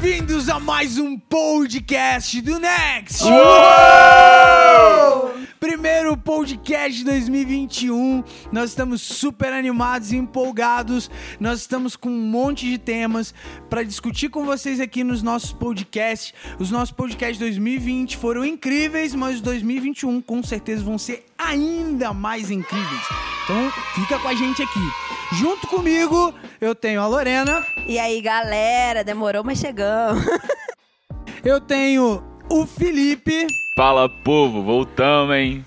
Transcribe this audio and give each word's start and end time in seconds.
Bem-vindos 0.00 0.48
a 0.48 0.60
mais 0.60 0.96
um 0.96 1.18
podcast 1.18 2.40
do 2.40 2.60
Next! 2.60 3.24
Primeiro 5.58 6.16
podcast 6.16 6.98
de 6.98 7.04
2021. 7.04 8.22
Nós 8.52 8.70
estamos 8.70 9.02
super 9.02 9.52
animados 9.52 10.12
e 10.12 10.16
empolgados. 10.16 11.10
Nós 11.40 11.60
estamos 11.60 11.96
com 11.96 12.10
um 12.10 12.30
monte 12.30 12.70
de 12.70 12.78
temas 12.78 13.34
para 13.68 13.82
discutir 13.82 14.28
com 14.28 14.44
vocês 14.44 14.78
aqui 14.78 15.02
nos 15.02 15.20
nossos 15.20 15.52
podcasts. 15.52 16.32
Os 16.60 16.70
nossos 16.70 16.92
podcasts 16.92 17.36
de 17.36 17.44
2020 17.44 18.18
foram 18.18 18.44
incríveis, 18.44 19.16
mas 19.16 19.36
os 19.36 19.40
2021 19.40 20.20
com 20.20 20.44
certeza 20.44 20.84
vão 20.84 20.96
ser 20.96 21.26
ainda 21.36 22.12
mais 22.14 22.52
incríveis. 22.52 23.02
Então, 23.42 23.72
fica 23.96 24.16
com 24.20 24.28
a 24.28 24.34
gente 24.34 24.62
aqui. 24.62 25.07
Junto 25.32 25.66
comigo, 25.68 26.32
eu 26.60 26.74
tenho 26.74 27.00
a 27.00 27.06
Lorena, 27.06 27.62
E 27.86 27.98
aí, 27.98 28.20
galera, 28.20 29.04
demorou, 29.04 29.44
mas 29.44 29.58
chegamos. 29.58 30.24
eu 31.44 31.60
tenho 31.60 32.22
o 32.50 32.66
Felipe 32.66 33.46
Fala, 33.76 34.08
povo, 34.08 34.62
voltamos, 34.62 35.36
hein? 35.36 35.62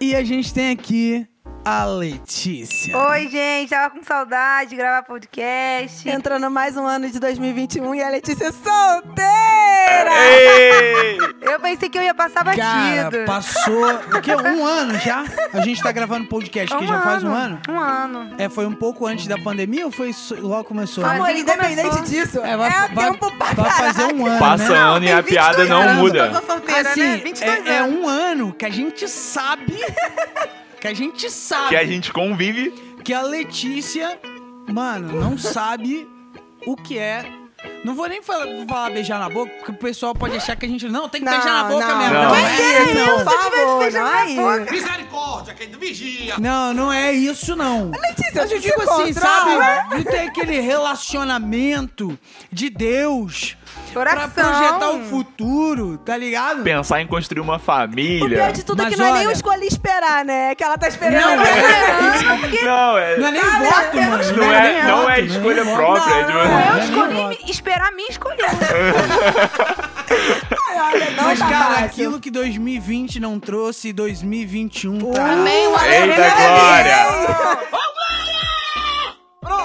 e 0.00 0.16
a 0.16 0.24
gente 0.24 0.52
tem 0.52 0.70
aqui 0.70 1.26
a 1.68 1.84
Letícia. 1.84 2.96
Oi, 2.96 3.28
gente, 3.28 3.70
tava 3.70 3.90
com 3.90 4.00
saudade 4.00 4.70
de 4.70 4.76
gravar 4.76 5.02
podcast. 5.02 6.08
Entrando 6.08 6.48
mais 6.48 6.76
um 6.76 6.86
ano 6.86 7.10
de 7.10 7.18
2021 7.18 7.92
e 7.96 8.02
a 8.04 8.08
Letícia 8.08 8.44
é 8.46 8.52
solteira! 8.52 10.12
Ei! 10.30 11.18
Eu 11.42 11.58
pensei 11.58 11.88
que 11.88 11.98
eu 11.98 12.02
ia 12.02 12.14
passar 12.14 12.44
Cara, 12.44 13.10
batido. 13.10 13.24
passou 13.26 13.84
o 14.16 14.20
quê? 14.20 14.32
um 14.32 14.64
ano 14.64 14.96
já? 15.00 15.24
A 15.52 15.60
gente 15.60 15.82
tá 15.82 15.90
gravando 15.90 16.28
podcast 16.28 16.76
que 16.76 16.86
já 16.86 17.00
faz 17.00 17.24
um 17.24 17.34
ano? 17.34 17.60
Um 17.68 17.80
ano. 17.80 18.30
É, 18.38 18.48
foi 18.48 18.64
um 18.66 18.74
pouco 18.74 19.04
antes 19.04 19.26
da 19.26 19.36
pandemia 19.36 19.86
ou 19.86 19.90
foi 19.90 20.14
logo 20.38 20.62
começou? 20.64 21.02
Foi. 21.04 21.16
Amor, 21.16 21.30
independente 21.30 21.88
começou. 21.88 22.04
disso, 22.04 22.40
É, 22.44 22.50
é, 22.52 22.56
vai, 22.56 22.70
vai- 22.94 23.10
tempo 23.10 23.28
pra 23.38 23.46
vai 23.54 23.70
fazer 23.72 24.04
um 24.14 24.24
ano, 24.24 24.38
Passa 24.38 24.68
né? 24.72 24.78
ano 24.78 25.04
e 25.04 25.10
a 25.12 25.20
piada 25.22 25.64
22 25.64 25.68
não 25.68 25.94
muda. 25.96 26.42
Solteira, 26.46 26.90
Assim, 26.90 27.00
né? 27.02 27.16
22 27.16 27.66
é, 27.66 27.76
é 27.78 27.82
um 27.82 28.08
ano 28.08 28.52
que 28.52 28.64
a 28.64 28.70
gente 28.70 29.08
sabe, 29.08 29.74
que 30.86 30.92
a 30.92 30.94
gente 30.94 31.30
sabe 31.30 31.68
Que 31.70 31.76
a 31.76 31.84
gente 31.84 32.12
convive. 32.12 32.70
que 33.04 33.12
a 33.12 33.22
Letícia, 33.22 34.20
mano, 34.72 35.20
não 35.20 35.36
sabe 35.36 36.08
o 36.64 36.76
que 36.76 36.96
é. 36.96 37.24
Não 37.86 37.94
vou 37.94 38.08
nem 38.08 38.20
falar, 38.20 38.46
falar 38.68 38.90
beijar 38.90 39.20
na 39.20 39.28
boca, 39.28 39.48
porque 39.58 39.70
o 39.70 39.74
pessoal 39.74 40.12
pode 40.12 40.36
achar 40.36 40.56
que 40.56 40.66
a 40.66 40.68
gente. 40.68 40.88
Não, 40.88 41.08
tem 41.08 41.20
que 41.20 41.24
Não, 41.24 41.32
beijar 41.32 41.52
na 41.52 41.64
boca 41.64 41.86
não, 41.86 41.98
mesmo. 41.98 42.14
não. 42.14 42.22
Não, 42.24 42.28
Não 42.30 42.36
é 42.36 42.56
é 42.56 42.82
isso, 42.82 42.94
não. 42.94 43.06
por 43.06 43.24
favor, 43.24 43.92
não 43.92 44.02
na 44.02 44.20
é 44.20 44.34
boca. 44.34 44.62
isso. 44.62 44.72
Misericórdia, 44.72 45.54
quem 45.54 45.68
vigia. 45.70 46.34
Não, 46.38 46.74
não 46.74 46.92
é 46.92 47.12
isso, 47.12 47.54
não. 47.54 47.92
Letícia, 47.92 48.32
Mas 48.42 48.50
eu 48.50 48.58
digo 48.58 48.82
assim, 48.82 49.14
controla. 49.14 49.64
sabe? 49.84 49.96
De 49.98 50.04
ter 50.04 50.18
aquele 50.18 50.58
relacionamento 50.60 52.18
de 52.52 52.70
Deus 52.70 53.56
pra 53.92 54.10
Coração. 54.14 54.44
projetar 54.52 54.90
o 54.90 55.04
futuro, 55.04 55.98
tá 55.98 56.16
ligado? 56.16 56.62
Pensar 56.62 57.00
em 57.00 57.06
construir 57.06 57.40
uma 57.40 57.56
O 57.56 57.58
pior 57.58 57.64
família. 57.64 58.52
de 58.52 58.64
tudo 58.64 58.82
é 58.82 58.84
Mas 58.84 58.94
que 58.94 59.00
não 59.00 59.06
é 59.16 59.18
nem 59.24 59.30
escolhi 59.32 59.66
esperar, 59.66 60.24
né? 60.24 60.50
É 60.50 60.54
que 60.54 60.62
ela 60.64 60.76
tá 60.76 60.88
esperando. 60.88 61.20
Não, 61.22 61.36
né? 61.36 61.44
Não, 62.64 62.98
é. 62.98 63.16
Não 63.16 63.26
é 63.28 63.30
nem 63.30 63.42
voto, 63.42 63.96
mano. 63.96 64.36
Não 64.36 64.52
é, 64.52 64.82
não 64.82 65.10
é 65.10 65.16
nem 65.22 65.26
escolha 65.26 65.64
própria. 65.64 66.14
é 66.14 66.22
Não, 66.22 66.34
não 66.34 66.40
Eu 66.42 66.76
É, 66.80 66.84
escolhi 66.84 67.14
voto. 67.14 67.38
Esperar 67.76 67.92
me 67.92 68.02
escolher. 68.08 68.46
Olha, 70.78 71.10
não 71.10 71.24
Mas, 71.24 71.38
tá 71.38 71.48
cara, 71.48 71.64
fácil. 71.66 71.84
aquilo 71.86 72.20
que 72.20 72.30
2020 72.30 73.20
não 73.20 73.38
trouxe, 73.38 73.92
2021 73.92 74.96
Uh, 74.98 75.12
traz. 75.12 75.30
Amém, 75.30 75.66
uma 75.68 75.86
Eita 75.88 76.30
glória! 76.30 77.76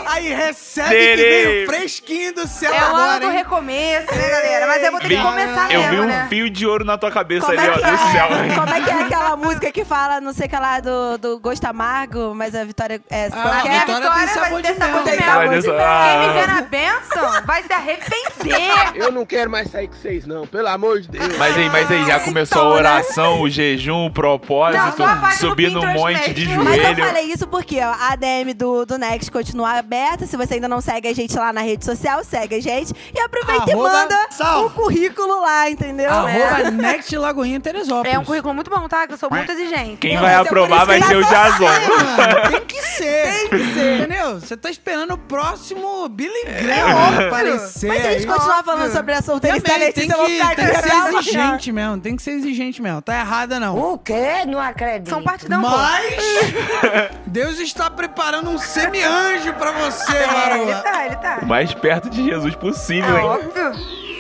Aí 0.07 0.33
recebe 0.33 0.89
Terei. 0.89 1.15
que 1.15 1.23
veio 1.53 1.65
fresquinho 1.67 2.33
do 2.35 2.45
céu 2.45 2.73
É 2.73 2.81
o 2.81 2.85
ano 2.87 2.95
agora, 2.95 3.19
do 3.21 3.29
recomeço, 3.31 4.13
né, 4.13 4.29
galera? 4.29 4.67
Mas 4.67 4.83
eu 4.83 4.91
vou 4.91 4.99
ter 4.99 5.07
que 5.07 5.15
começar 5.21 5.71
Eu 5.71 5.79
mesmo, 5.79 5.95
vi 5.95 6.01
um 6.01 6.05
né? 6.07 6.27
fio 6.29 6.49
de 6.49 6.67
ouro 6.67 6.83
na 6.83 6.97
tua 6.97 7.09
cabeça 7.09 7.45
Como 7.45 7.57
ali, 7.57 7.67
é, 7.67 7.71
ó, 7.71 7.75
do 7.75 7.81
céu. 8.11 8.25
é, 8.25 8.55
como 8.55 8.73
é 8.73 8.81
que 8.81 8.89
é 8.89 8.93
aquela 8.93 9.30
que 9.71 9.85
fala, 9.85 10.19
não 10.21 10.33
sei 10.33 10.47
o 10.47 10.49
que 10.49 10.55
lá, 10.57 10.79
do, 10.79 11.17
do 11.17 11.39
gosto 11.39 11.65
amargo, 11.65 12.33
mas 12.35 12.53
a 12.55 12.63
vitória 12.63 13.01
é... 13.09 13.27
Ah, 13.27 13.29
como 13.31 13.53
é 13.53 13.61
que 13.61 13.67
a 13.67 13.73
é? 13.73 13.79
vitória 13.79 14.01
tem 14.01 14.09
vai 14.11 14.27
sabor 14.27 14.61
ter 14.61 14.73
de 14.73 14.77
sabor 14.79 15.03
de 15.03 15.09
mel. 15.11 15.19
sabor 15.19 15.47
Vai 15.47 15.59
de 15.59 15.67
mel. 15.67 15.77
Quem 15.77 16.27
me 16.27 16.33
vê 16.33 16.47
na 16.47 16.61
bênção 16.61 17.45
vai 17.45 17.63
se 17.63 17.73
arrepender. 17.73 18.95
Eu 18.95 19.11
não 19.11 19.25
quero 19.25 19.49
mais 19.49 19.69
sair 19.69 19.87
com 19.87 19.93
vocês, 19.95 20.25
não. 20.25 20.45
Pelo 20.47 20.67
amor 20.67 21.01
de 21.01 21.09
Deus. 21.09 21.37
Mas 21.37 21.57
aí, 21.57 21.69
mas 21.69 21.91
aí, 21.91 22.05
já 22.05 22.19
começou 22.19 22.61
a 22.61 22.61
Então, 22.61 22.73
né? 22.73 22.79
oração, 22.79 23.41
o 23.41 23.49
jejum, 23.49 24.05
o 24.05 24.11
propósito, 24.11 24.99
Não, 24.99 25.07
a 25.07 25.31
subir 25.31 25.71
no 25.71 25.81
Pinterest 25.81 25.99
monte 25.99 26.33
de 26.33 26.45
mesmo. 26.47 26.63
Mas 26.63 26.77
eu 26.77 26.83
joelho. 26.83 27.05
falei 27.05 27.23
isso 27.25 27.47
porque 27.47 27.79
ó, 27.79 27.91
a 27.91 28.11
ADM 28.13 28.53
do, 28.55 28.85
do 28.85 28.97
Next 28.97 29.31
continua 29.31 29.77
aberta. 29.77 30.25
Se 30.25 30.35
você 30.37 30.55
ainda 30.55 30.67
não 30.67 30.81
segue 30.81 31.07
a 31.07 31.13
gente 31.13 31.35
lá 31.37 31.51
na 31.53 31.61
rede 31.61 31.85
social, 31.85 32.23
segue 32.23 32.55
a 32.55 32.61
gente. 32.61 32.93
E 33.13 33.19
aproveita 33.19 33.69
e 33.69 33.73
Arroba 33.73 33.89
manda 33.89 34.27
salve. 34.31 34.65
o 34.67 34.69
currículo 34.71 35.41
lá, 35.41 35.69
entendeu? 35.69 36.09
Arroba 36.11 36.71
Next 36.71 37.15
Lagoinha 37.17 37.59
Teresópolis. 37.59 38.13
É 38.13 38.19
um 38.19 38.25
currículo 38.25 38.53
muito 38.53 38.69
bom, 38.69 38.87
tá? 38.87 39.07
Que 39.07 39.13
eu 39.13 39.17
sou 39.17 39.29
muito 39.29 39.51
exigente. 39.61 39.97
Quem 39.97 40.15
Não, 40.15 40.21
vai 40.21 40.33
é 40.33 40.37
aprovar 40.37 40.85
vai 40.85 41.01
ser 41.01 41.15
o 41.17 41.21
ela- 41.21 41.49
Jason. 41.49 42.49
Tem 42.51 42.61
que 42.65 42.81
ser. 42.81 43.23
Tem 43.31 43.49
que 43.49 43.73
ser. 43.73 43.97
Entendeu? 44.01 44.39
Você 44.39 44.57
tá 44.57 44.69
esperando 44.69 45.13
o 45.13 45.17
próximo 45.17 46.07
Billy 46.09 46.45
Graham 46.61 47.27
aparecer. 47.27 47.87
Mas 47.87 48.01
se 48.01 48.07
a 48.07 48.11
gente 48.13 48.27
continuar 48.27 48.63
falando 48.63 48.91
sobre 48.91 49.13
a 49.13 49.21
solteirice 49.21 49.63
da 49.63 49.69
tem 49.73 49.79
Letícia, 49.79 50.11
eu 50.13 50.17
vou 50.17 50.25
que, 50.25 50.33
ficar 50.33 50.55
tem 50.55 50.65
que 50.67 50.75
ser 50.81 50.93
exigente 51.15 51.71
mesmo. 51.71 51.99
Tem 51.99 52.15
que 52.15 52.23
ser 52.23 52.31
exigente 52.31 52.81
mesmo. 52.81 53.01
Tá 53.01 53.19
errada, 53.19 53.59
não. 53.59 53.77
O 53.77 53.97
quê? 53.97 54.45
Não 54.47 54.59
acredito. 54.59 55.09
São 55.09 55.23
partidão. 55.23 55.61
Mas 55.61 56.15
Deus 57.27 57.59
está 57.59 57.89
preparando 57.89 58.49
um 58.49 58.57
semi-anjo 58.57 59.53
pra 59.53 59.71
você, 59.71 60.11
É, 60.17 60.61
ele 60.61 60.75
tá, 60.81 61.05
ele 61.05 61.15
tá. 61.17 61.39
O 61.41 61.45
mais 61.45 61.73
perto 61.73 62.09
de 62.09 62.23
Jesus 62.23 62.55
possível, 62.55 63.15
É 63.17 63.19
hein? 63.21 63.25
óbvio. 63.25 64.10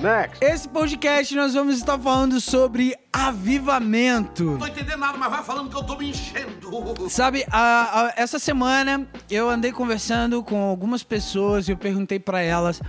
Next. 0.00 0.44
Esse 0.44 0.68
podcast 0.68 1.34
nós 1.34 1.54
vamos 1.54 1.78
estar 1.78 1.98
falando 1.98 2.40
sobre 2.40 2.94
avivamento. 3.12 4.44
Não 4.44 4.58
tô 4.58 4.66
entendendo 4.66 4.98
nada, 4.98 5.16
mas 5.16 5.30
vai 5.30 5.42
falando 5.42 5.70
que 5.70 5.76
eu 5.76 5.82
tô 5.84 5.96
me 5.96 6.10
enchendo. 6.10 7.08
Sabe, 7.08 7.46
a- 7.50 8.02
a- 8.08 8.12
essa 8.16 8.38
semana 8.38 9.06
eu 9.30 9.48
andei 9.48 9.72
conversando 9.72 10.42
com 10.42 10.60
algumas 10.62 11.02
pessoas 11.02 11.66
e 11.68 11.72
eu 11.72 11.76
perguntei 11.76 12.18
pra 12.18 12.40
elas, 12.42 12.80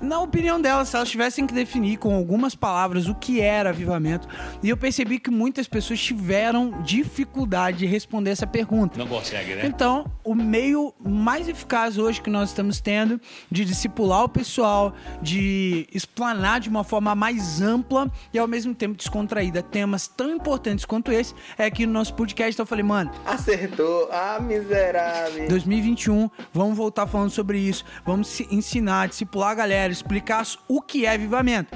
na 0.00 0.20
opinião 0.20 0.60
delas, 0.60 0.88
se 0.88 0.96
elas 0.96 1.10
tivessem 1.10 1.46
que 1.46 1.54
definir 1.54 1.98
com 1.98 2.14
algumas 2.14 2.54
palavras 2.54 3.08
o 3.08 3.14
que 3.14 3.40
era 3.40 3.70
avivamento. 3.70 4.28
E 4.62 4.68
eu 4.68 4.76
percebi 4.76 5.18
que 5.18 5.30
muitas 5.30 5.66
pessoas 5.66 6.00
tiveram 6.00 6.82
dificuldade 6.82 7.78
de 7.78 7.86
responder 7.86 8.30
essa 8.30 8.46
pergunta. 8.46 8.98
Não 8.98 9.06
consegue, 9.06 9.54
né? 9.54 9.66
Então, 9.66 10.10
o 10.22 10.34
meio 10.34 10.94
mais 10.98 11.48
eficaz 11.48 11.98
hoje 11.98 12.20
que 12.20 12.30
nós 12.30 12.50
estamos 12.50 12.80
tendo 12.80 13.20
de 13.50 13.64
discipular 13.64 14.24
o 14.24 14.28
pessoal, 14.28 14.94
de 15.22 15.86
explanar 15.92 16.60
de 16.60 16.68
uma 16.68 16.84
forma 16.84 17.14
mais 17.14 17.60
ampla 17.60 18.10
e 18.32 18.38
ao 18.38 18.46
mesmo 18.46 18.74
tempo 18.74 18.96
descontraída 18.96 19.62
temas 19.62 20.06
tão 20.06 20.30
importantes 20.30 20.84
quanto 20.84 21.10
esse, 21.12 21.34
é 21.56 21.64
aqui 21.64 21.86
no 21.86 21.92
nosso 21.92 22.14
podcast. 22.14 22.52
Então 22.54 22.64
eu 22.64 22.68
falei, 22.68 22.84
mano, 22.84 23.10
Acertou. 23.24 24.08
Ah, 24.10 24.38
miserável. 24.40 25.48
2021, 25.48 26.30
vamos 26.52 26.76
voltar 26.76 27.06
falando 27.06 27.30
sobre 27.30 27.58
isso. 27.58 27.84
Vamos 28.04 28.28
se 28.28 28.46
ensinar, 28.50 29.08
discipular 29.08 29.50
a 29.50 29.54
galera, 29.54 29.92
explicar 29.94 30.44
o 30.68 30.82
que 30.82 31.06
é 31.06 31.14
avivamento. 31.14 31.74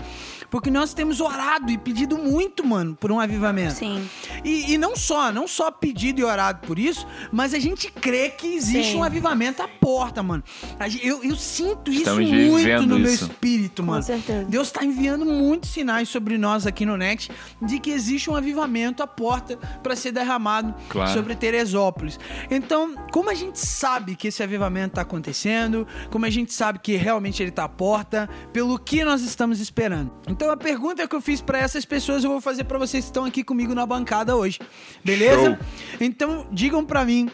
Porque 0.50 0.70
nós 0.70 0.94
temos 0.94 1.20
orado 1.20 1.70
e 1.70 1.76
pedido 1.78 2.16
muito, 2.16 2.64
mano, 2.66 2.94
por 2.94 3.12
um 3.12 3.20
avivamento. 3.20 3.75
Sim. 3.75 4.09
E, 4.44 4.72
e 4.72 4.78
não 4.78 4.97
só, 4.97 5.31
não 5.31 5.47
só 5.47 5.70
pedido 5.70 6.20
e 6.20 6.25
orado 6.25 6.66
por 6.66 6.78
isso, 6.78 7.06
mas 7.31 7.53
a 7.53 7.59
gente 7.59 7.91
crê 7.91 8.31
que 8.31 8.47
existe 8.54 8.92
Sim. 8.92 8.98
um 8.98 9.04
avivamento 9.04 9.62
à 9.62 9.69
porta, 9.69 10.22
mano. 10.22 10.42
Eu, 11.03 11.22
eu 11.22 11.37
sinto 11.37 11.91
isso 11.91 12.00
Estamos 12.00 12.31
muito 12.31 12.56
vivendo 12.56 12.87
no 12.87 12.98
meu 12.98 13.12
isso. 13.12 13.25
espírito, 13.25 13.82
mano. 13.82 14.02
certeza. 14.02 14.44
Deus 14.49 14.70
tá 14.70 14.84
enviando 14.84 15.25
muitos 15.25 15.70
sinais 15.70 16.08
sobre 16.08 16.38
nós 16.38 16.67
aqui 16.67 16.87
no 16.87 16.96
Next 16.96 17.31
de 17.61 17.78
que 17.78 17.90
existe 17.90 18.31
um 18.31 18.34
avivamento 18.37 19.02
à 19.02 19.06
porta 19.06 19.56
para 19.82 19.94
ser 19.96 20.12
derramado 20.12 20.75
Claro. 20.88 21.12
sobre 21.12 21.34
Teresópolis. 21.34 22.19
Então, 22.50 22.94
como 23.12 23.28
a 23.31 23.34
gente 23.34 23.58
sabe 23.58 24.14
que 24.17 24.28
esse 24.28 24.43
avivamento 24.43 24.94
tá 24.94 25.02
acontecendo, 25.02 25.87
como 26.11 26.25
a 26.25 26.31
gente 26.31 26.52
sabe 26.52 26.78
que 26.78 26.96
realmente 26.96 27.43
ele 27.43 27.50
tá 27.50 27.64
à 27.64 27.69
porta, 27.69 28.28
pelo 28.52 28.78
que 28.78 29.05
nós 29.05 29.23
estamos 29.23 29.61
esperando. 29.61 30.11
Então, 30.38 30.52
a 30.52 30.56
pergunta 30.56 31.05
que 31.08 31.17
eu 31.17 31.20
fiz 31.20 31.40
para 31.40 31.58
essas 31.58 31.85
pessoas 31.85 32.23
eu 32.23 32.31
vou 32.31 32.40
fazer 32.40 32.62
para 32.62 32.79
vocês 32.79 33.02
que 33.02 33.11
estão 33.11 33.25
aqui 33.25 33.43
comigo 33.43 33.75
na 33.75 33.85
bancada 33.85 34.37
hoje. 34.37 34.61
Beleza? 35.05 35.56
Show. 35.56 35.58
Então, 36.00 36.46
digam 36.52 36.85
para 36.85 37.05
mim 37.05 37.29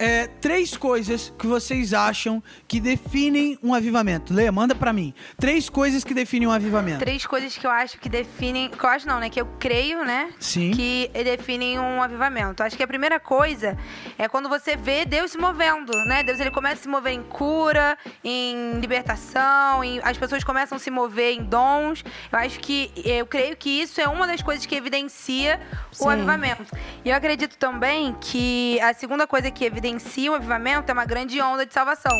é, 0.00 0.26
três 0.26 0.74
coisas 0.76 1.30
que 1.38 1.46
vocês 1.46 1.92
acham 1.92 2.42
que 2.66 2.80
definem 2.80 3.58
um 3.62 3.74
avivamento. 3.74 4.32
Lê, 4.32 4.50
manda 4.50 4.74
pra 4.74 4.94
mim. 4.94 5.12
Três 5.38 5.68
coisas 5.68 6.02
que 6.02 6.14
definem 6.14 6.48
um 6.48 6.50
avivamento. 6.50 7.00
Três 7.00 7.26
coisas 7.26 7.54
que 7.58 7.66
eu 7.66 7.70
acho 7.70 7.98
que 7.98 8.08
definem. 8.08 8.70
Que 8.70 8.82
eu 8.82 8.88
acho 8.88 9.06
não, 9.06 9.20
né? 9.20 9.28
Que 9.28 9.38
eu 9.42 9.46
creio, 9.58 10.02
né? 10.02 10.32
Sim. 10.40 10.70
Que 10.70 11.10
definem 11.22 11.78
um 11.78 12.02
avivamento. 12.02 12.62
Acho 12.62 12.78
que 12.78 12.82
a 12.82 12.86
primeira 12.88 13.20
coisa 13.20 13.76
é 14.18 14.26
quando 14.26 14.48
você 14.48 14.74
vê 14.74 15.04
Deus 15.04 15.32
se 15.32 15.38
movendo, 15.38 15.92
né? 16.06 16.22
Deus 16.22 16.40
ele 16.40 16.50
começa 16.50 16.80
a 16.80 16.82
se 16.84 16.88
mover 16.88 17.12
em 17.12 17.22
cura, 17.22 17.98
em 18.24 18.80
libertação, 18.80 19.84
em- 19.84 20.00
as 20.02 20.16
pessoas 20.16 20.42
começam 20.42 20.76
a 20.76 20.78
se 20.78 20.90
mover 20.90 21.34
em 21.34 21.42
dons. 21.44 22.02
Eu 22.32 22.38
acho 22.38 22.58
que 22.60 22.90
eu 23.04 23.26
creio 23.26 23.54
que 23.54 23.68
isso 23.82 24.00
é 24.00 24.08
uma 24.08 24.26
das 24.26 24.40
coisas 24.40 24.64
que 24.64 24.74
evidencia 24.74 25.60
Sim. 25.92 26.04
o 26.06 26.08
avivamento. 26.08 26.64
E 27.04 27.10
eu 27.10 27.14
acredito 27.16 27.58
também 27.58 28.16
que 28.18 28.80
a 28.80 28.94
segunda 28.94 29.26
coisa 29.26 29.50
que 29.50 29.62
evidencia 29.62 29.89
evidencia 29.90 30.30
um 30.30 30.34
avivamento 30.34 30.90
é 30.90 30.92
uma 30.92 31.04
grande 31.04 31.40
onda 31.40 31.66
de 31.66 31.72
salvação. 31.74 32.12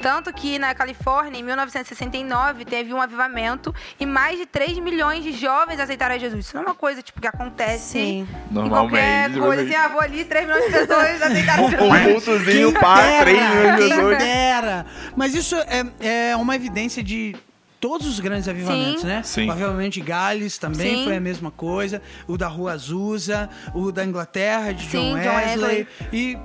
Tanto 0.00 0.32
que 0.32 0.58
na 0.58 0.74
Califórnia, 0.74 1.38
em 1.38 1.42
1969, 1.42 2.64
teve 2.64 2.94
um 2.94 3.00
avivamento 3.00 3.74
e 3.98 4.06
mais 4.06 4.38
de 4.38 4.46
3 4.46 4.78
milhões 4.78 5.24
de 5.24 5.32
jovens 5.32 5.80
aceitaram 5.80 6.14
a 6.14 6.18
Jesus. 6.18 6.46
Isso 6.46 6.56
não 6.56 6.62
é 6.62 6.66
uma 6.66 6.74
coisa 6.74 7.02
tipo, 7.02 7.20
que 7.20 7.26
acontece 7.26 7.92
Sim. 7.92 8.28
em 8.50 8.54
Normalmente. 8.54 8.90
qualquer 8.92 9.32
coisa. 9.38 9.62
Assim, 9.62 9.74
ah, 9.74 9.88
vou 9.88 10.00
ali, 10.00 10.24
3 10.24 10.46
milhões 10.46 10.64
de 10.64 10.70
pessoas 10.70 11.22
aceitaram 11.22 11.64
Um 11.64 11.70
Jesus. 11.70 12.24
pontozinho, 12.24 12.72
pá, 12.74 13.20
três 13.20 13.38
milhões 13.38 13.72
de 13.72 13.78
quem 13.78 13.88
pessoas. 13.90 14.18
dera. 14.18 14.86
Mas 15.16 15.34
isso 15.34 15.56
é, 15.56 16.30
é 16.30 16.36
uma 16.36 16.54
evidência 16.54 17.02
de 17.02 17.34
todos 17.80 18.06
os 18.06 18.20
grandes 18.20 18.48
avivamentos, 18.48 19.02
Sim. 19.02 19.06
né? 19.06 19.22
Sim. 19.24 19.48
O 19.48 19.52
avivamento 19.52 19.90
de 19.94 20.00
Gales 20.00 20.58
também 20.58 20.98
Sim. 20.98 21.04
foi 21.04 21.16
a 21.16 21.20
mesma 21.20 21.50
coisa. 21.50 22.00
O 22.26 22.36
da 22.36 22.46
Rua 22.48 22.72
Azusa, 22.72 23.48
o 23.74 23.90
da 23.92 24.04
Inglaterra, 24.04 24.72
de 24.72 24.84
Sim, 24.88 25.14
John 25.14 25.20
John 25.20 25.36
Wesley. 25.36 25.64
Wesley. 25.66 25.86
E 26.12 26.38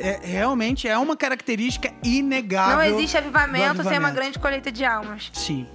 é- 0.00 0.20
realmente 0.22 0.88
é 0.88 0.96
uma 0.98 1.16
característica 1.16 1.92
inegável. 2.02 2.76
Não 2.76 2.82
existe 2.82 3.16
avivamento, 3.16 3.82
sem 3.82 3.98
uma 3.98 4.10
grande 4.10 4.38
colheita 4.38 4.70
de 4.72 4.84
almas. 4.84 5.30
Sim. 5.32 5.66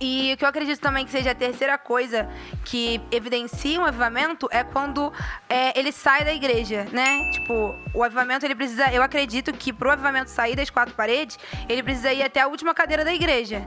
E 0.00 0.32
o 0.32 0.36
que 0.36 0.44
eu 0.44 0.48
acredito 0.48 0.80
também 0.80 1.04
que 1.04 1.10
seja 1.10 1.30
a 1.30 1.34
terceira 1.34 1.78
coisa 1.78 2.28
que 2.64 3.00
evidencia 3.10 3.80
um 3.80 3.84
avivamento 3.84 4.48
é 4.50 4.64
quando 4.64 5.12
é, 5.48 5.78
ele 5.78 5.92
sai 5.92 6.24
da 6.24 6.32
igreja, 6.32 6.86
né? 6.90 7.30
Tipo, 7.32 7.74
o 7.92 8.02
avivamento 8.02 8.44
ele 8.44 8.54
precisa. 8.54 8.90
Eu 8.92 9.02
acredito 9.02 9.52
que 9.52 9.72
pro 9.72 9.90
avivamento 9.90 10.30
sair 10.30 10.56
das 10.56 10.70
quatro 10.70 10.94
paredes, 10.94 11.38
ele 11.68 11.82
precisa 11.82 12.12
ir 12.12 12.22
até 12.22 12.40
a 12.40 12.48
última 12.48 12.74
cadeira 12.74 13.04
da 13.04 13.14
igreja. 13.14 13.66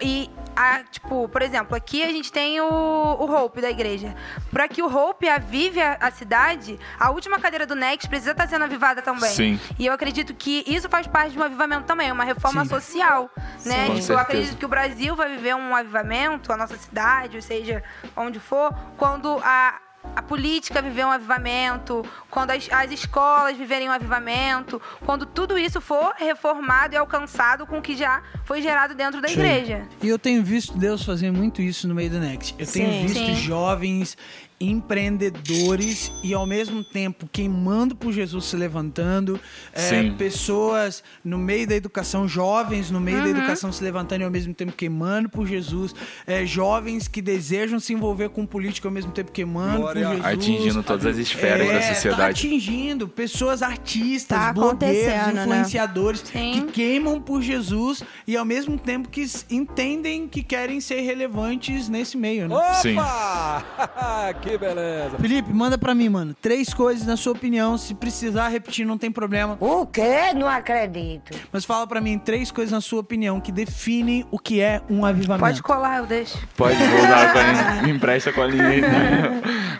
E, 0.00 0.30
a, 0.56 0.82
tipo, 0.84 1.28
por 1.28 1.42
exemplo, 1.42 1.76
aqui 1.76 2.02
a 2.02 2.08
gente 2.08 2.32
tem 2.32 2.60
o, 2.60 2.66
o 2.66 3.30
Hope 3.30 3.60
da 3.60 3.70
igreja. 3.70 4.14
Para 4.50 4.66
que 4.66 4.82
o 4.82 4.92
Hope 4.92 5.28
avive 5.28 5.80
a, 5.80 5.98
a 6.00 6.10
cidade, 6.10 6.78
a 6.98 7.10
última 7.10 7.38
cadeira 7.38 7.66
do 7.66 7.74
Next 7.74 8.08
precisa 8.08 8.32
estar 8.32 8.48
sendo 8.48 8.64
avivada 8.64 9.02
também. 9.02 9.30
Sim. 9.30 9.60
E 9.78 9.86
eu 9.86 9.92
acredito 9.92 10.34
que 10.34 10.64
isso 10.66 10.88
faz 10.88 11.06
parte 11.06 11.32
de 11.32 11.38
um 11.38 11.42
avivamento 11.42 11.84
também, 11.84 12.10
uma 12.10 12.24
reforma 12.24 12.64
Sim. 12.64 12.70
social, 12.70 13.30
né? 13.64 13.86
Com 13.86 13.98
Tipo, 14.08 14.12
eu 14.12 14.18
acredito 14.18 14.56
que 14.56 14.64
o 14.64 14.68
Brasil 14.68 15.14
vai 15.14 15.28
viver 15.28 15.54
um 15.54 15.57
avivamento, 15.74 16.52
a 16.52 16.56
nossa 16.56 16.76
cidade, 16.76 17.36
ou 17.36 17.42
seja, 17.42 17.82
onde 18.16 18.40
for, 18.40 18.72
quando 18.96 19.38
a, 19.42 19.80
a 20.14 20.22
política 20.22 20.82
viver 20.82 21.04
um 21.04 21.10
avivamento, 21.10 22.04
quando 22.38 22.52
as, 22.52 22.68
as 22.70 22.92
escolas 22.92 23.56
viverem 23.56 23.88
um 23.88 23.92
avivamento, 23.92 24.80
quando 25.04 25.26
tudo 25.26 25.58
isso 25.58 25.80
for 25.80 26.14
reformado 26.16 26.94
e 26.94 26.96
alcançado 26.96 27.66
com 27.66 27.78
o 27.78 27.82
que 27.82 27.96
já 27.96 28.22
foi 28.44 28.62
gerado 28.62 28.94
dentro 28.94 29.20
da 29.20 29.26
Sim. 29.26 29.34
igreja. 29.34 29.82
E 30.00 30.08
eu 30.08 30.20
tenho 30.20 30.40
visto 30.44 30.78
Deus 30.78 31.02
fazer 31.04 31.32
muito 31.32 31.60
isso 31.60 31.88
no 31.88 31.96
meio 31.96 32.10
do 32.10 32.20
Next. 32.20 32.54
Eu 32.56 32.64
tenho 32.66 32.92
Sim. 32.92 33.02
visto 33.06 33.18
Sim. 33.26 33.34
jovens 33.34 34.16
empreendedores 34.60 36.10
e 36.24 36.34
ao 36.34 36.44
mesmo 36.44 36.82
tempo 36.82 37.28
queimando 37.30 37.94
por 37.94 38.12
Jesus 38.12 38.46
se 38.46 38.56
levantando, 38.56 39.38
é, 39.72 40.10
pessoas 40.18 41.02
no 41.24 41.38
meio 41.38 41.64
da 41.66 41.76
educação, 41.76 42.26
jovens 42.26 42.90
no 42.90 43.00
meio 43.00 43.18
da 43.18 43.24
Uhum. 43.24 43.30
educação 43.30 43.70
se 43.70 43.84
levantando 43.84 44.22
e 44.22 44.24
ao 44.24 44.30
mesmo 44.30 44.52
tempo 44.52 44.72
queimando 44.72 45.28
por 45.28 45.46
Jesus, 45.46 45.94
é, 46.26 46.44
jovens 46.44 47.06
que 47.06 47.22
desejam 47.22 47.78
se 47.78 47.92
envolver 47.92 48.30
com 48.30 48.44
política 48.44 48.88
ao 48.88 48.92
mesmo 48.92 49.12
tempo 49.12 49.30
queimando 49.30 49.78
Glória 49.78 50.06
por 50.08 50.16
Jesus. 50.16 50.32
Atingindo 50.34 50.82
todas 50.82 51.06
as 51.06 51.18
esferas 51.18 51.68
É, 51.68 52.10
da 52.10 52.16
Tá 52.16 52.27
sociedade. 52.32 52.46
atingindo 52.46 53.08
pessoas 53.08 53.62
artistas, 53.62 54.38
Tá 54.38 54.52
blogueiros, 54.52 55.06
acontecendo, 55.08 55.34
né? 55.34 55.42
influenciadores 55.42 56.20
Sim. 56.20 56.52
que 56.66 56.72
queimam 56.72 57.20
por 57.20 57.40
Jesus 57.42 58.02
e 58.26 58.36
ao 58.36 58.44
mesmo 58.44 58.78
tempo 58.78 59.08
que 59.08 59.26
entendem 59.50 60.26
que 60.28 60.42
querem 60.42 60.80
ser 60.80 61.00
relevantes 61.00 61.88
nesse 61.88 62.16
meio, 62.16 62.48
né? 62.48 62.54
Sim. 62.82 62.96
que 64.42 64.56
beleza. 64.58 65.18
Felipe, 65.18 65.52
manda 65.52 65.76
pra 65.78 65.94
mim, 65.94 66.08
mano. 66.08 66.34
Três 66.40 66.72
coisas 66.72 67.06
na 67.06 67.16
sua 67.16 67.32
opinião. 67.32 67.76
Se 67.78 67.94
precisar 67.94 68.48
repetir, 68.48 68.86
não 68.86 68.98
tem 68.98 69.10
problema. 69.10 69.56
O 69.60 69.86
quê? 69.86 70.32
Não 70.34 70.48
acredito. 70.48 71.36
Mas 71.52 71.64
fala 71.64 71.86
pra 71.86 72.00
mim 72.00 72.18
três 72.18 72.50
coisas 72.50 72.72
na 72.72 72.80
sua 72.80 73.00
opinião 73.00 73.40
que 73.40 73.50
definem 73.52 74.24
o 74.30 74.38
que 74.38 74.60
é 74.60 74.80
um 74.88 75.04
avivamento. 75.04 75.44
Pode 75.44 75.62
colar, 75.62 75.98
eu 75.98 76.06
deixo. 76.06 76.38
Pode 76.56 76.76
voltar 76.76 77.32
com 77.32 77.38
a 77.38 77.42
linha. 77.72 77.82
Me 77.82 77.90
empresta 77.90 78.32
com 78.32 78.42
a 78.42 78.46
linha 78.46 78.68
aí. 78.68 78.80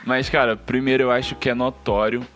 Mas, 0.05 0.29
cara, 0.29 0.56
primeiro 0.56 1.05
eu 1.05 1.11
acho 1.11 1.35
que 1.35 1.49
é 1.51 1.55
notório 1.55 2.27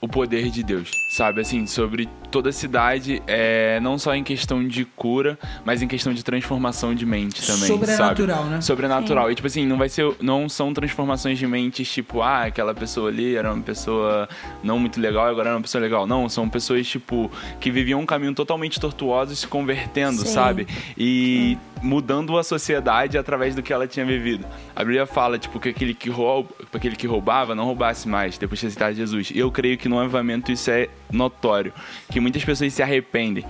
o 0.00 0.08
poder 0.08 0.50
de 0.50 0.62
Deus, 0.62 0.90
sabe? 1.10 1.40
Assim, 1.40 1.66
sobre 1.66 2.08
toda 2.30 2.48
a 2.48 2.52
cidade, 2.52 3.22
é, 3.26 3.78
não 3.80 3.98
só 3.98 4.14
em 4.14 4.24
questão 4.24 4.66
de 4.66 4.84
cura, 4.84 5.38
mas 5.64 5.82
em 5.82 5.88
questão 5.88 6.14
de 6.14 6.24
transformação 6.24 6.94
de 6.94 7.04
mente 7.04 7.46
também, 7.46 7.66
Sobrenatural, 7.66 8.38
sabe? 8.38 8.50
né? 8.50 8.60
Sobrenatural. 8.60 9.30
E, 9.30 9.34
tipo 9.34 9.46
assim, 9.46 9.66
não 9.66 9.76
vai 9.76 9.88
ser... 9.88 10.10
Não 10.20 10.48
são 10.48 10.72
transformações 10.72 11.38
de 11.38 11.46
mentes, 11.46 11.90
tipo, 11.90 12.22
ah, 12.22 12.44
aquela 12.44 12.74
pessoa 12.74 13.10
ali 13.10 13.34
era 13.34 13.52
uma 13.52 13.62
pessoa 13.62 14.28
não 14.62 14.78
muito 14.78 15.00
legal 15.00 15.26
e 15.26 15.30
agora 15.30 15.50
é 15.50 15.52
uma 15.52 15.60
pessoa 15.60 15.82
legal. 15.82 16.06
Não, 16.06 16.28
são 16.28 16.48
pessoas, 16.48 16.86
tipo, 16.86 17.30
que 17.60 17.70
viviam 17.70 18.00
um 18.00 18.06
caminho 18.06 18.34
totalmente 18.34 18.80
tortuoso 18.80 19.32
e 19.32 19.36
se 19.36 19.46
convertendo, 19.46 20.22
Sim. 20.22 20.32
sabe? 20.32 20.66
E 20.96 21.58
mudando 21.82 22.36
a 22.38 22.44
sociedade 22.44 23.16
através 23.18 23.54
do 23.54 23.62
que 23.62 23.72
ela 23.72 23.86
tinha 23.86 24.04
vivido. 24.04 24.46
A 24.74 24.80
Bíblia 24.80 25.06
fala, 25.06 25.38
tipo, 25.38 25.58
que 25.58 25.70
aquele 25.70 25.94
que, 25.94 26.10
rouba, 26.10 26.48
aquele 26.72 26.96
que 26.96 27.06
roubava 27.06 27.54
não 27.54 27.64
roubasse 27.64 28.08
mais, 28.08 28.38
depois 28.38 28.60
de 28.60 28.66
aceitar 28.66 28.92
Jesus. 28.92 29.30
E 29.30 29.38
eu 29.38 29.50
creio 29.50 29.76
que 29.76 29.88
no 29.90 29.98
avivamento 29.98 30.50
isso 30.50 30.70
é 30.70 30.88
notório, 31.12 31.72
que 32.10 32.20
muitas 32.20 32.44
pessoas 32.44 32.72
se 32.72 32.82
arrependem. 32.82 33.44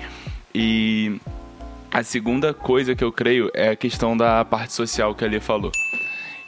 E 0.55 1.21
a 1.93 2.03
segunda 2.03 2.53
coisa 2.53 2.95
que 2.95 3.05
eu 3.05 3.13
creio 3.13 3.51
é 3.55 3.71
a 3.71 3.77
questão 3.77 4.17
da 4.17 4.45
parte 4.45 4.73
social 4.73 5.15
que 5.15 5.25
a 5.25 5.29
Lê 5.29 5.39
falou. 5.39 5.71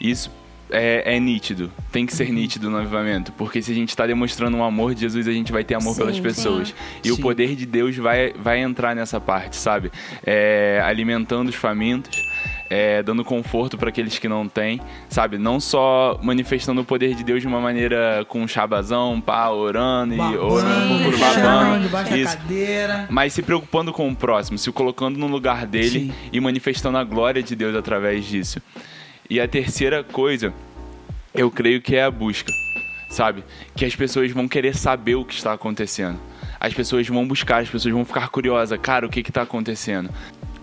Isso 0.00 0.30
é, 0.70 1.16
é 1.16 1.20
nítido, 1.20 1.70
tem 1.92 2.06
que 2.06 2.14
ser 2.14 2.30
nítido 2.32 2.70
no 2.70 2.78
avivamento, 2.78 3.30
porque 3.32 3.60
se 3.60 3.70
a 3.70 3.74
gente 3.74 3.90
está 3.90 4.06
demonstrando 4.06 4.56
um 4.56 4.64
amor 4.64 4.94
de 4.94 5.02
Jesus, 5.02 5.28
a 5.28 5.32
gente 5.32 5.52
vai 5.52 5.62
ter 5.62 5.74
amor 5.74 5.92
Sim, 5.92 6.00
pelas 6.00 6.16
sim. 6.16 6.22
pessoas. 6.22 6.74
E 7.04 7.12
o 7.12 7.16
Sim. 7.16 7.22
poder 7.22 7.54
de 7.54 7.66
Deus 7.66 7.96
vai, 7.96 8.32
vai 8.32 8.60
entrar 8.60 8.96
nessa 8.96 9.20
parte, 9.20 9.56
sabe? 9.56 9.92
É, 10.24 10.80
alimentando 10.82 11.50
os 11.50 11.54
famintos, 11.54 12.16
é, 12.72 13.02
dando 13.02 13.22
conforto 13.22 13.76
para 13.76 13.90
aqueles 13.90 14.18
que 14.18 14.26
não 14.26 14.48
têm, 14.48 14.80
sabe? 15.06 15.36
Não 15.36 15.60
só 15.60 16.18
manifestando 16.22 16.80
o 16.80 16.84
poder 16.86 17.14
de 17.14 17.22
Deus 17.22 17.42
de 17.42 17.46
uma 17.46 17.60
maneira 17.60 18.24
com 18.26 18.40
um 18.40 18.48
chabazão, 18.48 19.20
pá, 19.20 19.50
orando 19.50 20.14
e 20.14 20.18
orando, 20.18 21.04
por 21.04 21.18
babando. 21.18 22.16
Isso. 22.16 22.38
Mas 23.10 23.34
se 23.34 23.42
preocupando 23.42 23.92
com 23.92 24.08
o 24.08 24.16
próximo, 24.16 24.56
se 24.56 24.72
colocando 24.72 25.18
no 25.18 25.26
lugar 25.26 25.66
dele 25.66 26.06
Sim. 26.06 26.12
e 26.32 26.40
manifestando 26.40 26.96
a 26.96 27.04
glória 27.04 27.42
de 27.42 27.54
Deus 27.54 27.76
através 27.76 28.24
disso. 28.24 28.58
E 29.28 29.38
a 29.38 29.46
terceira 29.46 30.02
coisa, 30.02 30.54
eu 31.34 31.50
creio 31.50 31.82
que 31.82 31.94
é 31.94 32.04
a 32.04 32.10
busca, 32.10 32.50
sabe? 33.10 33.44
Que 33.76 33.84
as 33.84 33.94
pessoas 33.94 34.30
vão 34.30 34.48
querer 34.48 34.74
saber 34.74 35.16
o 35.16 35.26
que 35.26 35.34
está 35.34 35.52
acontecendo. 35.52 36.18
As 36.58 36.72
pessoas 36.72 37.06
vão 37.06 37.28
buscar, 37.28 37.60
as 37.60 37.68
pessoas 37.68 37.92
vão 37.92 38.04
ficar 38.06 38.30
curiosas. 38.30 38.78
Cara, 38.80 39.04
o 39.04 39.10
que 39.10 39.20
está 39.20 39.42
acontecendo? 39.42 40.08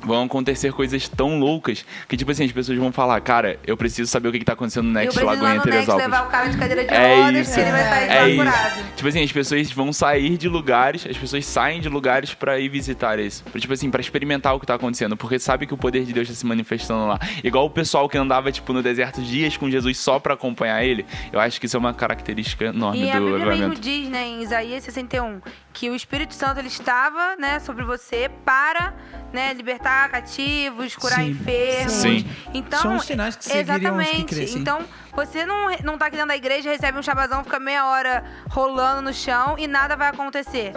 Vão 0.01 0.23
acontecer 0.23 0.71
coisas 0.73 1.07
tão 1.09 1.39
loucas 1.39 1.85
que, 2.07 2.15
tipo 2.15 2.31
assim, 2.31 2.45
as 2.45 2.51
pessoas 2.51 2.77
vão 2.77 2.91
falar, 2.91 3.19
cara, 3.21 3.59
eu 3.67 3.75
preciso 3.75 4.09
saber 4.09 4.29
o 4.29 4.31
que, 4.31 4.37
está 4.37 4.53
acontecendo 4.53 4.85
no 4.85 4.91
Next 4.91 5.19
no 5.19 5.25
Next 5.31 5.63
Teresópolis. 5.63 6.05
levar 6.05 6.25
o 6.25 6.29
cara 6.29 6.47
de 6.49 6.57
cadeira 6.57 6.85
de 6.85 6.93
É 6.93 7.15
rodas, 7.23 7.47
isso. 7.47 7.53
que 7.55 7.59
ele 7.61 7.71
vai 7.71 7.83
sair 7.83 8.09
É 8.09 8.29
isso. 8.29 8.83
Tipo 8.95 9.09
assim, 9.09 9.23
as 9.23 9.31
pessoas 9.31 9.71
vão 9.71 9.91
sair 9.93 10.37
de 10.37 10.47
lugares, 10.47 11.05
as 11.09 11.17
pessoas 11.17 11.45
saem 11.45 11.81
de 11.81 11.89
lugares 11.89 12.33
pra 12.33 12.59
ir 12.59 12.69
visitar 12.69 13.19
isso. 13.19 13.43
Tipo 13.57 13.73
assim, 13.73 13.89
pra 13.91 13.99
experimentar 14.01 14.55
o 14.55 14.59
que 14.59 14.65
tá 14.65 14.75
acontecendo, 14.75 15.17
porque 15.17 15.37
sabe 15.39 15.65
que 15.65 15.73
o 15.73 15.77
poder 15.77 16.05
de 16.05 16.13
Deus 16.13 16.27
tá 16.27 16.33
se 16.33 16.45
manifestando 16.45 17.05
lá. 17.07 17.19
Igual 17.43 17.65
o 17.65 17.69
pessoal 17.69 18.07
que 18.07 18.17
andava, 18.17 18.51
tipo, 18.51 18.71
no 18.73 18.81
deserto 18.81 19.21
dias 19.21 19.57
com 19.57 19.69
Jesus 19.69 19.97
só 19.97 20.19
pra 20.19 20.33
acompanhar 20.33 20.83
ele. 20.83 21.05
Eu 21.31 21.39
acho 21.39 21.59
que 21.59 21.65
isso 21.65 21.75
é 21.75 21.79
uma 21.79 21.93
característica 21.93 22.65
enorme 22.65 23.03
E 23.05 23.11
a 23.11 23.19
do 23.19 23.25
Bíblia 23.25 23.37
mesmo 23.39 23.51
avivamento. 23.51 23.81
diz, 23.81 24.09
né, 24.09 24.25
em 24.25 24.41
Isaías 24.43 24.83
61, 24.83 25.41
que 25.73 25.89
o 25.89 25.95
Espírito 25.95 26.33
Santo 26.33 26.59
ele 26.59 26.67
estava, 26.67 27.35
né, 27.35 27.59
sobre 27.59 27.83
você 27.83 28.29
para, 28.45 28.93
né, 29.33 29.53
libertar 29.53 29.88
cativos, 30.09 30.95
curar 30.95 31.19
Sim. 31.19 31.29
enfermos. 31.31 31.93
Sim. 31.93 32.29
Então, 32.53 32.81
São 32.81 32.95
os 32.95 33.05
sinais 33.05 33.35
que 33.35 33.49
que 33.49 33.57
exatamente. 33.57 34.25
crescem. 34.25 34.59
Então, 34.61 34.81
você 35.13 35.45
não 35.45 35.69
não 35.83 35.97
tá 35.97 36.05
aqui 36.05 36.15
dentro 36.15 36.29
da 36.29 36.35
igreja, 36.35 36.69
recebe 36.69 36.97
um 36.97 37.03
chabazão, 37.03 37.43
fica 37.43 37.59
meia 37.59 37.87
hora 37.87 38.23
rolando 38.49 39.01
no 39.01 39.13
chão 39.13 39.55
e 39.57 39.67
nada 39.67 39.95
vai 39.95 40.09
acontecer. 40.09 40.71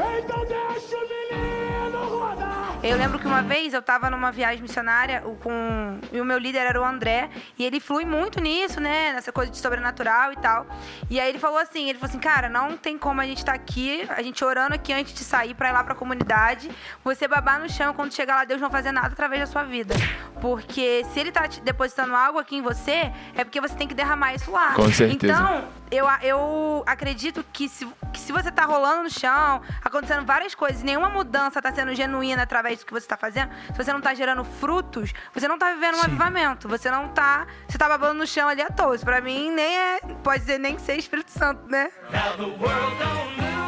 Eu 2.82 2.96
lembro 2.96 3.16
que 3.16 3.26
uma 3.26 3.42
vez 3.42 3.72
eu 3.72 3.80
tava 3.80 4.10
numa 4.10 4.32
viagem 4.32 4.60
missionária 4.60 5.22
com. 5.40 6.00
E 6.10 6.20
o 6.20 6.24
meu 6.24 6.36
líder 6.36 6.66
era 6.66 6.80
o 6.80 6.84
André. 6.84 7.30
E 7.56 7.64
ele 7.64 7.78
flui 7.78 8.04
muito 8.04 8.40
nisso, 8.40 8.80
né? 8.80 9.12
Nessa 9.12 9.30
coisa 9.30 9.52
de 9.52 9.58
sobrenatural 9.58 10.32
e 10.32 10.36
tal. 10.36 10.66
E 11.08 11.20
aí 11.20 11.28
ele 11.28 11.38
falou 11.38 11.58
assim: 11.58 11.88
ele 11.88 11.98
falou 11.98 12.10
assim, 12.10 12.18
cara, 12.18 12.48
não 12.48 12.76
tem 12.76 12.98
como 12.98 13.20
a 13.20 13.24
gente 13.24 13.38
estar 13.38 13.54
aqui, 13.54 14.04
a 14.08 14.20
gente 14.20 14.44
orando 14.44 14.74
aqui 14.74 14.92
antes 14.92 15.14
de 15.14 15.22
sair 15.22 15.54
pra 15.54 15.68
ir 15.68 15.72
lá 15.72 15.84
pra 15.84 15.94
comunidade. 15.94 16.70
Você 17.04 17.28
babar 17.28 17.60
no 17.60 17.70
chão 17.70 17.94
quando 17.94 18.12
chegar 18.12 18.34
lá, 18.34 18.44
Deus 18.44 18.60
não 18.60 18.70
fazer 18.70 18.90
nada 18.90 19.08
através 19.08 19.40
da 19.40 19.46
sua 19.46 19.62
vida. 19.62 19.94
Porque 20.40 21.04
se 21.12 21.20
ele 21.20 21.30
tá 21.30 21.46
te 21.46 21.60
depositando 21.60 22.16
algo 22.16 22.40
aqui 22.40 22.56
em 22.56 22.62
você, 22.62 23.12
é 23.34 23.44
porque 23.44 23.60
você 23.60 23.76
tem 23.76 23.86
que 23.86 23.94
derramar 23.94 24.34
isso 24.34 24.50
lá. 24.50 24.74
Com 24.74 24.90
certeza. 24.90 25.32
Então, 25.32 25.68
eu, 25.88 26.06
eu 26.22 26.82
acredito 26.84 27.44
que 27.52 27.68
se, 27.68 27.86
que 28.12 28.18
se 28.18 28.32
você 28.32 28.50
tá 28.50 28.64
rolando 28.64 29.04
no 29.04 29.10
chão, 29.10 29.60
acontecendo 29.84 30.24
várias 30.26 30.54
coisas, 30.54 30.82
nenhuma 30.82 31.08
mudança 31.08 31.62
tá 31.62 31.72
sendo 31.72 31.94
genuína 31.94 32.42
através 32.42 32.72
do 32.81 32.87
que 32.87 32.93
você 32.93 33.07
tá 33.07 33.17
fazendo, 33.17 33.50
se 33.69 33.76
você 33.76 33.93
não 33.93 34.00
tá 34.00 34.14
gerando 34.14 34.45
frutos, 34.45 35.12
você 35.35 35.47
não 35.47 35.59
tá 35.59 35.73
vivendo 35.73 35.95
um 35.95 35.99
Sim. 35.99 36.07
avivamento. 36.07 36.69
Você 36.69 36.91
não 36.91 37.09
tá. 37.09 37.47
Você 37.69 37.79
tá 37.79 37.88
babando 37.88 38.14
no 38.14 38.26
chão 38.26 38.49
ali 38.49 38.62
à 38.62 38.71
toa. 38.71 38.95
Isso 38.95 39.05
pra 39.05 39.21
mim 39.21 39.50
nem 39.50 39.79
é. 39.79 40.00
Pode 40.23 40.41
dizer 40.41 40.59
nem 40.59 40.76
que 40.76 40.83
ser 40.83 40.97
Espírito 40.97 41.31
Santo, 41.31 41.69
né? 41.69 41.91
Com 42.37 43.62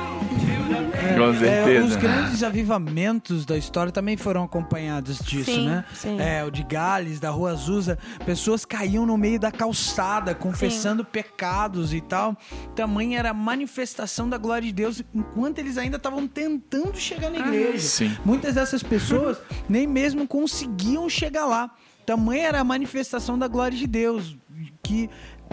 É, 1.05 1.39
certeza. 1.39 1.87
os 1.87 1.97
grandes 1.97 2.43
avivamentos 2.43 3.45
da 3.45 3.57
história 3.57 3.93
também 3.93 4.17
foram 4.17 4.45
acompanhados 4.45 5.19
disso, 5.19 5.51
Sim, 5.51 5.67
né? 5.67 5.85
sim. 5.95 6.21
É, 6.21 6.45
o 6.45 6.51
de 6.51 6.63
Gales, 6.63 7.21
da 7.21 7.31
Rua 7.31 7.53
Azusa, 7.53 7.99
pessoas 8.25 8.65
caíam 8.65 9.05
no 9.07 9.17
meio 9.17 9.39
da 9.39 9.53
calçada, 9.53 10.35
confessando 10.35 11.05
pecados 11.05 11.93
e 11.93 12.01
tal. 12.01 12.37
Tamanha 12.75 13.19
era 13.19 13.31
a 13.31 13.35
manifestação 13.35 14.29
da 14.29 14.39
glória 14.39 14.67
de 14.67 14.73
Deus 14.73 15.03
enquanto 15.15 15.59
eles 15.59 15.77
ainda 15.79 15.97
estavam 15.97 16.27
tentando 16.27 16.97
chegar 16.97 17.31
na 17.31 17.39
igreja. 17.39 17.79
Sim. 17.79 18.17
Muitas 18.25 18.55
dessas 18.55 18.83
pessoas 18.83 19.39
nem 19.69 19.87
mesmo 19.87 20.27
conseguiam 20.27 21.09
chegar 21.09 21.47
lá. 21.47 21.71
Tamanha 22.07 22.49
era 22.49 22.61
a 22.61 22.65
manifestação 22.65 23.39
da 23.39 23.49
glória 23.49 23.77
de 23.77 23.87
Deus, 23.87 24.37
que 24.83 25.11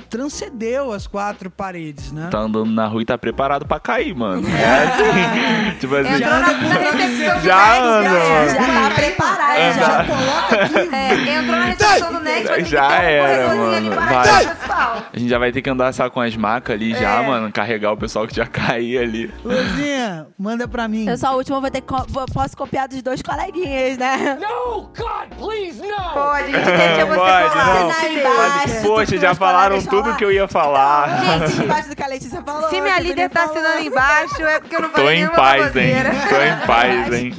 transcendeu 0.09 0.91
as 0.91 1.07
quatro 1.07 1.49
paredes, 1.49 2.11
né? 2.11 2.27
Tá 2.31 2.39
andando 2.39 2.71
na 2.71 2.87
rua 2.87 3.01
e 3.01 3.05
tá 3.05 3.17
preparado 3.17 3.65
pra 3.65 3.79
cair, 3.79 4.15
mano. 4.15 4.47
É 4.47 4.83
assim. 4.83 5.77
tipo 5.79 5.95
assim. 5.95 6.13
Entrou 6.13 6.31
na, 6.31 6.39
na 6.39 6.51
recepção 6.51 7.37
do 7.37 7.43
Já 7.43 7.79
anda, 7.81 8.09
já, 8.09 8.19
mano. 8.29 8.49
Já 8.49 8.89
tá 8.89 8.95
preparado, 8.95 9.57
já. 9.57 9.73
Já 9.73 10.05
coloca 10.05 10.63
aqui, 10.63 10.95
É, 10.95 11.35
entrou 11.39 11.59
na 11.59 11.65
recepção 11.65 12.13
do 12.13 12.19
Next, 12.21 12.53
que 12.53 12.63
Já 12.65 12.87
ter 12.89 12.95
um 12.95 12.99
era, 13.01 13.55
mano. 13.55 13.89
para 13.91 14.05
Vai. 14.23 14.45
A 15.13 15.17
gente 15.19 15.29
já 15.29 15.37
vai 15.39 15.51
ter 15.51 15.61
que 15.61 15.69
andar 15.69 15.93
só 15.93 16.09
com 16.09 16.19
as 16.21 16.35
macas 16.35 16.75
ali 16.75 16.93
já, 16.93 17.21
É. 17.21 17.27
mano. 17.27 17.51
Carregar 17.51 17.91
o 17.91 17.97
pessoal 17.97 18.27
que 18.27 18.35
já 18.35 18.45
cair 18.47 18.97
ali. 18.99 19.31
Luzinha, 19.43 20.27
manda 20.37 20.67
pra 20.67 20.87
mim. 20.87 21.07
Eu 21.07 21.17
sou 21.17 21.29
a 21.29 21.31
última, 21.33 21.59
vou 21.61 21.69
ter 21.69 21.81
que 21.81 21.87
co- 21.87 22.05
vou- 22.09 22.25
posso 22.33 22.55
copiar 22.57 22.87
dos 22.87 23.01
dois 23.01 23.21
coleguinhas, 23.21 23.97
né? 23.97 24.37
No, 24.41 24.81
God, 24.97 25.27
please, 25.37 25.81
no! 25.81 25.95
Pode, 26.13 26.43
a 26.43 26.59
gente 26.59 26.65
deixa 26.77 27.05
você 27.05 27.15
Pode, 27.15 28.21
falar. 28.21 28.67
não. 28.67 28.81
Poxa, 28.83 29.17
já 29.17 29.35
falaram 29.35 29.81
tudo 29.81 30.03
falar. 30.03 30.15
que 30.17 30.25
eu 30.25 30.31
ia 30.31 30.47
falar. 30.47 31.21
Gente, 31.47 31.63
embaixo 31.63 31.89
do 31.89 31.95
que 31.95 32.03
a 32.03 32.07
Letícia 32.07 32.41
falou. 32.41 32.69
Se 32.69 32.81
minha 32.81 32.99
líder 32.99 33.29
tá 33.29 33.47
falou. 33.47 33.55
assinando 33.57 33.85
embaixo, 33.87 34.41
é 34.43 34.59
porque 34.59 34.75
eu 34.75 34.81
não 34.81 34.89
Tô 34.89 34.95
falei 35.01 35.19
em 35.21 35.27
paz, 35.27 35.75
hein? 35.75 35.93
Tô 36.29 36.35
em 36.41 36.67
paz, 36.67 37.13
hein? 37.13 37.31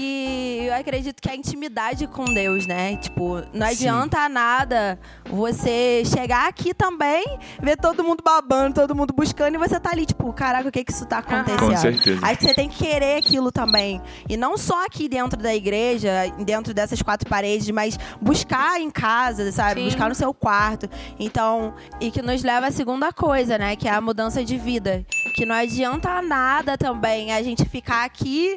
Eu 0.72 0.80
acredito 0.80 1.20
que 1.20 1.28
a 1.28 1.36
intimidade 1.36 2.06
com 2.06 2.24
Deus, 2.24 2.66
né? 2.66 2.96
Tipo, 2.96 3.42
não 3.52 3.66
adianta 3.66 4.28
nada 4.28 4.98
você 5.28 6.02
chegar 6.04 6.48
aqui 6.48 6.74
também, 6.74 7.24
ver 7.60 7.76
todo 7.76 8.02
mundo 8.02 8.22
babando, 8.24 8.74
todo 8.74 8.94
mundo 8.94 9.12
buscando 9.12 9.54
e 9.54 9.58
você 9.58 9.78
tá 9.78 9.90
ali, 9.90 10.06
tipo, 10.06 10.32
caraca, 10.32 10.68
o 10.68 10.72
que 10.72 10.84
que 10.84 10.92
isso 10.92 11.06
tá 11.06 11.18
acontecendo? 11.18 11.58
Com 11.58 11.76
certeza. 11.76 12.36
Que 12.36 12.44
você 12.44 12.54
tem 12.54 12.68
que 12.68 12.78
querer 12.78 13.18
aquilo 13.18 13.52
também. 13.52 14.00
E 14.28 14.36
não 14.36 14.56
só 14.56 14.84
aqui 14.86 15.08
dentro 15.08 15.40
da 15.40 15.54
igreja, 15.54 16.10
dentro 16.44 16.72
dessas 16.72 17.02
quatro 17.02 17.28
paredes, 17.28 17.68
mas 17.70 17.98
buscar 18.20 18.80
em 18.80 18.90
casa, 18.90 19.52
sabe? 19.52 19.80
Sim. 19.80 19.86
Buscar 19.86 20.08
no 20.08 20.14
seu 20.14 20.32
quarto. 20.32 20.88
Então, 21.18 21.74
e 22.00 22.10
que 22.10 22.22
nos 22.22 22.42
leva 22.42 22.68
à 22.68 22.70
segunda 22.70 23.12
coisa, 23.12 23.58
né? 23.58 23.76
Que 23.76 23.86
é 23.88 23.92
a 23.92 24.00
mudança 24.00 24.44
de 24.44 24.56
vida. 24.56 25.04
Que 25.34 25.44
não 25.44 25.54
adianta 25.54 26.22
nada 26.22 26.78
também 26.78 27.32
a 27.32 27.42
gente 27.42 27.64
ficar 27.64 28.04
aqui 28.04 28.56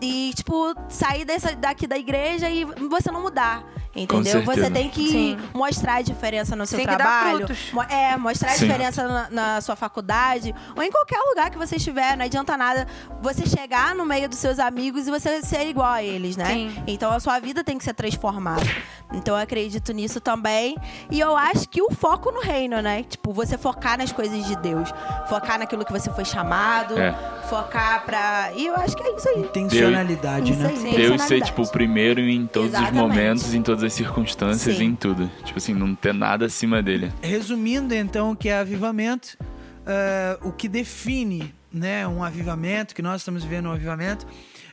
e, 0.00 0.32
tipo, 0.34 0.74
sair 0.88 1.24
dessa, 1.24 1.54
daqui 1.54 1.86
da 1.86 1.96
igreja 1.96 2.48
e 2.50 2.64
você 2.64 3.10
não 3.10 3.22
mudar. 3.22 3.64
Entendeu? 3.96 4.42
Você 4.44 4.70
tem 4.70 4.88
que 4.88 5.08
Sim. 5.08 5.38
mostrar 5.54 5.94
a 5.96 6.02
diferença 6.02 6.54
no 6.54 6.66
seu 6.66 6.78
Tem 6.78 6.86
trabalho. 6.86 7.46
É, 7.88 8.16
mostrar 8.16 8.50
a 8.50 8.54
Sim. 8.54 8.66
diferença 8.66 9.08
na, 9.08 9.30
na 9.30 9.60
sua 9.60 9.74
faculdade 9.74 10.54
ou 10.76 10.82
em 10.82 10.90
qualquer 10.90 11.18
lugar 11.18 11.50
que 11.50 11.56
você 11.56 11.76
estiver. 11.76 12.16
Não 12.16 12.24
adianta 12.24 12.56
nada 12.56 12.86
você 13.22 13.46
chegar 13.46 13.94
no 13.94 14.04
meio 14.04 14.28
dos 14.28 14.38
seus 14.38 14.58
amigos 14.58 15.08
e 15.08 15.10
você 15.10 15.42
ser 15.42 15.66
igual 15.66 15.92
a 15.92 16.02
eles, 16.02 16.36
né? 16.36 16.46
Sim. 16.46 16.82
Então 16.86 17.10
a 17.10 17.18
sua 17.18 17.38
vida 17.38 17.64
tem 17.64 17.78
que 17.78 17.84
ser 17.84 17.94
transformada. 17.94 18.66
Então 19.12 19.34
eu 19.36 19.42
acredito 19.42 19.92
nisso 19.92 20.20
também. 20.20 20.76
E 21.10 21.18
eu 21.20 21.36
acho 21.36 21.68
que 21.68 21.80
o 21.80 21.90
foco 21.90 22.30
no 22.30 22.40
reino, 22.40 22.82
né? 22.82 23.02
Tipo, 23.02 23.32
você 23.32 23.56
focar 23.56 23.96
nas 23.96 24.12
coisas 24.12 24.44
de 24.46 24.56
Deus. 24.56 24.92
Focar 25.28 25.58
naquilo 25.58 25.84
que 25.84 25.92
você 25.92 26.10
foi 26.10 26.24
chamado. 26.24 26.98
É. 26.98 27.14
Focar 27.48 28.04
pra. 28.04 28.50
E 28.56 28.66
eu 28.66 28.74
acho 28.74 28.96
que 28.96 29.02
é 29.02 29.14
isso 29.16 29.28
aí. 29.28 29.40
Intencionalidade, 29.40 30.52
Isso 30.52 30.60
né? 30.62 30.68
aí. 30.68 30.96
Deus 30.96 31.22
ser, 31.22 31.40
tipo, 31.42 31.62
o 31.62 31.68
primeiro 31.68 32.20
em 32.20 32.46
todos 32.46 32.70
Exatamente. 32.70 32.94
os 32.94 33.00
momentos, 33.00 33.54
em 33.54 33.62
todas 33.62 33.82
as 33.86 33.92
circunstâncias, 33.92 34.76
Sim. 34.76 34.84
em 34.84 34.94
tudo. 34.94 35.30
Tipo 35.44 35.58
assim, 35.58 35.74
não 35.74 35.94
ter 35.94 36.12
nada 36.12 36.46
acima 36.46 36.82
dele. 36.82 37.12
Resumindo, 37.22 37.94
então, 37.94 38.32
o 38.32 38.36
que 38.36 38.48
é 38.48 38.58
avivamento, 38.58 39.38
eh, 39.86 40.38
o 40.42 40.52
que 40.52 40.68
define 40.68 41.54
né, 41.72 42.06
um 42.06 42.22
avivamento, 42.22 42.94
que 42.94 43.02
nós 43.02 43.20
estamos 43.20 43.44
vivendo 43.44 43.66
um 43.66 43.72
avivamento, 43.72 44.26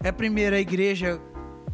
é 0.03 0.11
primeiro 0.11 0.55
a 0.55 0.59
igreja 0.59 1.19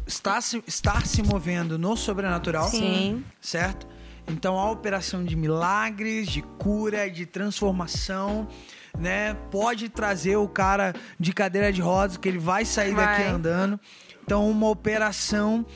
estar 0.06 0.40
se, 0.40 0.62
estar 0.66 1.06
se 1.06 1.22
movendo 1.22 1.78
no 1.78 1.96
sobrenatural, 1.96 2.68
Sim. 2.68 3.24
certo? 3.40 3.86
Então, 4.28 4.58
a 4.58 4.70
operação 4.70 5.24
de 5.24 5.34
milagres, 5.34 6.28
de 6.28 6.42
cura, 6.42 7.10
de 7.10 7.26
transformação, 7.26 8.46
né? 8.98 9.34
Pode 9.50 9.88
trazer 9.88 10.36
o 10.36 10.48
cara 10.48 10.94
de 11.18 11.32
cadeira 11.32 11.72
de 11.72 11.80
rodas, 11.80 12.16
que 12.16 12.28
ele 12.28 12.38
vai 12.38 12.64
sair 12.64 12.94
daqui 12.94 13.22
Vai. 13.22 13.28
andando. 13.28 13.80
Então, 14.22 14.48
uma 14.48 14.68
operação 14.68 15.66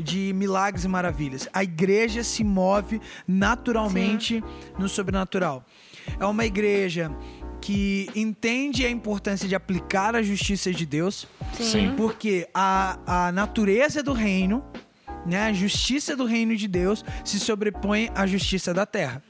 de 0.00 0.32
milagres 0.32 0.84
e 0.84 0.88
maravilhas. 0.88 1.48
A 1.52 1.62
igreja 1.62 2.22
se 2.24 2.42
move 2.42 3.00
naturalmente 3.26 4.42
no 4.78 4.88
sobrenatural. 4.88 5.64
É 6.18 6.24
uma 6.26 6.44
igreja 6.44 7.10
que 7.60 8.08
entende 8.16 8.84
a 8.84 8.90
importância 8.90 9.46
de 9.46 9.54
aplicar 9.54 10.16
a 10.16 10.22
justiça 10.22 10.72
de 10.72 10.86
Deus, 10.86 11.28
Sim. 11.52 11.94
porque 11.96 12.48
a, 12.54 13.26
a 13.26 13.32
natureza 13.32 14.02
do 14.02 14.12
reino, 14.12 14.64
né, 15.26 15.48
a 15.48 15.52
justiça 15.52 16.16
do 16.16 16.24
reino 16.24 16.56
de 16.56 16.66
Deus 16.66 17.04
se 17.24 17.38
sobrepõe 17.38 18.10
à 18.14 18.26
justiça 18.26 18.72
da 18.72 18.86
terra. 18.86 19.22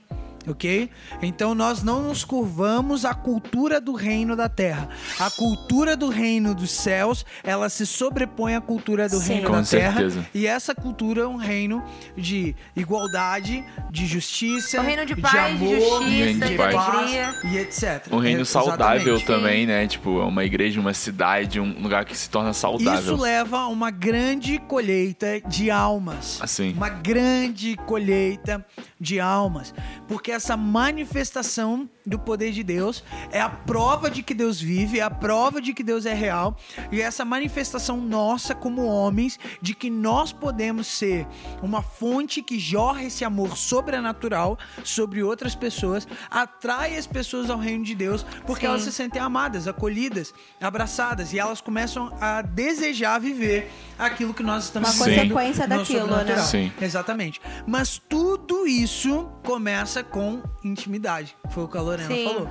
Ok? 0.49 0.88
Então 1.20 1.54
nós 1.54 1.82
não 1.82 2.02
nos 2.04 2.25
curvamos 2.25 3.04
à 3.04 3.12
cultura 3.12 3.78
do 3.80 3.92
reino 3.92 4.35
da 4.35 4.49
terra. 4.49 4.88
A 5.18 5.30
cultura 5.30 5.97
do 5.97 6.09
reino 6.09 6.54
dos 6.54 6.70
céus, 6.70 7.26
ela 7.44 7.68
se 7.68 7.85
sobrepõe 7.87 8.54
à 8.54 8.61
cultura 8.61 9.06
do 9.09 9.18
Sim. 9.18 9.35
reino 9.35 9.47
Com 9.50 9.61
da 9.61 9.62
terra. 9.64 9.92
certeza. 9.99 10.26
E 10.35 10.47
essa 10.47 10.75
cultura 10.75 11.23
é 11.23 11.26
um 11.26 11.37
reino 11.37 11.85
de 12.16 12.56
igualdade, 12.75 13.62
de 13.90 14.06
justiça, 14.06 14.80
Um 14.80 14.85
reino 14.85 15.04
de 15.04 15.14
paz, 15.14 15.32
de 15.32 15.38
amor, 15.38 16.02
justiça, 16.02 16.47
de 16.47 16.56
paz 16.56 16.75
alegria. 16.75 17.35
e 17.44 17.59
etc. 17.59 18.06
Um 18.11 18.18
reino 18.18 18.40
É, 18.40 18.44
saudável 18.44 19.16
exatamente. 19.16 19.26
também, 19.26 19.66
né? 19.66 19.87
Tipo, 19.87 20.20
é 20.20 20.25
uma 20.25 20.44
igreja, 20.44 20.80
uma 20.80 20.94
cidade, 20.94 21.61
um 21.61 21.82
lugar 21.82 22.04
que 22.06 22.16
se 22.16 22.30
torna 22.30 22.52
saudável. 22.54 23.14
Isso 23.14 23.23
leva 23.23 23.59
a 23.59 23.68
uma 23.68 23.90
grande 23.90 24.59
colheita 24.59 25.40
de 25.47 25.70
almas. 25.70 26.38
Assim. 26.40 26.73
Uma 26.73 26.88
grande 26.88 27.76
colheita 27.87 28.64
de 29.00 29.19
almas. 29.19 29.75
Porque 30.07 30.30
essa 30.30 30.57
manifestação 30.57 31.88
do 32.07 32.19
poder 32.19 32.52
de 32.52 32.62
Deus 32.62 33.04
é 33.30 33.40
a 33.40 33.49
prova 33.49 34.11
de 34.11 34.23
que 34.23 34.35
Deus 34.35 34.61
vive, 34.61 34.99
é 34.99 35.02
a 35.02 35.11
prova 35.11 35.61
de 35.61 35.73
que 35.73 35.83
Deus 35.83 36.07
é 36.07 36.14
real. 36.14 36.57
E 36.90 37.00
essa 37.00 37.25
manifestação 37.25 37.97
nossa 37.99 38.54
como 38.54 38.85
homens, 38.85 39.38
de 39.61 39.75
que 39.75 39.90
nós 39.90 40.33
podemos 40.33 40.87
ser 40.87 41.26
uma 41.62 41.83
fonte 41.83 42.42
que 42.42 42.59
jorra 42.59 43.04
esse 43.04 43.25
amor 43.25 43.57
sobrenatural 43.57 44.59
sobre 44.85 45.23
outras 45.23 45.54
pessoas, 45.54 46.07
atrai 46.30 46.97
as 46.97 47.07
pessoas 47.07 47.50
ao 47.50 47.59
reino 47.59 47.85
de 47.85 47.95
Deus, 47.95 48.25
porque 48.47 48.62
Sim. 48.62 48.66
elas 48.66 48.83
se 48.83 48.92
sentem 48.92 49.21
amadas, 49.21 49.69
acolhidas, 49.69 50.33
abraçadas, 50.61 51.33
e 51.33 51.38
elas 51.38 51.61
começam 51.61 52.12
a 52.21 52.42
desejar 52.42 53.19
viver 53.19 53.71
aquilo 53.99 54.33
que 54.33 54.42
nós 54.42 54.64
estamos 54.64 54.95
Uma 54.97 55.04
consequência 55.04 55.66
no 55.66 55.78
daquilo, 55.78 56.16
né? 56.25 56.38
Sim. 56.38 56.73
Exatamente. 56.80 57.40
Mas 57.66 57.99
tudo 57.99 58.66
isso 58.66 59.30
começa 59.45 60.02
com 60.02 60.42
intimidade. 60.64 61.37
Foi 61.50 61.64
o 61.64 61.69
que 61.69 61.76
a 61.76 61.83
Lorena 61.90 62.14
Sim. 62.14 62.25
falou. 62.25 62.49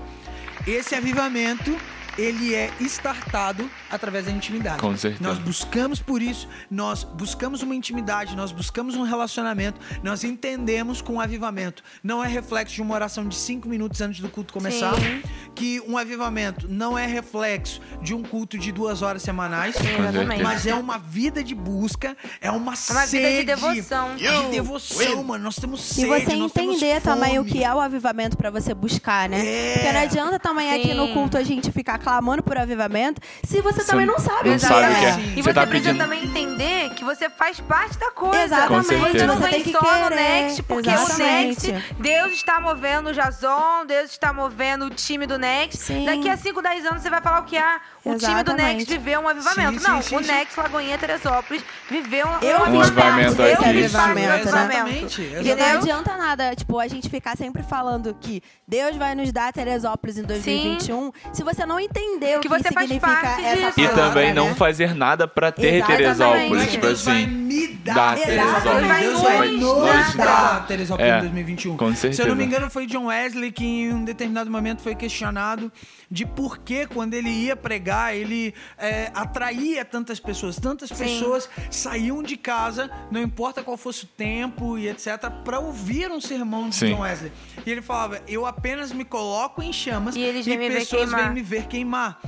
Esse 0.68 0.96
avivamento, 0.96 1.78
ele 2.20 2.54
é 2.54 2.72
startado 2.82 3.70
através 3.90 4.26
da 4.26 4.32
intimidade. 4.32 4.80
Com 4.80 4.96
certeza. 4.98 5.24
Nós 5.24 5.38
buscamos 5.40 6.00
por 6.02 6.22
isso, 6.22 6.48
nós 6.70 7.04
buscamos 7.04 7.62
uma 7.62 7.74
intimidade, 7.74 8.36
nós 8.36 8.52
buscamos 8.52 8.96
um 8.96 9.04
relacionamento, 9.04 9.80
nós 10.04 10.24
entendemos 10.24 11.02
com 11.02 11.16
o 11.16 11.22
avivamento. 11.22 11.84
Não 12.04 12.24
é 12.24 12.28
reflexo 12.28 12.76
de 12.76 12.82
uma 12.82 12.94
oração 12.94 13.28
de 13.28 13.36
cinco 13.36 13.68
minutos 13.70 14.02
antes 14.02 14.20
do 14.20 14.30
culto 14.30 14.54
começar, 14.54 14.94
Sim. 14.96 15.22
que 15.56 15.80
um 15.88 15.98
avivamento 15.98 16.68
não 16.68 16.98
é 16.98 17.06
reflexo 17.06 17.82
de 18.02 18.14
um 18.14 18.22
culto 18.22 18.58
de 18.58 18.72
duas 18.72 19.02
horas 19.02 19.22
semanais, 19.22 19.76
Exatamente. 19.76 20.44
mas 20.44 20.66
é 20.66 20.76
uma 20.76 20.98
vida 20.98 21.44
de 21.44 21.56
busca, 21.56 22.18
é 22.42 22.52
uma, 22.52 22.74
É 22.74 22.92
uma 22.92 23.06
vida 23.06 23.28
de 23.28 23.34
sede 23.36 23.44
devoção. 23.46 24.16
de 24.16 24.52
devoção, 24.52 25.24
mano. 25.24 25.44
Nós 25.44 25.56
temos 25.56 25.80
E 25.92 25.94
sede, 25.96 26.08
você 26.08 26.36
nós 26.36 26.52
temos 26.52 26.76
entender 26.78 27.02
também 27.02 27.40
o 27.40 27.46
que 27.46 27.64
é 27.64 27.74
o 27.74 27.80
avivamento 27.80 28.36
pra 28.38 28.50
você 28.50 28.74
buscar, 28.74 29.30
né? 29.30 29.46
É. 29.46 29.74
Porque 29.74 29.92
não 29.94 30.02
adianta 30.02 30.40
também 30.40 30.72
aqui 30.74 30.94
no 30.94 31.08
Sim. 31.08 31.14
culto 31.14 31.38
a 31.38 31.44
gente 31.44 31.72
ficar 31.72 31.98
clamando 32.10 32.42
por 32.42 32.58
avivamento 32.58 33.22
se 33.44 33.62
você 33.62 33.84
também 33.84 34.06
não 34.06 34.18
sabe 34.18 34.50
não 34.50 34.56
o 34.56 34.60
que 34.60 34.66
sabe 34.66 34.92
o 34.94 34.96
que 35.00 35.06
é. 35.06 35.14
Sim. 35.14 35.22
E 35.22 35.36
Você 35.36 35.42
você 35.44 35.54
tá 35.54 35.68
precisa 35.68 35.90
pedindo- 35.94 36.04
também 36.04 36.24
entender 36.26 36.90
que 36.96 37.04
você 37.04 37.30
faz 37.30 37.60
parte 37.60 37.98
da 38.00 38.10
coisa. 38.12 38.44
Exatamente. 38.44 38.86
Você 38.88 39.28
não 39.28 39.36
Você 39.38 39.42
tem 39.44 39.52
vem 39.52 39.64
que 39.64 39.72
só 39.72 39.80
no 39.80 40.10
querer. 40.10 40.16
Next, 40.16 40.64
porque 40.64 40.90
o 40.90 40.94
Exatamente. 40.94 41.72
Next, 41.72 41.94
Deus 42.00 42.32
está 42.34 42.60
movendo 42.60 43.10
o 43.10 43.14
Jason, 43.14 43.86
Deus 43.86 44.10
está 44.12 44.34
movendo 44.34 44.86
o 44.86 44.90
time 44.90 45.28
do 45.28 45.38
Next. 45.38 45.78
Sim. 45.78 46.06
Daqui 46.06 46.28
a 46.30 46.36
5, 46.36 46.62
10 46.62 46.86
anos 46.88 47.02
você 47.04 47.10
vai 47.12 47.22
falar 47.22 47.42
o 47.42 47.44
que? 47.44 47.58
Ah, 47.58 47.80
o 48.04 48.16
time 48.16 48.18
do 48.44 48.52
Exatamente. 48.52 48.78
Next 48.78 48.92
viveu 48.98 49.20
um 49.22 49.28
avivamento. 49.28 49.80
Sim, 49.80 49.88
não, 49.88 50.02
sim, 50.02 50.16
o 50.16 50.20
Next 50.20 50.60
Lagoinha 50.60 50.98
Teresópolis 50.98 51.64
viveu 51.90 52.28
um, 52.28 52.40
Eu 52.46 52.62
um 52.64 52.82
fiz 52.82 52.88
avivamento 52.92 53.36
desse 53.36 53.52
Isso, 53.54 53.98
avivamento, 53.98 54.28
né? 54.30 54.42
exatamente, 54.42 55.22
Porque 55.22 55.34
não 55.34 55.42
exatamente. 55.42 55.78
adianta 55.78 56.18
nada, 56.18 56.56
tipo, 56.56 56.80
a 56.80 56.88
gente 56.88 57.08
ficar 57.10 57.38
sempre 57.38 57.62
falando 57.64 58.16
que 58.20 58.42
Deus 58.70 58.96
vai 58.98 59.16
nos 59.16 59.32
dar 59.32 59.52
Teresópolis 59.52 60.18
em 60.20 60.22
2021, 60.24 61.12
se 61.34 61.44
você 61.44 61.66
não 61.66 61.80
entender 61.80 62.38
o 62.38 62.40
Que 62.42 62.48
que, 62.48 62.56
você 62.56 62.72
faz 62.72 62.88
significa 62.88 63.20
parte 63.22 63.44
essa 63.44 63.68
disso. 63.70 63.80
E 63.82 63.88
palavra, 63.88 64.04
também 64.14 64.34
não 64.34 64.50
né? 64.50 64.54
fazer 64.56 64.94
nada 64.94 65.28
pra 65.28 65.52
ter 65.52 65.76
Exatamente. 65.78 65.98
Teresópolis. 66.04 66.72
Tipo 66.72 66.86
Deus 66.86 67.04
vai 67.06 67.24
assim. 67.24 67.28
me 67.28 67.68
Dá 67.80 67.94
dar 67.94 68.16
Teresópolis. 68.16 68.64
Teresópolis. 68.64 69.02
Deus 69.02 69.22
vai 69.22 69.38
Vai 69.40 69.48
nos 70.04 70.16
dar. 70.16 70.68
Teresópolis 70.68 71.12
É, 71.12 71.18
em 71.18 71.22
2021. 71.22 71.78
com 71.78 71.86
Se 71.88 71.92
eu 71.92 71.96
certeza. 72.14 72.28
não 72.30 72.36
me 72.36 72.46
engano, 72.46 72.70
foi 72.70 72.86
John 72.86 73.06
Wesley 73.08 73.52
que 73.52 73.66
em 73.66 73.92
um 73.94 74.04
determinado 74.06 74.52
momento 74.52 74.82
foi 74.84 74.94
questionado 74.94 75.72
de 76.12 76.26
por 76.26 76.60
que 76.60 76.86
quando 76.86 77.14
ele 77.16 77.30
ia 77.30 77.56
pregar, 77.56 78.16
ele 78.16 78.54
é, 78.78 79.10
atraía 79.16 79.84
tantas 79.84 80.20
pessoas. 80.20 80.58
Tantas 80.58 80.92
pessoas 80.92 81.50
saíam 81.72 82.22
de 82.22 82.38
casa, 82.38 82.90
não 83.10 83.22
importa 83.22 83.64
qual 83.64 83.78
fosse 83.78 84.04
o 84.04 84.08
tempo 84.08 84.78
e 84.78 84.88
etc, 84.90 85.30
para 85.44 85.60
ouvir 85.60 86.12
um 86.12 86.22
sermão 86.22 86.70
de 86.70 86.76
Sim. 86.76 86.94
John 86.94 87.02
Wesley. 87.02 87.32
E 87.66 87.72
ele 87.72 87.82
falava, 87.82 88.22
eu 88.28 88.46
apenas 88.60 88.92
me 88.92 89.06
coloco 89.06 89.64
em 89.64 89.72
chamas 89.72 90.16
E 90.16 90.22
eles 90.22 90.46
vêm 90.46 90.58
me 90.58 90.70
ver 90.70 90.80
pessoas 90.80 91.12
vêm 91.12 91.32
me 91.32 91.42
ver 91.42 91.66
queimar. 91.68 92.20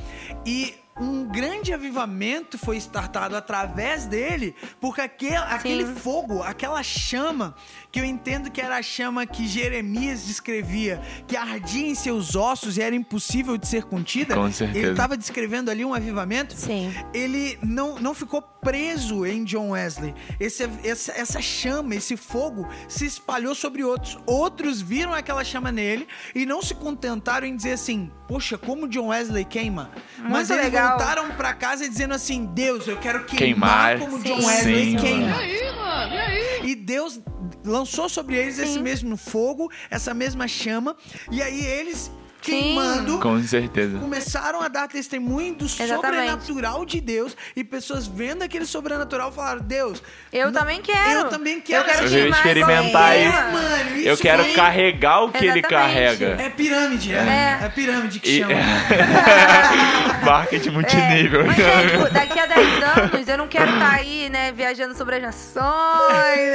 E 0.46 0.76
um 1.00 1.26
grande 1.26 1.74
avivamento 1.74 2.58
foi 2.58 2.78
startado 2.78 3.36
através 3.36 4.06
dele, 4.06 4.56
porque 4.80 5.02
aquele, 5.02 5.36
aquele 5.36 5.86
fogo, 5.86 6.44
aquela 6.44 6.84
chama, 6.84 7.56
que 7.92 8.00
eu 8.00 8.06
entendo 8.06 8.52
que 8.52 8.62
era 8.62 8.78
a 8.78 8.82
chama 8.82 9.26
que 9.26 9.48
Jeremias 9.48 10.26
descrevia, 10.26 11.02
que 11.28 11.36
ardia 11.36 11.88
em 11.88 11.96
seus 11.96 12.36
ossos 12.36 12.78
e 12.78 12.82
era 12.82 12.96
impossível 12.96 13.58
de 13.58 13.68
ser 13.68 13.86
contida. 13.86 14.36
Com 14.36 14.52
certeza. 14.52 14.80
Ele 14.80 14.92
estava 14.92 15.18
descrevendo 15.18 15.72
ali 15.72 15.84
um 15.84 15.94
avivamento. 15.94 16.54
Sim. 16.56 16.94
Ele 17.14 17.58
não, 17.64 17.98
não 18.00 18.14
ficou 18.14 18.42
preso 18.62 19.26
em 19.26 19.44
John 19.44 19.70
Wesley. 19.72 20.14
Esse, 20.40 20.70
essa, 20.84 21.12
essa 21.14 21.42
chama, 21.42 21.96
esse 21.96 22.16
fogo, 22.16 22.68
se 22.88 23.06
espalhou 23.06 23.56
sobre 23.56 23.84
outros. 23.84 24.18
Outros 24.26 24.82
viram 24.82 25.14
aquela 25.14 25.44
chama 25.44 25.72
nele 25.72 26.08
e 26.36 26.46
não 26.46 26.62
se 26.62 26.74
contentaram 26.76 27.46
em 27.48 27.56
dizer 27.56 27.74
assim: 27.74 28.12
Poxa, 28.28 28.58
como 28.58 28.88
John 28.88 29.08
Wesley 29.08 29.46
queima. 29.46 29.92
Mas 30.20 30.50
Muito 30.50 30.54
eles 30.54 30.66
legal. 30.66 30.90
voltaram 30.98 31.32
pra 31.32 31.54
casa 31.54 31.88
dizendo 31.90 32.14
assim: 32.14 32.46
Deus, 32.46 32.88
eu 32.88 32.98
quero 32.98 33.26
Queimar. 33.26 33.98
queimar, 33.98 34.00
como 34.00 34.18
Sim. 34.18 34.24
John 34.24 34.46
Wesley 34.46 34.92
Sim, 34.92 34.98
queima. 34.98 35.28
mano. 35.28 36.14
E 36.64 36.76
Deus 36.76 37.20
lançou 37.66 38.08
sobre 38.08 38.36
eles 38.38 38.58
esse 38.60 38.80
mesmo 38.80 39.18
fogo, 39.18 39.72
essa 39.90 40.14
mesma 40.14 40.48
chama, 40.48 40.96
e 41.32 41.42
aí 41.42 41.64
eles 41.66 42.12
queimando 42.42 43.20
Com 43.20 43.42
certeza. 43.44 43.98
começaram 44.00 44.62
a 44.62 44.68
dar 44.68 44.88
testemunho 44.88 45.54
do 45.56 45.66
Exatamente. 45.66 45.96
sobrenatural 45.96 46.86
de 46.86 47.00
Deus 47.00 47.36
e 47.56 47.64
pessoas 47.64 48.08
vendo 48.08 48.44
aquele 48.44 48.66
sobrenatural 48.66 49.32
falaram: 49.32 49.62
Deus, 49.62 50.02
Eu 50.34 50.48
não- 50.52 50.60
também 50.60 50.82
quero. 50.82 51.12
Eu 51.12 51.30
também 51.30 51.60
quero. 51.62 51.88
Eu 51.88 51.94
quero 51.94 52.06
experimentar 52.30 53.18
isso. 53.18 53.28
ele. 53.28 53.52
mano, 53.52 53.98
isso 53.98 54.08
Eu 54.10 54.18
quero 54.18 54.44
foi- 54.44 54.54
carregar 54.54 55.24
o 55.24 55.32
que 55.32 55.38
ele 55.46 55.60
Exatamente. 55.60 55.68
carrega. 55.70 56.42
É 56.42 56.50
pirâmide, 56.50 57.14
é. 57.14 57.60
É, 57.64 57.70
pirâmide 57.70 58.20
que 58.20 58.30
E- 58.30 58.40
chama. 58.40 58.54
Marketing 60.26 60.70
multinível. 60.70 61.42
É, 61.42 61.44
mas 61.46 61.60
é, 61.60 61.88
tipo, 61.90 62.10
daqui 62.14 62.40
a 62.40 62.46
10 62.46 62.84
anos 62.84 63.28
eu 63.28 63.38
não 63.38 63.48
quero 63.48 63.72
estar 63.74 63.92
aí, 63.94 64.30
né, 64.30 64.52
viajando 64.52 64.96
sobre 64.96 65.16
as 65.16 65.22
nações, 65.22 65.62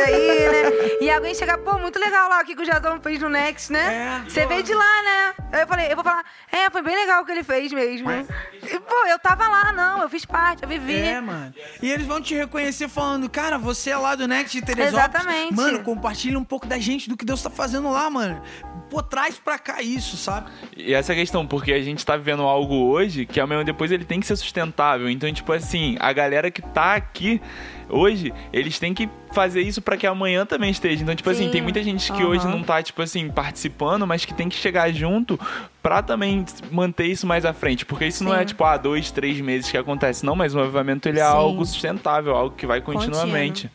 aí, 0.07 0.49
né? 0.49 0.97
E 1.00 1.11
alguém 1.11 1.35
chegar, 1.35 1.59
pô, 1.59 1.78
muito 1.78 1.99
legal 1.99 2.28
lá 2.28 2.40
o 2.40 2.45
que 2.45 2.55
o 2.55 2.64
Jazão 2.64 3.00
fez 3.00 3.21
no 3.21 3.28
Next, 3.28 3.73
né? 3.73 4.23
É. 4.25 4.31
Você 4.31 4.47
veio 4.47 4.62
de 4.62 4.73
lá, 4.75 5.02
né? 5.02 5.35
Eu 5.61 5.66
falei, 5.76 5.92
eu 5.92 5.95
vou 5.95 6.04
falar, 6.04 6.25
é, 6.50 6.71
foi 6.71 6.83
bem 6.83 6.97
legal 6.97 7.23
o 7.23 7.26
que 7.26 7.33
ele 7.33 7.45
fez 7.45 7.73
mesmo. 7.73 8.11
E, 8.11 8.80
pô, 8.80 9.06
eu 9.09 9.18
tava 9.18 9.47
lá, 9.47 9.73
não, 9.73 10.02
eu 10.02 10.09
fiz 10.09 10.25
parte, 10.25 10.62
eu 10.62 10.68
vivi. 10.68 10.95
É, 10.95 11.21
mano. 11.21 11.54
E 11.83 11.90
eles 11.90 12.06
vão 12.06 12.21
te 12.21 12.35
reconhecer 12.35 12.88
falando, 12.88 13.28
cara, 13.28 13.59
você 13.59 13.90
é 13.90 13.97
lá 13.97 14.14
do 14.14 14.26
Next 14.26 14.59
de 14.59 14.64
Teresópolis. 14.64 14.99
Exatamente. 14.99 15.54
Mano, 15.54 15.83
compartilha 15.83 16.38
um 16.38 16.45
pouco 16.45 16.66
da 16.66 16.78
gente, 16.78 17.09
do 17.09 17.16
que 17.16 17.25
Deus 17.25 17.42
tá 17.42 17.50
fazendo 17.50 17.90
lá, 17.90 18.09
mano. 18.09 18.42
Pô, 18.88 19.02
traz 19.02 19.37
pra 19.37 19.59
cá 19.59 19.83
isso, 19.83 20.16
sabe? 20.16 20.50
E 20.76 20.95
essa 20.95 21.12
é 21.12 21.15
a 21.15 21.19
questão, 21.19 21.47
porque 21.47 21.73
a 21.73 21.82
gente 21.82 22.06
tá 22.06 22.17
vivendo 22.17 22.43
algo 22.43 22.75
hoje 22.75 23.26
que 23.26 23.41
amanhã 23.41 23.65
depois 23.65 23.91
ele 23.91 24.04
tem 24.04 24.21
que 24.21 24.26
ser 24.26 24.36
sustentável. 24.36 25.10
Então, 25.10 25.30
tipo 25.32 25.52
assim, 25.52 25.97
a 26.00 26.12
galera 26.12 26.50
que 26.50 26.62
tá 26.62 26.95
aqui 26.95 27.41
hoje, 27.89 28.33
eles 28.53 28.79
têm 28.79 28.93
que 28.95 29.09
fazer 29.33 29.61
isso 29.61 29.81
pra 29.83 29.97
que 29.97 30.07
amanhã 30.07 30.47
também 30.47 30.71
esteja. 30.71 31.03
Então, 31.03 31.15
tipo 31.15 31.29
assim, 31.31 31.45
Sim. 31.45 31.51
tem 31.51 31.63
muita 31.63 31.83
gente 31.83 32.11
que 32.13 32.23
Aham. 32.23 32.31
hoje 32.31 32.47
não 32.47 32.63
tá, 32.63 32.83
tipo 32.83 33.03
assim, 33.03 33.29
participando, 33.29 34.07
mas 34.07 34.25
que 34.25 34.35
tem 34.35 34.49
que 34.49 34.57
chegar 34.57 34.93
junto 34.93 35.39
pra 35.83 36.03
também 36.03 36.45
manter 36.71 37.07
isso 37.07 37.27
mais 37.27 37.45
à 37.45 37.53
frente. 37.53 37.85
Porque 37.85 38.07
isso 38.07 38.25
não 38.25 38.35
é, 38.35 38.41
Sim. 38.41 38.47
tipo, 38.47 38.65
ah, 38.65 38.77
dois, 38.77 39.11
três 39.11 39.41
meses 39.41 39.71
que 39.71 39.77
acontece. 39.77 40.25
Não, 40.25 40.35
mas 40.37 40.55
o 40.55 40.61
avivamento 40.61 41.09
ele 41.09 41.21
é 41.21 41.25
Sim. 41.25 41.29
algo 41.29 41.65
sustentável, 41.65 42.35
algo 42.35 42.57
que 42.57 42.67
vai 42.67 42.81
continuamente. 42.81 43.71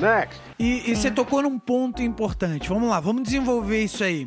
Next. 0.00 0.40
E, 0.58 0.90
e 0.90 0.96
você 0.96 1.10
tocou 1.10 1.42
num 1.42 1.58
ponto 1.58 2.02
importante. 2.02 2.68
Vamos 2.68 2.88
lá, 2.88 3.00
vamos 3.00 3.22
desenvolver 3.22 3.82
isso 3.82 4.04
aí. 4.04 4.26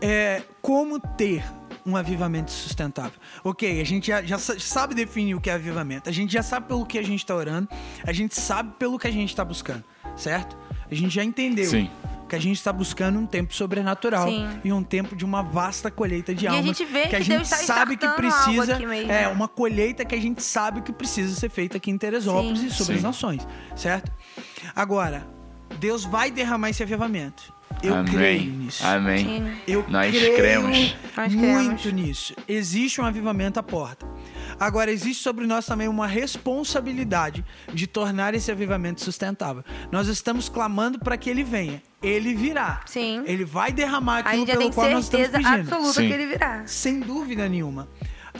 É, 0.00 0.42
como 0.60 1.00
ter 1.00 1.42
um 1.86 1.96
avivamento 1.96 2.50
sustentável? 2.50 3.18
Ok, 3.42 3.80
a 3.80 3.84
gente 3.84 4.08
já, 4.08 4.22
já 4.22 4.38
sa- 4.38 4.58
sabe 4.58 4.94
definir 4.94 5.34
o 5.34 5.40
que 5.40 5.50
é 5.50 5.54
avivamento. 5.54 6.08
A 6.08 6.12
gente 6.12 6.32
já 6.32 6.42
sabe 6.42 6.66
pelo 6.68 6.84
que 6.86 6.98
a 6.98 7.02
gente 7.02 7.20
está 7.20 7.34
orando. 7.34 7.68
A 8.06 8.12
gente 8.12 8.34
sabe 8.34 8.72
pelo 8.78 8.98
que 8.98 9.06
a 9.06 9.10
gente 9.10 9.28
está 9.30 9.44
buscando, 9.44 9.84
certo? 10.16 10.56
A 10.90 10.94
gente 10.94 11.14
já 11.14 11.24
entendeu 11.24 11.66
Sim. 11.70 11.90
que 12.28 12.36
a 12.36 12.38
gente 12.38 12.56
está 12.56 12.72
buscando 12.72 13.18
um 13.18 13.26
tempo 13.26 13.54
sobrenatural 13.54 14.28
Sim. 14.28 14.48
e 14.64 14.72
um 14.72 14.82
tempo 14.82 15.16
de 15.16 15.24
uma 15.24 15.42
vasta 15.42 15.90
colheita 15.90 16.34
de 16.34 16.44
E 16.44 16.48
a 16.48 16.52
almas 16.52 16.66
gente 16.76 16.84
vê 16.84 17.06
que 17.08 17.16
a 17.16 17.18
que 17.18 17.24
gente 17.24 17.36
Deus 17.38 17.48
tá 17.50 17.56
sabe 17.58 17.96
que 17.96 18.08
precisa 18.08 18.78
mesmo. 18.78 19.10
é 19.12 19.28
uma 19.28 19.48
colheita 19.48 20.04
que 20.04 20.14
a 20.14 20.20
gente 20.20 20.42
sabe 20.42 20.82
que 20.82 20.92
precisa 20.92 21.34
ser 21.38 21.48
feita 21.48 21.76
aqui 21.78 21.90
em 21.90 21.96
Teresópolis 21.98 22.60
Sim. 22.60 22.66
e 22.66 22.70
sobre 22.70 22.92
Sim. 22.94 22.98
as 22.98 23.02
nações, 23.02 23.48
certo? 23.76 24.10
Agora, 24.74 25.26
Deus 25.78 26.04
vai 26.04 26.30
derramar 26.30 26.70
esse 26.70 26.82
avivamento. 26.82 27.52
Eu 27.84 27.94
Amém. 27.96 28.12
creio 28.12 28.52
nisso. 28.52 28.86
Amém. 28.86 29.18
Sim. 29.24 29.52
Eu 29.68 29.84
Nós 29.88 30.10
creio 30.16 30.36
cremos. 30.36 30.96
Nós 31.16 31.34
muito 31.34 31.82
cremos. 31.82 31.92
nisso. 31.92 32.34
Existe 32.48 33.00
um 33.00 33.04
avivamento 33.04 33.60
à 33.60 33.62
porta. 33.62 34.06
Agora, 34.58 34.90
existe 34.90 35.22
sobre 35.22 35.46
nós 35.46 35.66
também 35.66 35.86
uma 35.88 36.06
responsabilidade 36.06 37.44
de 37.72 37.86
tornar 37.86 38.34
esse 38.34 38.50
avivamento 38.50 39.02
sustentável. 39.02 39.62
Nós 39.92 40.08
estamos 40.08 40.48
clamando 40.48 40.98
para 40.98 41.16
que 41.16 41.28
ele 41.28 41.42
venha. 41.42 41.82
Ele 42.02 42.34
virá. 42.34 42.80
Sim. 42.86 43.22
Ele 43.26 43.44
vai 43.44 43.72
derramar 43.72 44.18
aquilo 44.20 44.46
pelo 44.46 44.58
tem 44.58 44.72
qual 44.72 44.90
nós 44.90 45.04
estamos 45.04 45.26
certeza 45.26 45.48
pedindo. 45.50 45.72
absoluta 45.74 46.00
Sim. 46.00 46.08
que 46.08 46.14
ele 46.14 46.26
virá. 46.26 46.62
Sem 46.66 47.00
dúvida 47.00 47.48
nenhuma. 47.48 47.88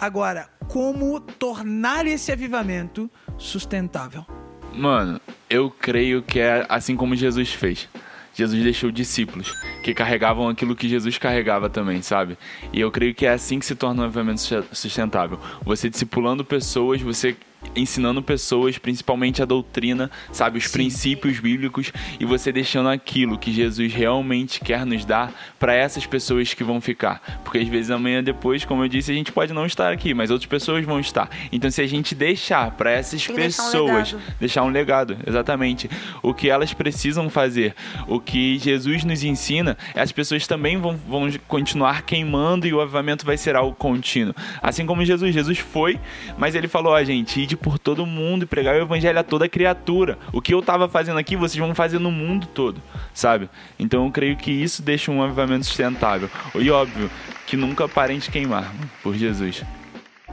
Agora, 0.01 0.49
como 0.69 1.21
tornar 1.21 2.07
esse 2.07 2.33
avivamento 2.33 3.11
sustentável? 3.39 4.25
Mano, 4.73 5.21
eu 5.49 5.71
creio 5.71 6.23
que 6.23 6.41
é 6.41 6.67
assim 6.69 6.97
como 6.97 7.15
Jesus 7.15 7.53
fez. 7.53 7.89
Jesus 8.35 8.63
deixou 8.63 8.91
discípulos 8.91 9.55
que 9.83 9.95
carregavam 9.95 10.49
aquilo 10.49 10.75
que 10.75 10.89
Jesus 10.89 11.17
carregava 11.19 11.71
também, 11.71 12.03
sabe? 12.03 12.37
E 12.73 12.81
eu 12.81 12.91
creio 12.91 13.15
que 13.15 13.25
é 13.27 13.33
assim 13.33 13.59
que 13.59 13.67
se 13.67 13.75
torna 13.75 14.03
um 14.03 14.05
avivamento 14.07 14.41
su- 14.41 14.65
sustentável. 14.73 15.39
Você 15.65 15.89
discipulando 15.89 16.45
pessoas, 16.45 17.01
você 17.01 17.37
ensinando 17.75 18.23
pessoas, 18.23 18.79
principalmente 18.79 19.43
a 19.43 19.45
doutrina, 19.45 20.11
sabe, 20.33 20.59
os 20.59 20.69
princípios 20.69 21.41
bíblicos 21.41 21.93
e 22.19 22.25
você 22.25 22.53
deixando 22.53 22.89
aquilo 22.89 23.39
que 23.39 23.53
Jesus 23.53 23.93
realmente 23.93 24.61
quer 24.61 24.85
nos 24.87 25.05
dar 25.05 25.33
para 25.59 25.75
essas 25.75 26.07
pessoas 26.07 26.55
que 26.55 26.65
vão 26.65 26.81
ficar. 26.81 27.41
Porque 27.45 27.59
às 27.59 27.69
vezes 27.69 27.91
amanhã 27.91 28.23
depois, 28.23 28.65
como 28.65 28.85
eu 28.85 28.89
disse, 28.89 29.11
a 29.11 29.15
gente 29.15 29.33
pode 29.33 29.53
não 29.53 29.67
estar 29.67 29.93
aqui, 29.93 30.15
mas 30.15 30.31
outras 30.31 30.49
pessoas 30.49 30.85
vão 30.85 31.01
estar. 31.01 31.29
Então 31.53 31.71
se 31.71 31.81
a 31.81 31.87
gente 31.87 32.15
deixar 32.15 32.71
para 32.73 32.91
essas 32.91 33.25
Tem 33.25 33.35
que 33.35 33.41
deixar 33.41 33.63
um 33.63 33.67
pessoas 33.67 34.17
deixar 34.39 34.63
um 34.63 34.69
legado, 34.69 35.17
exatamente. 35.27 35.89
O 36.23 36.35
que 36.35 36.49
elas 36.49 36.73
precisam 36.73 37.29
fazer, 37.29 37.75
o 38.07 38.21
que 38.21 38.59
Jesus 38.59 39.05
nos 39.05 39.23
ensina, 39.23 39.77
as 39.95 40.13
pessoas 40.13 40.47
também 40.47 40.77
vão, 40.79 40.97
vão 40.97 41.31
continuar 41.49 42.03
queimando 42.03 42.67
e 42.67 42.73
o 42.73 42.81
avivamento 42.81 43.25
vai 43.25 43.37
ser 43.37 43.57
algo 43.57 43.75
contínuo. 43.75 44.35
Assim 44.63 44.87
como 44.87 45.05
Jesus, 45.05 45.35
Jesus 45.35 45.59
foi, 45.59 45.99
mas 46.39 46.55
ele 46.55 46.69
falou: 46.69 46.93
ó, 46.93 47.03
gente, 47.03 47.41
por 47.57 47.79
todo 47.79 48.07
mundo 48.07 48.45
e 48.45 48.47
pregar 48.47 48.75
o 48.75 48.83
evangelho 48.83 49.19
a 49.19 49.23
toda 49.23 49.49
criatura. 49.49 50.19
O 50.33 50.41
que 50.41 50.55
eu 50.55 50.63
tava 50.63 50.89
fazendo 50.89 51.19
aqui, 51.19 51.37
vocês 51.37 51.59
vão 51.59 51.75
fazer 51.75 51.99
no 51.99 52.11
mundo 52.11 52.47
todo, 52.47 52.81
sabe? 53.13 53.49
Então 53.79 54.05
eu 54.05 54.11
creio 54.11 54.37
que 54.37 54.51
isso 54.51 54.83
deixa 54.83 55.11
um 55.11 55.23
avivamento 55.23 55.67
sustentável. 55.67 56.31
E 56.55 56.71
óbvio, 56.71 57.11
que 57.47 57.57
nunca 57.57 57.89
parem 57.89 58.19
de 58.19 58.31
queimar 58.31 58.73
por 59.03 59.15
Jesus. 59.15 59.63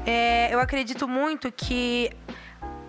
É, 0.05 0.53
eu 0.53 0.59
acredito 0.59 1.07
muito 1.07 1.51
que 1.51 2.09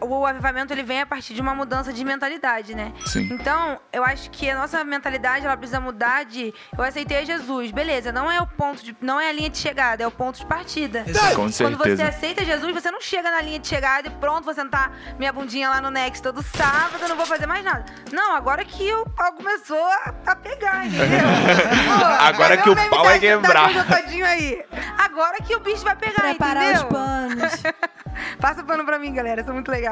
o 0.02 0.26
avivamento 0.26 0.72
ele 0.72 0.82
vem 0.82 1.00
a 1.00 1.06
partir 1.06 1.34
de 1.34 1.40
uma 1.40 1.54
mudança 1.54 1.92
de 1.92 2.04
mentalidade, 2.04 2.74
né? 2.74 2.92
Sim. 3.06 3.28
Então, 3.32 3.78
eu 3.92 4.04
acho 4.04 4.30
que 4.30 4.48
a 4.50 4.58
nossa 4.58 4.82
mentalidade 4.84 5.44
ela 5.46 5.56
precisa 5.56 5.80
mudar 5.80 6.24
de 6.24 6.52
eu 6.76 6.84
aceitei 6.84 7.24
Jesus, 7.24 7.70
beleza? 7.70 8.12
Não 8.12 8.30
é 8.30 8.40
o 8.40 8.46
ponto 8.46 8.82
de, 8.84 8.96
não 9.00 9.20
é 9.20 9.28
a 9.28 9.32
linha 9.32 9.50
de 9.50 9.58
chegada, 9.58 10.02
é 10.02 10.06
o 10.06 10.10
ponto 10.10 10.38
de 10.38 10.46
partida. 10.46 11.04
Exato. 11.06 11.36
Com 11.36 11.50
Quando 11.50 11.76
você 11.78 11.96
certeza. 11.96 12.08
aceita 12.08 12.44
Jesus, 12.44 12.72
você 12.74 12.90
não 12.90 13.00
chega 13.00 13.30
na 13.30 13.40
linha 13.40 13.58
de 13.58 13.66
chegada 13.68 14.08
e 14.08 14.10
pronto, 14.10 14.44
vou 14.44 14.54
sentar 14.54 14.92
minha 15.18 15.32
bundinha 15.32 15.68
lá 15.68 15.80
no 15.80 15.90
Next 15.90 16.22
todo 16.22 16.42
sábado, 16.42 16.98
eu 17.02 17.08
não 17.08 17.16
vou 17.16 17.26
fazer 17.26 17.46
mais 17.46 17.64
nada. 17.64 17.84
Não, 18.12 18.34
agora 18.34 18.64
que 18.64 18.92
o 18.92 19.04
pau 19.10 19.32
começou 19.32 19.82
a, 19.84 20.14
a 20.26 20.36
pegar, 20.36 20.86
entendeu? 20.86 21.20
Pô, 21.98 22.04
Agora 22.24 22.56
que 22.56 22.70
o 22.70 22.76
pau 22.90 23.04
vai 23.04 23.18
quebrar. 23.18 23.70
todinho 23.86 24.26
aí? 24.26 24.64
agora 24.98 25.36
que 25.42 25.54
o 25.54 25.60
bicho 25.60 25.84
vai 25.84 25.96
pegar, 25.96 26.22
Preparar 26.22 26.64
entendeu? 26.74 26.82
os 26.82 26.88
panos. 26.92 27.62
Passa 28.40 28.62
pano 28.62 28.84
pra 28.84 28.98
mim, 28.98 29.12
galera. 29.12 29.40
Eu 29.40 29.44
sou 29.44 29.54
muito 29.54 29.70
legal. 29.70 29.91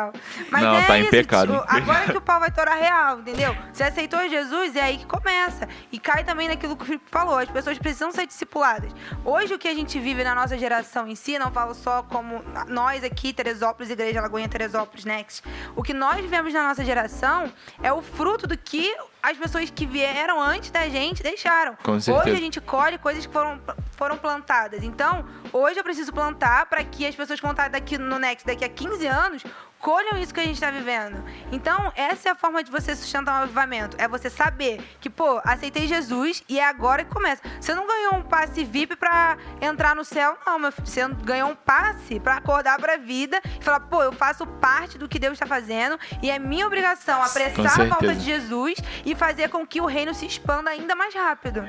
Mas 0.50 0.62
Não, 0.62 0.76
é 0.76 0.86
tá 0.86 0.98
isso, 0.98 1.10
pecado, 1.10 1.52
tipo, 1.52 1.64
agora 1.68 2.04
que 2.06 2.16
o 2.16 2.20
pau 2.20 2.40
vai 2.40 2.50
torar 2.50 2.78
real, 2.78 3.20
entendeu? 3.20 3.56
Você 3.72 3.84
aceitou 3.84 4.28
Jesus, 4.28 4.76
é 4.76 4.82
aí 4.82 4.98
que 4.98 5.06
começa. 5.06 5.68
E 5.92 5.98
cai 5.98 6.24
também 6.24 6.48
naquilo 6.48 6.76
que 6.76 6.82
o 6.82 6.86
Felipe 6.86 7.04
falou. 7.10 7.38
As 7.38 7.50
pessoas 7.50 7.78
precisam 7.78 8.10
ser 8.12 8.26
discipuladas. 8.26 8.92
Hoje, 9.24 9.54
o 9.54 9.58
que 9.58 9.68
a 9.68 9.74
gente 9.74 9.98
vive 9.98 10.24
na 10.24 10.34
nossa 10.34 10.56
geração 10.56 11.06
em 11.06 11.14
si, 11.14 11.38
não 11.38 11.50
falo 11.50 11.74
só 11.74 12.02
como 12.02 12.42
nós 12.68 13.04
aqui, 13.04 13.32
Teresópolis, 13.32 13.90
Igreja 13.90 14.20
Lagoinha 14.20 14.48
Teresópolis 14.48 15.04
Next. 15.04 15.42
O 15.76 15.82
que 15.82 15.92
nós 15.92 16.20
vivemos 16.20 16.52
na 16.52 16.62
nossa 16.68 16.84
geração 16.84 17.52
é 17.82 17.92
o 17.92 18.00
fruto 18.02 18.46
do 18.46 18.56
que 18.56 18.94
as 19.22 19.36
pessoas 19.36 19.70
que 19.70 19.86
vieram 19.86 20.40
antes 20.40 20.70
da 20.70 20.88
gente 20.88 21.22
deixaram. 21.22 21.76
Hoje 22.22 22.30
a 22.36 22.40
gente 22.40 22.60
colhe 22.60 22.98
coisas 22.98 23.26
que 23.26 23.32
foram, 23.32 23.60
foram 23.92 24.16
plantadas. 24.16 24.82
Então, 24.82 25.24
hoje 25.52 25.78
eu 25.78 25.84
preciso 25.84 26.12
plantar 26.12 26.66
para 26.66 26.82
que 26.84 27.06
as 27.06 27.14
pessoas 27.14 27.38
que 27.38 27.44
vão 27.44 27.52
estar 27.52 27.68
daqui 27.68 27.98
no 27.98 28.18
Next 28.18 28.46
daqui 28.46 28.64
a 28.64 28.68
15 28.68 29.06
anos 29.06 29.44
colham 29.80 30.18
isso 30.18 30.32
que 30.32 30.40
a 30.40 30.44
gente 30.44 30.54
está 30.54 30.70
vivendo. 30.70 31.24
Então, 31.50 31.90
essa 31.96 32.28
é 32.28 32.32
a 32.32 32.34
forma 32.34 32.62
de 32.62 32.70
você 32.70 32.94
sustentar 32.94 33.40
um 33.40 33.42
avivamento. 33.44 33.96
É 33.98 34.06
você 34.06 34.28
saber 34.28 34.80
que, 35.00 35.08
pô, 35.08 35.40
aceitei 35.42 35.88
Jesus 35.88 36.44
e 36.48 36.60
é 36.60 36.68
agora 36.68 37.02
que 37.02 37.10
começa. 37.10 37.42
Você 37.60 37.74
não 37.74 37.86
ganhou 37.86 38.14
um 38.14 38.22
passe 38.22 38.62
VIP 38.62 38.94
para 38.96 39.38
entrar 39.60 39.96
no 39.96 40.04
céu, 40.04 40.36
não, 40.46 40.58
meu 40.58 40.70
filho. 40.70 40.86
Você 40.86 41.08
ganhou 41.24 41.50
um 41.50 41.56
passe 41.56 42.20
para 42.20 42.36
acordar 42.36 42.78
para 42.78 42.94
a 42.94 42.96
vida 42.98 43.40
e 43.58 43.64
falar, 43.64 43.80
pô, 43.80 44.02
eu 44.02 44.12
faço 44.12 44.46
parte 44.46 44.98
do 44.98 45.08
que 45.08 45.18
Deus 45.18 45.32
está 45.32 45.46
fazendo 45.46 45.98
e 46.22 46.30
é 46.30 46.38
minha 46.38 46.66
obrigação 46.66 47.22
apressar 47.22 47.80
a 47.80 47.84
volta 47.84 48.14
de 48.14 48.24
Jesus 48.24 48.74
e 49.04 49.09
fazer 49.14 49.48
com 49.48 49.66
que 49.66 49.80
o 49.80 49.86
reino 49.86 50.14
se 50.14 50.26
expanda 50.26 50.70
ainda 50.70 50.94
mais 50.94 51.14
rápido. 51.14 51.64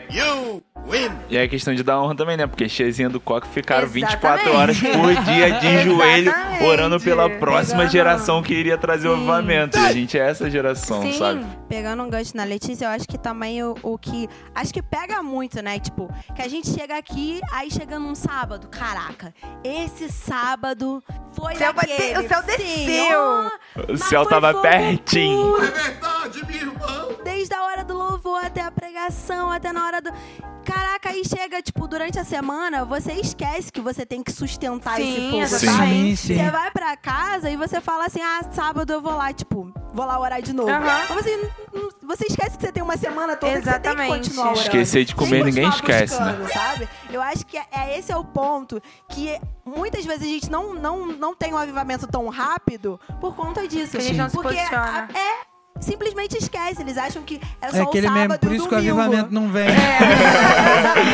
E 1.29 1.37
é 1.37 1.47
questão 1.47 1.73
de 1.73 1.83
dar 1.83 2.01
honra 2.01 2.15
também, 2.15 2.35
né? 2.35 2.47
Porque 2.47 2.67
Chezinha 2.67 3.09
do 3.09 3.19
Coque 3.19 3.47
ficaram 3.47 3.83
Exatamente. 3.87 4.11
24 4.11 4.53
horas 4.53 4.77
por 4.79 5.15
dia 5.23 5.51
de 5.59 5.83
joelho, 5.83 6.33
orando 6.65 6.99
pela 6.99 7.29
próxima 7.29 7.77
Pegando. 7.79 7.91
geração 7.91 8.41
que 8.43 8.53
iria 8.53 8.77
trazer 8.77 9.07
o 9.07 9.11
Sim. 9.13 9.17
avivamento. 9.19 9.77
E 9.77 9.85
a 9.85 9.91
gente 9.93 10.17
é 10.17 10.27
essa 10.29 10.49
geração, 10.49 11.01
Sim. 11.03 11.13
sabe? 11.13 11.45
Pegando 11.69 12.03
um 12.03 12.09
gancho 12.09 12.35
na 12.35 12.43
Letícia, 12.43 12.85
eu 12.85 12.89
acho 12.89 13.07
que 13.07 13.17
também 13.17 13.63
o, 13.63 13.75
o 13.83 13.97
que. 13.97 14.27
Acho 14.55 14.73
que 14.73 14.81
pega 14.81 15.21
muito, 15.23 15.61
né? 15.61 15.79
Tipo, 15.79 16.09
que 16.35 16.41
a 16.41 16.47
gente 16.47 16.69
chega 16.69 16.97
aqui, 16.97 17.39
aí 17.51 17.69
chega 17.71 17.97
num 17.99 18.15
sábado. 18.15 18.67
Caraca, 18.67 19.33
esse 19.63 20.09
sábado 20.11 21.01
foi 21.33 21.53
O 21.53 21.57
céu 21.57 21.73
ter- 21.73 22.17
o 22.19 22.27
céu 22.27 22.41
Sim, 22.43 22.57
desceu. 22.85 23.19
ó, 23.19 23.49
O 23.93 23.97
céu 23.97 24.25
tava 24.25 24.51
fogo 24.51 24.61
pertinho. 24.63 25.57
É 25.63 25.67
verdade, 25.71 26.45
minha 26.45 26.59
irmã. 26.59 26.70
Desde 27.41 27.55
a 27.55 27.63
hora 27.63 27.83
do 27.83 27.95
louvor 27.97 28.45
até 28.45 28.61
a 28.61 28.69
pregação, 28.69 29.49
até 29.49 29.73
na 29.73 29.83
hora 29.83 29.99
do. 29.99 30.11
Caraca, 30.63 31.09
aí 31.09 31.23
chega, 31.25 31.59
tipo, 31.59 31.87
durante 31.87 32.19
a 32.19 32.23
semana, 32.23 32.85
você 32.85 33.13
esquece 33.13 33.71
que 33.71 33.81
você 33.81 34.05
tem 34.05 34.21
que 34.21 34.31
sustentar 34.31 34.97
Sim, 34.97 35.41
esse 35.41 35.55
exatamente. 35.55 36.17
Sim, 36.17 36.35
sim. 36.35 36.35
Você 36.37 36.51
vai 36.51 36.69
pra 36.69 36.95
casa 36.95 37.49
e 37.49 37.57
você 37.57 37.81
fala 37.81 38.05
assim: 38.05 38.21
ah, 38.21 38.41
sábado 38.51 38.93
eu 38.93 39.01
vou 39.01 39.15
lá, 39.17 39.33
tipo, 39.33 39.73
vou 39.91 40.05
lá 40.05 40.19
orar 40.19 40.39
de 40.39 40.53
novo. 40.53 40.69
Mas 40.69 41.09
você, 41.09 41.35
não- 41.73 41.89
você 42.07 42.27
esquece 42.29 42.57
que 42.57 42.63
você 42.63 42.71
tem 42.71 42.83
uma 42.83 42.95
semana 42.95 43.35
toda 43.35 43.53
que 43.53 43.63
você 43.63 43.71
tem 43.71 43.81
que 43.81 43.87
Exatamente. 43.87 44.17
continuar 44.19 44.45
orando. 44.51 44.59
Esquecer 44.61 45.03
de 45.05 45.15
comer, 45.15 45.43
ninguém 45.43 45.67
esquece, 45.67 46.21
né? 46.21 46.47
Sabe? 46.53 46.87
Eu 47.09 47.23
acho 47.23 47.43
que 47.43 47.57
é, 47.57 47.65
é- 47.71 47.97
esse 47.97 48.11
é 48.11 48.15
o 48.17 48.23
ponto 48.23 48.79
que 49.09 49.35
muitas 49.65 50.05
vezes 50.05 50.21
a 50.21 50.27
gente 50.31 50.51
não, 50.51 50.75
não, 50.75 51.07
não 51.07 51.33
tem 51.33 51.55
um 51.55 51.57
avivamento 51.57 52.05
tão 52.05 52.29
rápido 52.29 52.99
por 53.19 53.35
conta 53.35 53.67
disso. 53.67 53.93
Que 53.93 53.97
a 53.97 54.01
gente 54.01 54.17
não 54.17 54.29
se 54.29 54.35
Porque 54.35 54.55
posiciona. 54.55 55.09
é. 55.15 55.50
Simplesmente 55.81 56.37
esquece, 56.37 56.81
eles 56.81 56.97
acham 56.97 57.21
que 57.23 57.41
é 57.61 57.69
só 57.69 57.77
É 57.77 57.81
o 57.81 57.87
aquele 57.89 58.07
sábado 58.07 58.21
mesmo, 58.29 58.39
por 58.39 58.47
e 58.47 58.51
o 58.51 58.55
isso 58.55 58.69
que 58.69 58.75
o 58.75 58.77
domingo. 58.77 59.01
avivamento 59.01 59.33
não 59.33 59.49
vem. 59.49 59.67
É, 59.67 59.71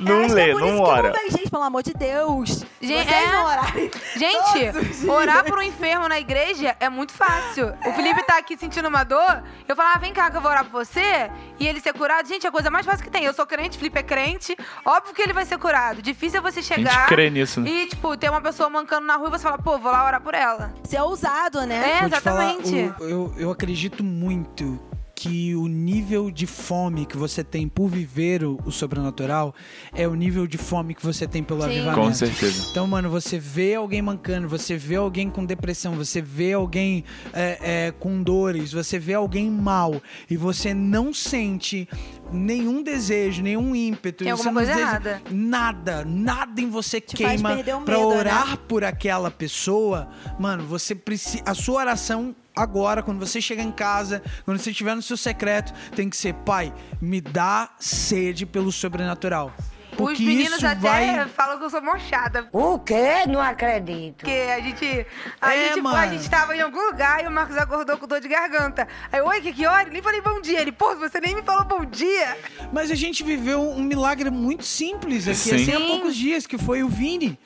Não 0.00 0.18
acho 0.20 0.28
que 0.28 0.34
lê, 0.34 0.50
é 0.50 0.52
por 0.52 0.60
não 0.60 0.74
isso 0.74 0.82
ora. 0.82 1.02
Que 1.02 1.08
não 1.08 1.14
vem, 1.22 1.30
gente, 1.30 1.50
pelo 1.50 1.62
amor 1.62 1.82
de 1.82 1.92
Deus. 1.92 2.64
Gente, 2.80 3.08
Vocês 3.08 3.28
é. 3.28 3.32
não 3.32 3.44
orarem. 3.44 3.90
Gente, 4.16 5.06
orar 5.08 5.44
por 5.44 5.58
um 5.58 5.62
enfermo 5.62 6.08
na 6.08 6.18
igreja 6.18 6.74
é 6.80 6.88
muito 6.88 7.12
fácil. 7.12 7.74
O 7.86 7.92
Felipe 7.92 8.22
tá 8.24 8.38
aqui 8.38 8.56
sentindo 8.56 8.88
uma 8.88 9.04
dor, 9.04 9.42
eu 9.68 9.76
falo, 9.76 9.90
ah, 9.94 9.98
vem 9.98 10.12
cá 10.12 10.30
que 10.30 10.36
eu 10.36 10.40
vou 10.40 10.50
orar 10.50 10.64
por 10.64 10.84
você, 10.84 11.30
e 11.58 11.66
ele 11.68 11.80
ser 11.80 11.92
curado. 11.92 12.26
Gente, 12.26 12.46
é 12.46 12.48
a 12.48 12.52
coisa 12.52 12.70
mais 12.70 12.86
fácil 12.86 13.04
que 13.04 13.10
tem. 13.10 13.24
Eu 13.24 13.34
sou 13.34 13.46
crente, 13.46 13.76
Felipe 13.76 13.98
é 13.98 14.02
crente, 14.02 14.56
óbvio 14.84 15.14
que 15.14 15.22
ele 15.22 15.32
vai 15.32 15.44
ser 15.44 15.58
curado. 15.58 16.00
Difícil 16.00 16.38
é 16.38 16.42
você 16.42 16.60
A 16.60 16.62
chegar 16.62 16.90
gente 16.92 17.06
crê 17.08 17.28
nisso, 17.30 17.60
né? 17.60 17.68
e, 17.70 17.86
tipo, 17.86 18.16
ter 18.16 18.30
uma 18.30 18.40
pessoa 18.40 18.70
mancando 18.70 19.06
na 19.06 19.16
rua 19.16 19.28
e 19.28 19.30
você 19.32 19.42
fala, 19.42 19.58
pô, 19.58 19.78
vou 19.78 19.92
lá 19.92 20.04
orar 20.06 20.20
por 20.20 20.34
ela. 20.34 20.72
Ser 20.84 21.00
ousado, 21.02 21.62
né? 21.66 21.98
É, 21.98 22.00
Vou 22.00 22.10
te 22.10 22.20
falar, 22.20 22.44
exatamente. 22.54 22.94
o- 23.00 23.04
eu, 23.04 23.34
eu 23.36 23.50
acredito 23.50 23.89
muito 24.02 24.78
que 25.14 25.54
o 25.54 25.66
nível 25.66 26.30
de 26.30 26.46
fome 26.46 27.04
que 27.04 27.14
você 27.14 27.44
tem 27.44 27.68
por 27.68 27.88
viver 27.88 28.42
o, 28.42 28.58
o 28.64 28.72
sobrenatural 28.72 29.54
é 29.92 30.08
o 30.08 30.14
nível 30.14 30.46
de 30.46 30.56
fome 30.56 30.94
que 30.94 31.04
você 31.04 31.26
tem 31.28 31.42
pelo 31.44 31.60
Sim. 31.60 31.66
avivamento. 31.66 32.00
Com 32.00 32.14
certeza. 32.14 32.68
Então, 32.70 32.86
mano, 32.86 33.10
você 33.10 33.38
vê 33.38 33.74
alguém 33.74 34.00
mancando, 34.00 34.48
você 34.48 34.78
vê 34.78 34.96
alguém 34.96 35.28
com 35.28 35.44
depressão, 35.44 35.92
você 35.94 36.22
vê 36.22 36.54
alguém 36.54 37.04
é, 37.34 37.58
é, 37.88 37.90
com 37.90 38.22
dores, 38.22 38.72
você 38.72 38.98
vê 38.98 39.12
alguém 39.12 39.50
mal 39.50 40.00
e 40.30 40.38
você 40.38 40.72
não 40.72 41.12
sente 41.12 41.86
nenhum 42.32 42.82
desejo, 42.82 43.42
nenhum 43.42 43.76
ímpeto. 43.76 44.24
Tem 44.24 44.32
alguma 44.32 44.54
coisa 44.54 44.72
deseja- 44.72 44.88
errada. 44.88 45.22
Nada, 45.30 46.02
nada 46.02 46.62
em 46.62 46.70
você 46.70 46.98
Te 46.98 47.16
queima 47.16 47.56
perder 47.56 47.76
o 47.76 47.82
pra 47.82 47.98
medo, 47.98 48.08
né? 48.08 48.16
orar 48.20 48.56
por 48.56 48.84
aquela 48.84 49.30
pessoa. 49.30 50.08
Mano, 50.38 50.64
você 50.64 50.94
precisa. 50.94 51.42
A 51.44 51.52
sua 51.54 51.80
oração 51.80 52.34
agora, 52.54 53.02
quando 53.02 53.18
você 53.18 53.40
chegar 53.40 53.62
em 53.62 53.72
casa, 53.72 54.22
quando 54.44 54.58
você 54.58 54.70
estiver 54.70 54.94
no 54.94 55.02
seu 55.02 55.16
secreto, 55.16 55.72
tem 55.94 56.08
que 56.08 56.16
ser: 56.16 56.34
Pai, 56.34 56.72
me 57.00 57.20
dá 57.20 57.70
sede 57.78 58.46
pelo 58.46 58.72
sobrenatural. 58.72 59.52
Porque 59.96 60.12
Os 60.14 60.20
meninos 60.20 60.64
até 60.64 60.74
vai. 60.76 61.28
falam 61.28 61.58
que 61.58 61.64
eu 61.64 61.70
sou 61.70 61.82
mochada. 61.82 62.48
O 62.52 62.78
quê? 62.78 63.26
Não 63.28 63.40
acredito. 63.40 64.16
Porque 64.18 64.30
a 64.30 64.60
gente. 64.60 65.06
A, 65.40 65.54
É, 65.54 65.68
gente 65.68 65.78
a 65.78 65.82
mano. 65.82 66.12
gente 66.12 66.30
tava 66.30 66.56
em 66.56 66.60
algum 66.60 66.80
lugar 66.86 67.22
e 67.24 67.26
o 67.26 67.30
Marcos 67.30 67.56
acordou 67.56 67.96
com 67.98 68.06
dor 68.06 68.20
de 68.20 68.28
garganta. 68.28 68.86
Aí, 69.12 69.20
oi, 69.20 69.40
que 69.40 69.52
que 69.52 69.66
hora? 69.66 69.88
Nem 69.90 70.00
falei 70.00 70.20
bom 70.20 70.40
dia. 70.40 70.60
Ele, 70.60 70.72
pô, 70.72 70.94
você 70.96 71.20
nem 71.20 71.34
me 71.34 71.42
falou 71.42 71.64
bom 71.64 71.84
dia. 71.84 72.36
Mas 72.72 72.90
a 72.90 72.94
gente 72.94 73.22
viveu 73.24 73.60
um 73.62 73.82
milagre 73.82 74.30
muito 74.30 74.64
simples 74.64 75.26
aqui, 75.26 75.36
Sim. 75.38 75.54
assim, 75.56 75.72
há 75.74 75.80
poucos 75.86 76.14
dias, 76.16 76.46
que 76.46 76.56
foi 76.56 76.82
o 76.82 76.88
Vini. 76.88 77.38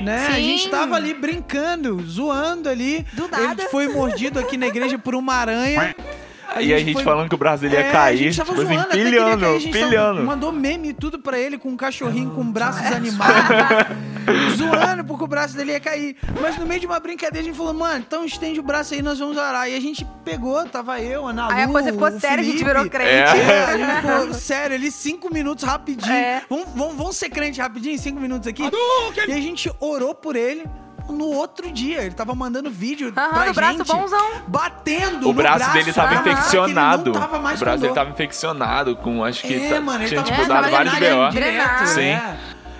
Né? 0.00 0.26
A 0.28 0.32
gente 0.32 0.68
tava 0.68 0.94
ali 0.96 1.14
brincando, 1.14 1.98
zoando 2.06 2.68
ali. 2.68 3.04
Do 3.14 3.28
nada. 3.28 3.62
Ele 3.62 3.70
foi 3.70 3.88
mordido 3.88 4.38
aqui 4.38 4.56
na 4.56 4.66
igreja 4.66 4.98
por 4.98 5.14
uma 5.14 5.34
aranha. 5.34 5.94
E 6.60 6.72
a 6.72 6.78
gente 6.78 6.94
foi- 6.94 7.04
falando 7.04 7.28
que 7.28 7.34
o 7.34 7.38
braço 7.38 7.62
dele 7.62 7.74
ia 7.74 7.80
É, 7.80 7.88
a 7.88 7.92
cair, 7.92 8.16
gente 8.18 8.36
tava 8.36 8.50
tipo 8.50 8.62
assim, 8.62 8.72
zoando, 8.74 8.88
até 8.88 8.96
queria 8.96 9.10
pilhando, 9.24 9.40
cair, 9.44 9.56
a 9.56 9.58
gente 9.58 9.72
tava- 9.78 9.84
pilhando. 9.90 10.22
mandou 10.24 10.52
meme 10.52 10.88
e 10.88 10.92
tudo 10.94 11.18
pra 11.18 11.38
ele 11.38 11.58
com 11.58 11.68
um 11.68 11.76
cachorrinho 11.76 12.30
com 12.30 12.44
braços 12.50 12.86
animados. 12.86 13.36
zoando 14.56 15.04
porque 15.04 15.24
o 15.24 15.26
braço 15.26 15.56
dele 15.56 15.72
ia 15.72 15.80
cair. 15.80 16.16
Mas 16.40 16.56
no 16.58 16.66
meio 16.66 16.80
de 16.80 16.86
uma 16.86 16.98
brincadeira 16.98 17.40
a 17.44 17.48
gente 17.48 17.56
falou, 17.56 17.74
mano, 17.74 18.04
então 18.06 18.24
estende 18.24 18.58
o 18.60 18.62
braço 18.62 18.94
aí, 18.94 19.02
nós 19.02 19.18
vamos 19.18 19.36
orar. 19.36 19.68
E 19.68 19.74
a 19.76 19.80
gente 19.80 20.06
pegou, 20.24 20.64
tava 20.66 21.00
eu, 21.00 21.26
a 21.26 21.30
Ana 21.30 21.52
Aí 21.52 21.62
a 21.62 21.66
Lu, 21.66 21.72
coisa 21.72 21.92
ficou 21.92 22.10
séria, 22.12 22.40
a 22.40 22.44
gente 22.44 22.64
virou 22.64 22.88
crente. 22.88 23.10
É, 23.10 23.24
a 23.64 23.76
gente 23.76 23.96
ficou 24.00 24.34
sério 24.34 24.76
ali, 24.76 24.90
cinco 24.90 25.32
minutos 25.32 25.64
rapidinho. 25.64 26.12
É. 26.12 26.42
Vamos, 26.48 26.66
vamos, 26.74 26.96
vamos 26.96 27.16
ser 27.16 27.28
crente 27.28 27.60
rapidinho, 27.60 27.98
cinco 27.98 28.20
minutos 28.20 28.46
aqui. 28.48 28.62
E 29.28 29.32
a 29.32 29.40
gente 29.40 29.70
orou 29.80 30.14
por 30.14 30.36
ele. 30.36 30.64
No 31.08 31.26
outro 31.26 31.70
dia, 31.70 32.02
ele 32.02 32.14
tava 32.14 32.34
mandando 32.34 32.70
vídeo 32.70 33.12
Aham, 33.16 33.28
pra 33.30 33.46
no 33.46 33.54
braço 33.54 33.78
gente, 33.78 33.86
bonzão. 33.92 34.26
batendo 34.46 35.16
O 35.24 35.28
no 35.28 35.32
braço 35.34 35.72
dele 35.72 35.92
tava 35.92 36.12
Aham. 36.14 36.20
infeccionado. 36.20 37.02
Ele 37.10 37.18
não 37.18 37.20
tava 37.20 37.38
mais 37.38 37.60
o 37.60 37.64
braço 37.64 37.76
com 37.76 37.80
dele 37.82 37.94
dor. 37.94 37.94
tava 37.94 38.10
infeccionado 38.10 38.96
com, 38.96 39.24
acho 39.24 39.42
que 39.42 39.54
É, 39.54 39.74
tá- 39.74 39.80
mano, 39.80 40.00
ele 40.04 40.08
tinha 40.08 40.22
tava 40.22 40.30
tipo 40.36 40.42
É, 40.42 40.48
dado 40.54 40.70
vários 40.70 40.94
BO. 40.94 41.86
Sim. 41.86 42.00
É. 42.02 42.36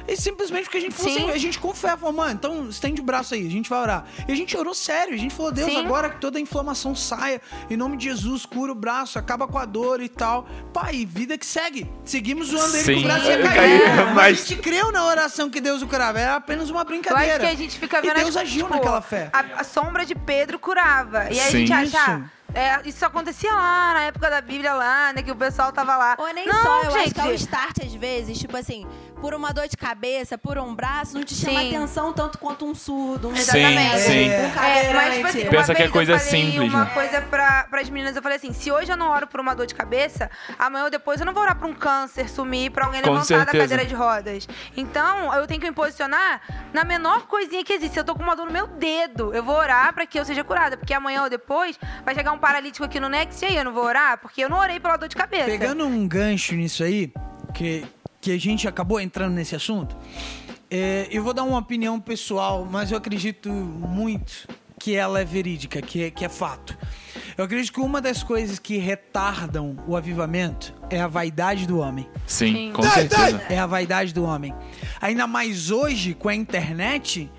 E 0.08 0.16
simplesmente 0.16 0.64
porque 0.64 0.78
a 0.78 0.80
gente 0.80 0.94
falou 0.94 1.12
Sim. 1.12 1.22
assim, 1.24 1.30
a 1.32 1.38
gente 1.38 1.58
confia, 1.58 1.96
falou, 1.96 2.14
mano, 2.14 2.32
então 2.32 2.68
estende 2.68 3.00
o 3.00 3.04
braço 3.04 3.34
aí, 3.34 3.46
a 3.46 3.50
gente 3.50 3.68
vai 3.68 3.80
orar. 3.80 4.04
E 4.28 4.32
a 4.32 4.36
gente 4.36 4.56
orou 4.56 4.72
sério, 4.74 5.14
a 5.14 5.16
gente 5.16 5.34
falou, 5.34 5.50
Deus, 5.50 5.70
Sim. 5.70 5.84
agora 5.84 6.10
que 6.10 6.20
toda 6.20 6.38
a 6.38 6.40
inflamação 6.40 6.94
saia, 6.94 7.40
em 7.68 7.76
nome 7.76 7.96
de 7.96 8.04
Jesus, 8.04 8.46
cura 8.46 8.70
o 8.70 8.74
braço, 8.74 9.18
acaba 9.18 9.48
com 9.48 9.58
a 9.58 9.64
dor 9.64 10.00
e 10.00 10.08
tal. 10.08 10.46
Pai, 10.72 11.04
vida 11.04 11.36
que 11.36 11.44
segue. 11.44 11.90
Seguimos 12.04 12.48
zoando 12.48 12.76
ele 12.76 12.84
que 12.84 12.94
Sim. 12.94 13.00
o 13.00 13.02
braço 13.04 13.26
ia 13.26 13.32
É, 13.40 13.42
cair. 13.42 14.14
Mas 14.14 14.38
a 14.42 14.44
gente 14.46 14.56
creu 14.62 14.92
na 14.92 15.04
oração 15.06 15.50
que 15.50 15.60
Deus 15.60 15.82
o 15.82 15.86
curava, 15.88 16.20
era 16.20 16.36
apenas 16.36 16.70
uma 16.70 16.82
Eu 16.82 16.84
brincadeira. 16.84 17.32
acho 17.34 17.40
que 17.40 17.46
a 17.46 17.54
gente 17.56 17.78
fica 17.78 17.98
E 17.98 18.02
vendo 18.02 18.14
Deus 18.14 18.36
as- 18.36 18.42
agiu 18.42 18.64
tipo, 18.64 18.74
naquela 18.76 19.00
fé. 19.02 19.28
A, 19.32 19.60
a 19.60 19.64
sombra 19.64 20.06
de 20.06 20.14
Pedro 20.14 20.58
curava. 20.58 21.24
E 21.32 21.40
aí 21.40 21.50
Sim. 21.50 21.56
a 21.56 21.58
gente 21.60 21.72
acha. 21.72 21.86
Isso. 21.86 22.00
ah, 22.00 22.30
é, 22.54 22.80
isso 22.88 23.04
acontecia 23.04 23.52
lá 23.52 23.92
na 23.92 24.00
época 24.04 24.30
da 24.30 24.40
Bíblia 24.40 24.72
lá, 24.72 25.12
né? 25.12 25.22
Que 25.22 25.30
o 25.30 25.36
pessoal 25.36 25.72
tava 25.72 25.94
lá. 25.96 26.16
Ou 26.18 26.32
nem 26.32 26.46
não, 26.46 26.62
só, 26.62 26.82
eu 26.84 26.90
gente. 26.92 27.04
acho 27.06 27.14
que 27.14 27.20
é 27.20 27.24
o 27.24 27.32
start 27.34 27.78
às 27.84 27.92
vezes, 27.94 28.38
tipo 28.38 28.56
assim, 28.56 28.86
por 29.20 29.34
uma 29.34 29.52
dor 29.52 29.66
de 29.68 29.76
cabeça, 29.76 30.36
por 30.36 30.58
um 30.58 30.74
braço, 30.74 31.14
não 31.14 31.24
te 31.24 31.34
chama 31.34 31.60
Sim. 31.60 31.74
atenção 31.76 32.12
tanto 32.12 32.38
quanto 32.38 32.64
um 32.66 32.74
surdo, 32.74 33.28
um 33.28 33.34
Exatamente. 33.34 33.98
sim. 33.98 34.28
um 34.28 34.32
É, 34.32 34.92
mas, 34.92 35.14
tipo 35.14 35.26
assim, 35.28 35.42
uma 35.42 35.50
Pensa 35.50 35.74
que 35.74 35.82
é 35.82 35.84
vez 35.84 35.90
coisa 35.90 36.12
eu 36.12 36.18
falei 36.18 36.42
simples, 36.44 36.72
uma 36.72 36.84
né? 36.84 36.90
coisa 36.92 37.22
pra, 37.22 37.64
pras 37.64 37.88
meninas, 37.90 38.14
eu 38.14 38.22
falei 38.22 38.36
assim, 38.36 38.52
se 38.52 38.70
hoje 38.70 38.92
eu 38.92 38.96
não 38.96 39.08
oro 39.10 39.26
por 39.26 39.40
uma 39.40 39.54
dor 39.54 39.66
de 39.66 39.74
cabeça, 39.74 40.30
amanhã 40.58 40.84
ou 40.84 40.90
depois 40.90 41.18
eu 41.20 41.26
não 41.26 41.32
vou 41.32 41.42
orar 41.42 41.56
pra 41.56 41.66
um 41.66 41.72
câncer 41.74 42.28
sumir, 42.28 42.70
pra 42.70 42.84
alguém 42.86 43.00
Com 43.02 43.10
levantar 43.10 43.38
da 43.38 43.44
certeza. 43.52 43.62
cadeira 43.64 43.84
de 43.86 43.94
rodas. 43.94 44.48
Então, 44.76 45.32
eu 45.34 45.46
tenho 45.46 45.60
que 45.60 45.66
me 45.68 45.74
posicionar 45.74 46.40
na 46.72 46.84
menor 46.84 47.26
coisinha 47.26 47.64
que 47.64 47.72
existe. 47.72 47.94
Se 47.94 48.00
eu 48.00 48.04
tô 48.04 48.14
com 48.14 48.22
uma 48.22 48.36
dor 48.36 48.46
no 48.46 48.52
meu 48.52 48.66
dedo, 48.66 49.32
eu 49.34 49.42
vou 49.42 49.56
orar 49.56 49.92
pra 49.94 50.04
que 50.06 50.18
eu 50.20 50.24
seja 50.24 50.44
curada, 50.44 50.76
porque 50.76 50.92
amanhã 50.92 51.22
ou 51.22 51.30
depois 51.30 51.78
vai 52.04 52.14
chegar 52.14 52.32
um 52.32 52.38
paralítico 52.38 52.84
aqui 52.84 53.00
no 53.00 53.08
Next 53.08 53.42
e 53.44 53.48
aí 53.48 53.56
eu 53.56 53.64
não 53.64 53.72
vou 53.72 53.84
orar, 53.84 54.18
porque 54.18 54.44
eu 54.44 54.48
não 54.50 54.58
orei 54.58 54.78
pela 54.78 54.96
dor 54.96 55.08
de 55.08 55.16
cabeça. 55.16 55.46
Pegando 55.46 55.86
um 55.86 56.06
gancho 56.06 56.54
nisso 56.54 56.82
aí, 56.84 57.10
que, 57.54 57.84
que 58.26 58.32
a 58.32 58.40
gente 58.40 58.66
acabou 58.66 58.98
entrando 58.98 59.34
nesse 59.34 59.54
assunto, 59.54 59.96
É, 60.68 61.06
eu 61.12 61.22
vou 61.22 61.32
dar 61.32 61.44
uma 61.44 61.58
opinião 61.58 62.00
pessoal, 62.00 62.66
mas 62.68 62.90
eu 62.90 62.98
acredito 62.98 63.48
muito 63.48 64.48
que 64.80 64.96
ela 64.96 65.20
é 65.20 65.24
verídica, 65.24 65.80
que 65.80 66.02
é, 66.02 66.10
que 66.10 66.24
é 66.24 66.28
fato. 66.28 66.76
Eu 67.38 67.44
acredito 67.44 67.72
que 67.72 67.80
uma 67.80 68.00
das 68.00 68.24
coisas 68.24 68.58
que 68.58 68.78
retardam 68.78 69.76
o 69.86 69.96
avivamento 69.96 70.74
é 70.90 71.00
a 71.00 71.06
vaidade 71.06 71.68
do 71.68 71.78
homem. 71.78 72.08
Sim, 72.26 72.52
Sim. 72.52 72.72
com 72.72 72.82
certeza. 72.82 73.40
É 73.48 73.60
a 73.60 73.66
vaidade 73.66 74.12
do 74.12 74.24
homem. 74.24 74.52
Ainda 75.00 75.24
mais 75.28 75.70
hoje, 75.70 76.12
com 76.12 76.28
a 76.28 76.34
internet, 76.34 77.30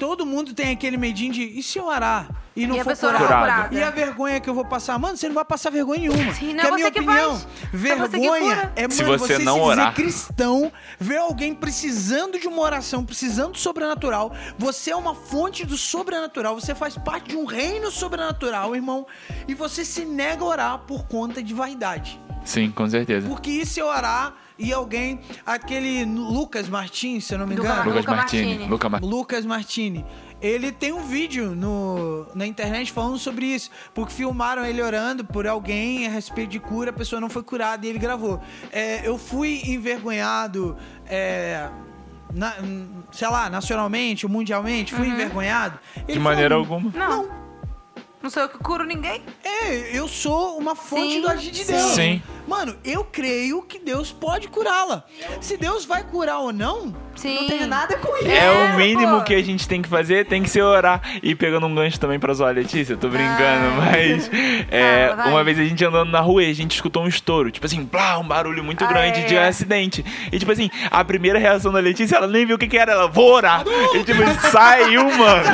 todo 0.00 0.24
mundo 0.26 0.52
tem 0.54 0.72
aquele 0.72 0.96
medinho 0.96 1.32
de 1.32 1.42
e 1.42 1.62
se 1.62 1.78
eu 1.78 1.84
orar 1.86 2.28
e 2.56 2.66
não 2.66 2.76
E 2.76 2.82
for 2.82 2.96
curado? 2.96 3.70
não 3.72 3.78
é. 3.78 3.80
E 3.80 3.82
a 3.84 3.90
vergonha 3.90 4.40
que 4.40 4.50
eu 4.50 4.54
vou 4.54 4.64
passar? 4.64 4.98
Mano, 4.98 5.16
você 5.16 5.28
não 5.28 5.34
vai 5.34 5.44
passar 5.44 5.70
vergonha 5.70 6.00
nenhuma. 6.00 6.34
Sim, 6.34 6.52
não 6.54 6.60
que 6.62 6.66
é 6.66 6.70
a 6.70 6.74
minha 6.74 6.86
você 6.86 6.90
que 6.92 6.98
opinião, 7.00 7.30
faz. 7.30 7.42
É 7.44 7.46
você 7.46 7.68
que 7.70 7.76
vergonha 7.76 8.56
cura. 8.56 8.72
é, 8.74 8.82
mano, 8.82 8.92
Se 8.94 9.04
você 9.04 9.38
não 9.38 9.54
se 9.56 9.60
orar. 9.60 9.90
dizer 9.90 10.02
cristão, 10.02 10.72
ver 10.98 11.18
alguém 11.18 11.54
precisando 11.54 12.38
de 12.40 12.48
uma 12.48 12.60
oração, 12.62 13.04
precisando 13.04 13.52
do 13.52 13.58
sobrenatural. 13.58 14.32
Você 14.58 14.90
é 14.90 14.96
uma 14.96 15.14
fonte 15.14 15.64
do 15.64 15.76
sobrenatural, 15.76 16.58
você 16.58 16.74
faz 16.74 16.96
parte 16.96 17.28
de 17.30 17.36
um 17.36 17.44
reino 17.44 17.90
sobrenatural, 17.90 18.74
irmão, 18.74 19.06
e 19.46 19.54
você 19.54 19.84
se 19.84 20.04
nega 20.04 20.42
a 20.42 20.46
orar 20.46 20.78
por 20.80 21.06
conta 21.06 21.42
de 21.42 21.54
vaidade. 21.54 22.18
Sim, 22.44 22.70
com 22.70 22.88
certeza. 22.88 23.28
Porque 23.28 23.50
e 23.50 23.66
se 23.66 23.78
eu 23.80 23.86
orar 23.86 24.34
e 24.60 24.72
alguém, 24.72 25.18
aquele 25.44 26.04
Lucas 26.04 26.68
Martins, 26.68 27.24
se 27.24 27.34
eu 27.34 27.38
não 27.38 27.46
me 27.46 27.54
engano, 27.54 27.78
Lucas 27.84 27.94
Luca 27.96 28.14
Martini. 28.14 28.44
Martini. 28.46 28.68
Luca 28.70 28.88
Mar... 28.88 29.00
Lucas 29.02 29.46
Martini. 29.46 30.04
Ele 30.42 30.72
tem 30.72 30.90
um 30.92 31.02
vídeo 31.02 31.54
no, 31.54 32.26
na 32.34 32.46
internet 32.46 32.90
falando 32.92 33.18
sobre 33.18 33.44
isso. 33.46 33.70
Porque 33.92 34.12
filmaram 34.14 34.64
ele 34.64 34.80
orando 34.80 35.22
por 35.24 35.46
alguém 35.46 36.06
a 36.06 36.10
respeito 36.10 36.50
de 36.50 36.58
cura, 36.60 36.90
a 36.90 36.92
pessoa 36.94 37.20
não 37.20 37.28
foi 37.28 37.42
curada 37.42 37.84
e 37.84 37.90
ele 37.90 37.98
gravou. 37.98 38.40
É, 38.72 39.06
eu 39.06 39.18
fui 39.18 39.60
envergonhado, 39.66 40.76
é, 41.06 41.68
na- 42.32 42.56
sei 43.12 43.28
lá, 43.28 43.50
nacionalmente, 43.50 44.26
mundialmente, 44.26 44.94
fui 44.94 45.08
envergonhado. 45.08 45.78
Ele 46.08 46.14
De 46.14 46.18
maneira 46.18 46.54
falou, 46.54 46.74
alguma. 46.74 46.92
Não. 46.98 47.28
Não 48.22 48.28
sou 48.28 48.42
eu 48.42 48.48
que 48.50 48.58
curo 48.58 48.84
ninguém. 48.84 49.22
É, 49.42 49.96
eu 49.96 50.06
sou 50.06 50.58
uma 50.58 50.74
fonte 50.74 51.14
Sim, 51.14 51.20
do 51.22 51.28
agir 51.28 51.50
de 51.50 51.64
sim. 51.64 51.72
Deus. 51.72 51.82
Sim. 51.92 52.22
Mano, 52.46 52.74
eu 52.84 53.04
creio 53.04 53.62
que 53.62 53.78
Deus 53.78 54.10
pode 54.12 54.48
curá-la. 54.48 55.04
Se 55.40 55.56
Deus 55.56 55.84
vai 55.84 56.02
curar 56.04 56.38
ou 56.38 56.52
não, 56.52 56.94
Sim. 57.14 57.34
não 57.36 57.46
tenho 57.48 57.66
nada 57.66 57.96
com 57.96 58.16
isso. 58.16 58.28
É, 58.30 58.50
o 58.50 58.76
mínimo 58.76 59.18
pô. 59.18 59.24
que 59.24 59.34
a 59.34 59.42
gente 59.42 59.68
tem 59.68 59.80
que 59.80 59.88
fazer, 59.88 60.26
tem 60.26 60.42
que 60.42 60.50
ser 60.50 60.62
orar. 60.62 61.00
E 61.22 61.34
pegando 61.34 61.66
um 61.66 61.74
gancho 61.74 61.98
também 62.00 62.18
pra 62.18 62.32
zoar 62.32 62.50
a 62.50 62.52
Letícia, 62.52 62.96
tô 62.96 63.08
brincando, 63.08 63.70
mas. 63.76 64.30
é, 64.70 65.14
vai. 65.14 65.28
uma 65.28 65.44
vez 65.44 65.58
a 65.58 65.64
gente 65.64 65.84
andando 65.84 66.10
na 66.10 66.20
rua 66.20 66.42
e 66.42 66.50
a 66.50 66.54
gente 66.54 66.74
escutou 66.74 67.02
um 67.02 67.08
estouro. 67.08 67.50
Tipo 67.50 67.66
assim, 67.66 67.84
blá, 67.84 68.18
um 68.18 68.26
barulho 68.26 68.64
muito 68.64 68.84
Ah, 68.84 68.88
grande 68.88 69.20
é. 69.20 69.24
de 69.24 69.38
acidente. 69.38 70.04
E 70.32 70.38
tipo 70.38 70.50
assim, 70.50 70.70
a 70.90 71.04
primeira 71.04 71.38
reação 71.38 71.72
da 71.72 71.78
Letícia, 71.80 72.16
ela 72.16 72.26
nem 72.26 72.46
viu 72.46 72.56
o 72.56 72.58
que, 72.58 72.66
que 72.66 72.78
era. 72.78 72.92
Ela, 72.92 73.06
vou 73.08 73.32
orar. 73.32 73.64
E 73.94 74.02
tipo, 74.02 74.22
saiu, 74.50 75.04
mano. 75.16 75.44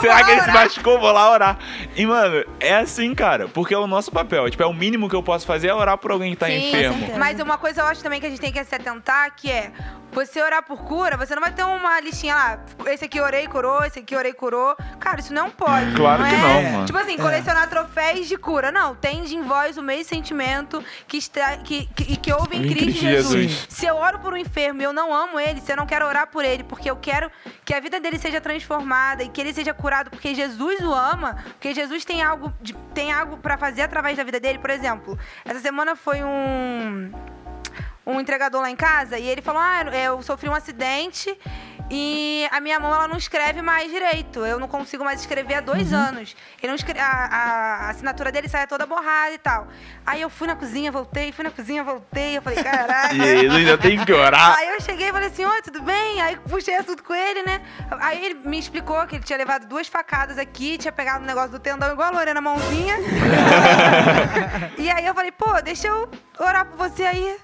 Será 0.00 0.24
que 0.24 0.30
ele 0.30 0.40
se 0.40 0.50
orar? 0.50 0.64
machucou? 0.64 0.98
Vou 0.98 1.12
lá 1.12 1.30
orar. 1.30 1.58
E, 1.96 2.06
mano, 2.06 2.44
é 2.58 2.76
assim, 2.76 3.14
cara. 3.14 3.46
Porque 3.48 3.74
é 3.74 3.78
o 3.78 3.86
nosso 3.86 4.10
papel. 4.10 4.48
Tipo, 4.50 4.62
é 4.62 4.66
o 4.66 4.72
mínimo 4.72 5.08
que 5.08 5.14
eu 5.14 5.22
posso 5.22 5.46
fazer 5.46 5.68
é 5.68 5.74
orar 5.74 5.81
por 5.98 6.10
alguém 6.12 6.30
que 6.32 6.36
tá 6.36 6.46
Sim, 6.46 6.68
enfermo. 6.68 7.18
Mas 7.18 7.38
uma 7.40 7.58
coisa 7.58 7.80
eu 7.82 7.86
acho 7.86 8.02
também 8.02 8.20
que 8.20 8.26
a 8.26 8.30
gente 8.30 8.40
tem 8.40 8.52
que 8.52 8.62
se 8.64 8.74
atentar, 8.74 9.34
que 9.36 9.50
é 9.50 9.70
você 10.12 10.42
orar 10.42 10.62
por 10.62 10.82
cura, 10.84 11.16
você 11.16 11.34
não 11.34 11.40
vai 11.40 11.52
ter 11.52 11.64
uma 11.64 11.98
listinha 11.98 12.34
lá, 12.34 12.58
esse 12.88 13.06
aqui 13.06 13.18
orei, 13.18 13.48
curou, 13.48 13.82
esse 13.82 13.98
aqui 14.00 14.14
orei, 14.14 14.34
curou. 14.34 14.76
Cara, 15.00 15.20
isso 15.20 15.32
não 15.32 15.48
pode. 15.50 15.92
Claro 15.96 16.22
que 16.22 16.34
é, 16.34 16.36
não, 16.38 16.62
mano. 16.72 16.84
Tipo 16.86 16.98
assim, 16.98 17.16
colecionar 17.16 17.66
troféus 17.70 18.28
de 18.28 18.36
cura. 18.36 18.70
Não, 18.70 18.94
tende 18.94 19.34
em 19.34 19.42
vós 19.42 19.78
o 19.78 19.82
mesmo 19.82 20.04
sentimento 20.04 20.84
que, 21.08 21.16
está, 21.16 21.56
que, 21.56 21.86
que, 21.96 22.16
que 22.16 22.32
houve 22.32 22.56
em 22.58 22.68
Cristo 22.68 23.00
Jesus. 23.00 23.32
Jesus. 23.50 23.66
Se 23.70 23.86
eu 23.86 23.96
oro 23.96 24.18
por 24.18 24.34
um 24.34 24.36
enfermo 24.36 24.82
e 24.82 24.84
eu 24.84 24.92
não 24.92 25.14
amo 25.14 25.40
ele, 25.40 25.62
se 25.62 25.72
eu 25.72 25.76
não 25.78 25.86
quero 25.86 26.06
orar 26.06 26.26
por 26.26 26.44
ele, 26.44 26.62
porque 26.62 26.90
eu 26.90 26.96
quero 26.96 27.30
que 27.64 27.72
a 27.72 27.80
vida 27.80 27.98
dele 27.98 28.18
seja 28.18 28.38
transformada 28.38 29.22
e 29.22 29.30
que 29.30 29.40
ele 29.40 29.54
seja 29.54 29.72
curado 29.72 30.10
porque 30.10 30.34
Jesus 30.34 30.80
o 30.80 30.92
ama, 30.92 31.36
porque 31.52 31.72
Jesus 31.72 32.04
tem 32.04 32.22
algo, 32.22 32.52
de- 32.60 32.74
tem 32.92 33.10
algo 33.12 33.38
para 33.38 33.56
fazer 33.56 33.80
através 33.82 34.18
da 34.18 34.24
vida 34.24 34.38
dele. 34.38 34.58
Por 34.58 34.68
exemplo, 34.68 35.18
essa 35.42 35.60
semana 35.60 35.71
foi 35.96 36.22
um 36.22 37.10
um 38.06 38.20
entregador 38.20 38.60
lá 38.60 38.70
em 38.70 38.76
casa 38.76 39.18
e 39.18 39.26
ele 39.26 39.40
falou: 39.40 39.60
Ah, 39.60 39.82
eu 39.94 40.22
sofri 40.22 40.48
um 40.48 40.54
acidente 40.54 41.36
e 41.94 42.48
a 42.50 42.58
minha 42.58 42.80
mão 42.80 42.90
ela 42.94 43.06
não 43.06 43.18
escreve 43.18 43.60
mais 43.60 43.90
direito. 43.90 44.46
Eu 44.46 44.58
não 44.58 44.66
consigo 44.66 45.04
mais 45.04 45.20
escrever 45.20 45.56
há 45.56 45.60
dois 45.60 45.92
anos. 45.92 46.34
Ele 46.62 46.68
não 46.68 46.74
escre- 46.74 46.98
a, 46.98 47.04
a- 47.06 47.86
a 47.86 47.90
assinatura 47.90 48.32
dele 48.32 48.48
saia 48.48 48.66
toda 48.66 48.86
borrada 48.86 49.34
e 49.34 49.38
tal. 49.38 49.68
Aí 50.06 50.22
eu 50.22 50.30
fui 50.30 50.46
na 50.46 50.56
cozinha, 50.56 50.90
voltei, 50.90 51.32
fui 51.32 51.44
na 51.44 51.50
cozinha, 51.50 51.84
voltei. 51.84 52.38
Eu 52.38 52.40
falei: 52.42 52.64
Caraca. 52.64 53.14
E 53.14 53.20
ele 53.20 53.54
ainda 53.56 53.76
tem 53.76 54.02
que 54.02 54.10
orar. 54.10 54.56
Aí 54.58 54.68
eu 54.70 54.80
cheguei 54.80 55.10
e 55.10 55.12
falei 55.12 55.28
assim, 55.28 55.44
oi, 55.44 55.60
tudo 55.60 55.82
bem? 55.82 56.22
Aí 56.22 56.36
puxei 56.48 56.74
assunto 56.76 57.04
com 57.04 57.14
ele, 57.14 57.42
né? 57.42 57.60
Aí 58.00 58.24
ele 58.24 58.34
me 58.48 58.58
explicou 58.58 59.06
que 59.06 59.16
ele 59.16 59.24
tinha 59.24 59.36
levado 59.36 59.66
duas 59.66 59.86
facadas 59.86 60.38
aqui, 60.38 60.78
tinha 60.78 60.92
pegado 60.92 61.22
o 61.22 61.26
negócio 61.26 61.50
do 61.50 61.58
tendão 61.58 61.92
igual 61.92 62.08
a 62.08 62.12
Lorena 62.12 62.40
Mãozinha. 62.40 62.96
e 64.78 64.90
aí 64.90 65.04
eu 65.04 65.14
falei, 65.14 65.30
pô, 65.32 65.60
deixa 65.62 65.88
eu 65.88 66.08
orar 66.38 66.64
por 66.66 66.76
você 66.88 67.04
aí. 67.04 67.36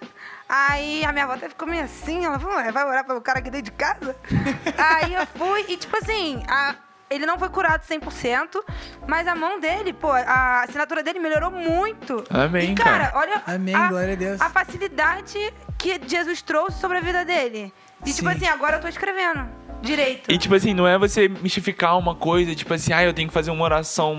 Aí 0.48 1.04
a 1.04 1.12
minha 1.12 1.24
avó 1.24 1.34
até 1.34 1.48
ficou 1.48 1.68
meio 1.68 1.84
assim, 1.84 2.24
ela 2.24 2.38
falou, 2.38 2.56
"Ué, 2.56 2.72
vai 2.72 2.84
orar 2.84 3.04
pelo 3.04 3.20
cara 3.20 3.38
aqui 3.40 3.50
dentro 3.50 3.66
de 3.70 3.72
casa? 3.72 4.16
aí 4.78 5.12
eu 5.14 5.26
fui 5.26 5.64
e, 5.68 5.76
tipo 5.76 5.94
assim, 5.96 6.42
a- 6.48 6.74
ele 7.10 7.24
não 7.26 7.38
foi 7.38 7.48
curado 7.48 7.82
100%, 7.84 8.62
mas 9.06 9.26
a 9.26 9.34
mão 9.34 9.58
dele, 9.60 9.92
pô, 9.92 10.10
a 10.10 10.62
assinatura 10.62 11.02
dele 11.02 11.18
melhorou 11.18 11.50
muito. 11.50 12.22
Amém, 12.30 12.72
e, 12.72 12.74
cara. 12.74 13.08
cara. 13.08 13.18
olha 13.18 13.42
Amém, 13.46 13.74
a, 13.74 13.88
glória 13.88 14.12
a 14.12 14.16
Deus. 14.16 14.40
a 14.40 14.48
facilidade 14.50 15.38
que 15.78 16.00
Jesus 16.06 16.42
trouxe 16.42 16.78
sobre 16.80 16.98
a 16.98 17.00
vida 17.00 17.24
dele. 17.24 17.72
E, 18.06 18.12
tipo 18.12 18.28
Sim. 18.30 18.36
assim, 18.36 18.46
agora 18.46 18.76
eu 18.76 18.80
tô 18.80 18.88
escrevendo 18.88 19.48
direito. 19.82 20.30
E 20.32 20.36
tipo 20.38 20.54
assim, 20.54 20.74
não 20.74 20.86
é 20.86 20.98
você 20.98 21.28
mistificar 21.28 21.96
uma 21.98 22.14
coisa, 22.14 22.54
tipo 22.54 22.72
assim, 22.74 22.92
ah, 22.92 23.02
eu 23.04 23.12
tenho 23.12 23.28
que 23.28 23.34
fazer 23.34 23.50
uma 23.50 23.64
oração, 23.64 24.16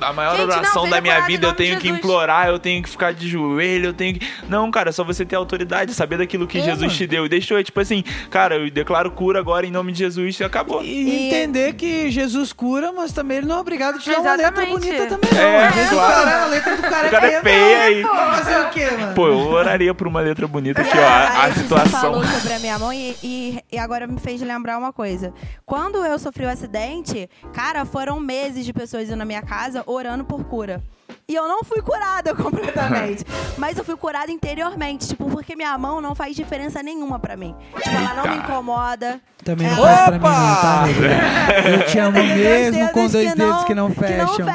a 0.00 0.12
maior 0.12 0.36
Gente, 0.36 0.46
não, 0.48 0.56
oração 0.56 0.82
seja 0.84 0.94
da 0.94 1.00
minha 1.00 1.20
vida, 1.22 1.46
eu 1.46 1.52
tenho 1.52 1.76
que 1.78 1.84
Jesus. 1.88 1.98
implorar, 1.98 2.48
eu 2.48 2.58
tenho 2.58 2.82
que 2.82 2.88
ficar 2.88 3.12
de 3.12 3.28
joelho, 3.28 3.86
eu 3.86 3.92
tenho 3.92 4.18
que. 4.18 4.26
Não, 4.48 4.70
cara, 4.70 4.88
é 4.90 4.92
só 4.92 5.04
você 5.04 5.24
ter 5.24 5.36
autoridade, 5.36 5.92
saber 5.94 6.18
daquilo 6.18 6.46
que 6.46 6.58
É, 6.58 6.62
Jesus 6.62 6.80
mano. 6.82 6.94
te 6.94 7.06
deu. 7.06 7.26
E 7.26 7.28
deixou, 7.28 7.62
tipo 7.62 7.78
assim, 7.80 8.02
cara, 8.30 8.56
eu 8.56 8.70
declaro 8.70 9.10
cura 9.10 9.38
agora 9.38 9.66
em 9.66 9.70
nome 9.70 9.92
de 9.92 9.98
Jesus 9.98 10.38
e 10.40 10.44
acabou. 10.44 10.82
E, 10.82 10.86
E- 10.88 11.26
entender 11.28 11.74
que 11.74 12.10
Jesus 12.10 12.52
cura, 12.52 12.92
mas 12.92 13.12
também 13.12 13.38
ele 13.38 13.46
não 13.46 13.56
é 13.56 13.60
obrigado 13.60 13.96
a 13.96 13.98
te 13.98 14.10
dar 14.10 14.20
uma 14.20 14.34
letra 14.36 14.66
bonita 14.66 15.06
também, 15.06 15.30
não. 15.32 15.40
É, 15.40 15.70
vezes 15.70 15.90
claro. 15.90 16.24
cara, 16.24 16.42
a 16.42 16.46
letra 16.46 16.76
do 16.76 16.82
cara, 16.82 17.08
O 17.08 17.10
cara 17.10 17.26
é 17.30 17.34
é 17.34 17.42
feia 17.42 17.90
e- 17.90 18.02
Pô, 18.02 18.08
fazer 18.14 18.60
o 18.60 18.70
quê, 18.70 18.90
mano? 18.98 19.14
Pô, 19.14 19.28
eu 19.28 19.38
oraria 19.50 19.94
por 19.94 20.06
uma 20.06 20.20
letra 20.20 20.46
bonita 20.48 20.80
aqui, 20.80 20.96
ó. 20.96 21.02
a 21.02 21.08
A, 21.08 21.28
a 21.42 21.46
Letícia 21.46 21.62
situação. 21.62 22.00
falou 22.00 22.24
sobre 22.24 22.52
a 22.54 22.58
minha 22.58 22.78
mão 22.78 22.92
e, 22.92 23.14
e, 23.22 23.58
e 23.72 23.78
agora 23.78 24.06
me 24.06 24.18
fez 24.18 24.40
lembrar 24.40 24.77
uma 24.78 24.92
coisa. 24.92 25.32
Quando 25.66 26.04
eu 26.04 26.18
sofri 26.18 26.44
o 26.44 26.48
acidente, 26.48 27.28
cara, 27.52 27.84
foram 27.84 28.18
meses 28.20 28.64
de 28.64 28.72
pessoas 28.72 29.08
indo 29.08 29.16
na 29.16 29.24
minha 29.24 29.42
casa 29.42 29.82
orando 29.86 30.24
por 30.24 30.44
cura. 30.44 30.82
E 31.30 31.34
eu 31.34 31.46
não 31.46 31.62
fui 31.62 31.82
curada 31.82 32.32
completamente. 32.36 33.22
mas 33.58 33.76
eu 33.76 33.84
fui 33.84 33.96
curada 33.96 34.32
interiormente, 34.32 35.08
tipo, 35.08 35.28
porque 35.30 35.54
minha 35.54 35.76
mão 35.76 36.00
não 36.00 36.14
faz 36.14 36.34
diferença 36.34 36.82
nenhuma 36.82 37.18
pra 37.18 37.36
mim. 37.36 37.54
Tipo, 37.76 37.96
ela 37.96 38.14
não 38.14 38.30
me 38.30 38.36
incomoda. 38.38 39.20
Também 39.44 39.68
não 39.68 39.76
faz 39.76 40.00
pra 40.00 40.10
mim 40.12 40.18
não, 40.18 40.56
tá? 40.56 40.84
Eu 41.70 41.86
te 41.86 41.98
amo 41.98 42.18
mesmo 42.34 42.88
com 42.92 43.06
dois 43.06 43.34
dedos 43.34 43.64
que 43.64 43.74
não 43.74 43.90
Que 43.92 43.94
não 44.14 44.34
fecham. 44.34 44.46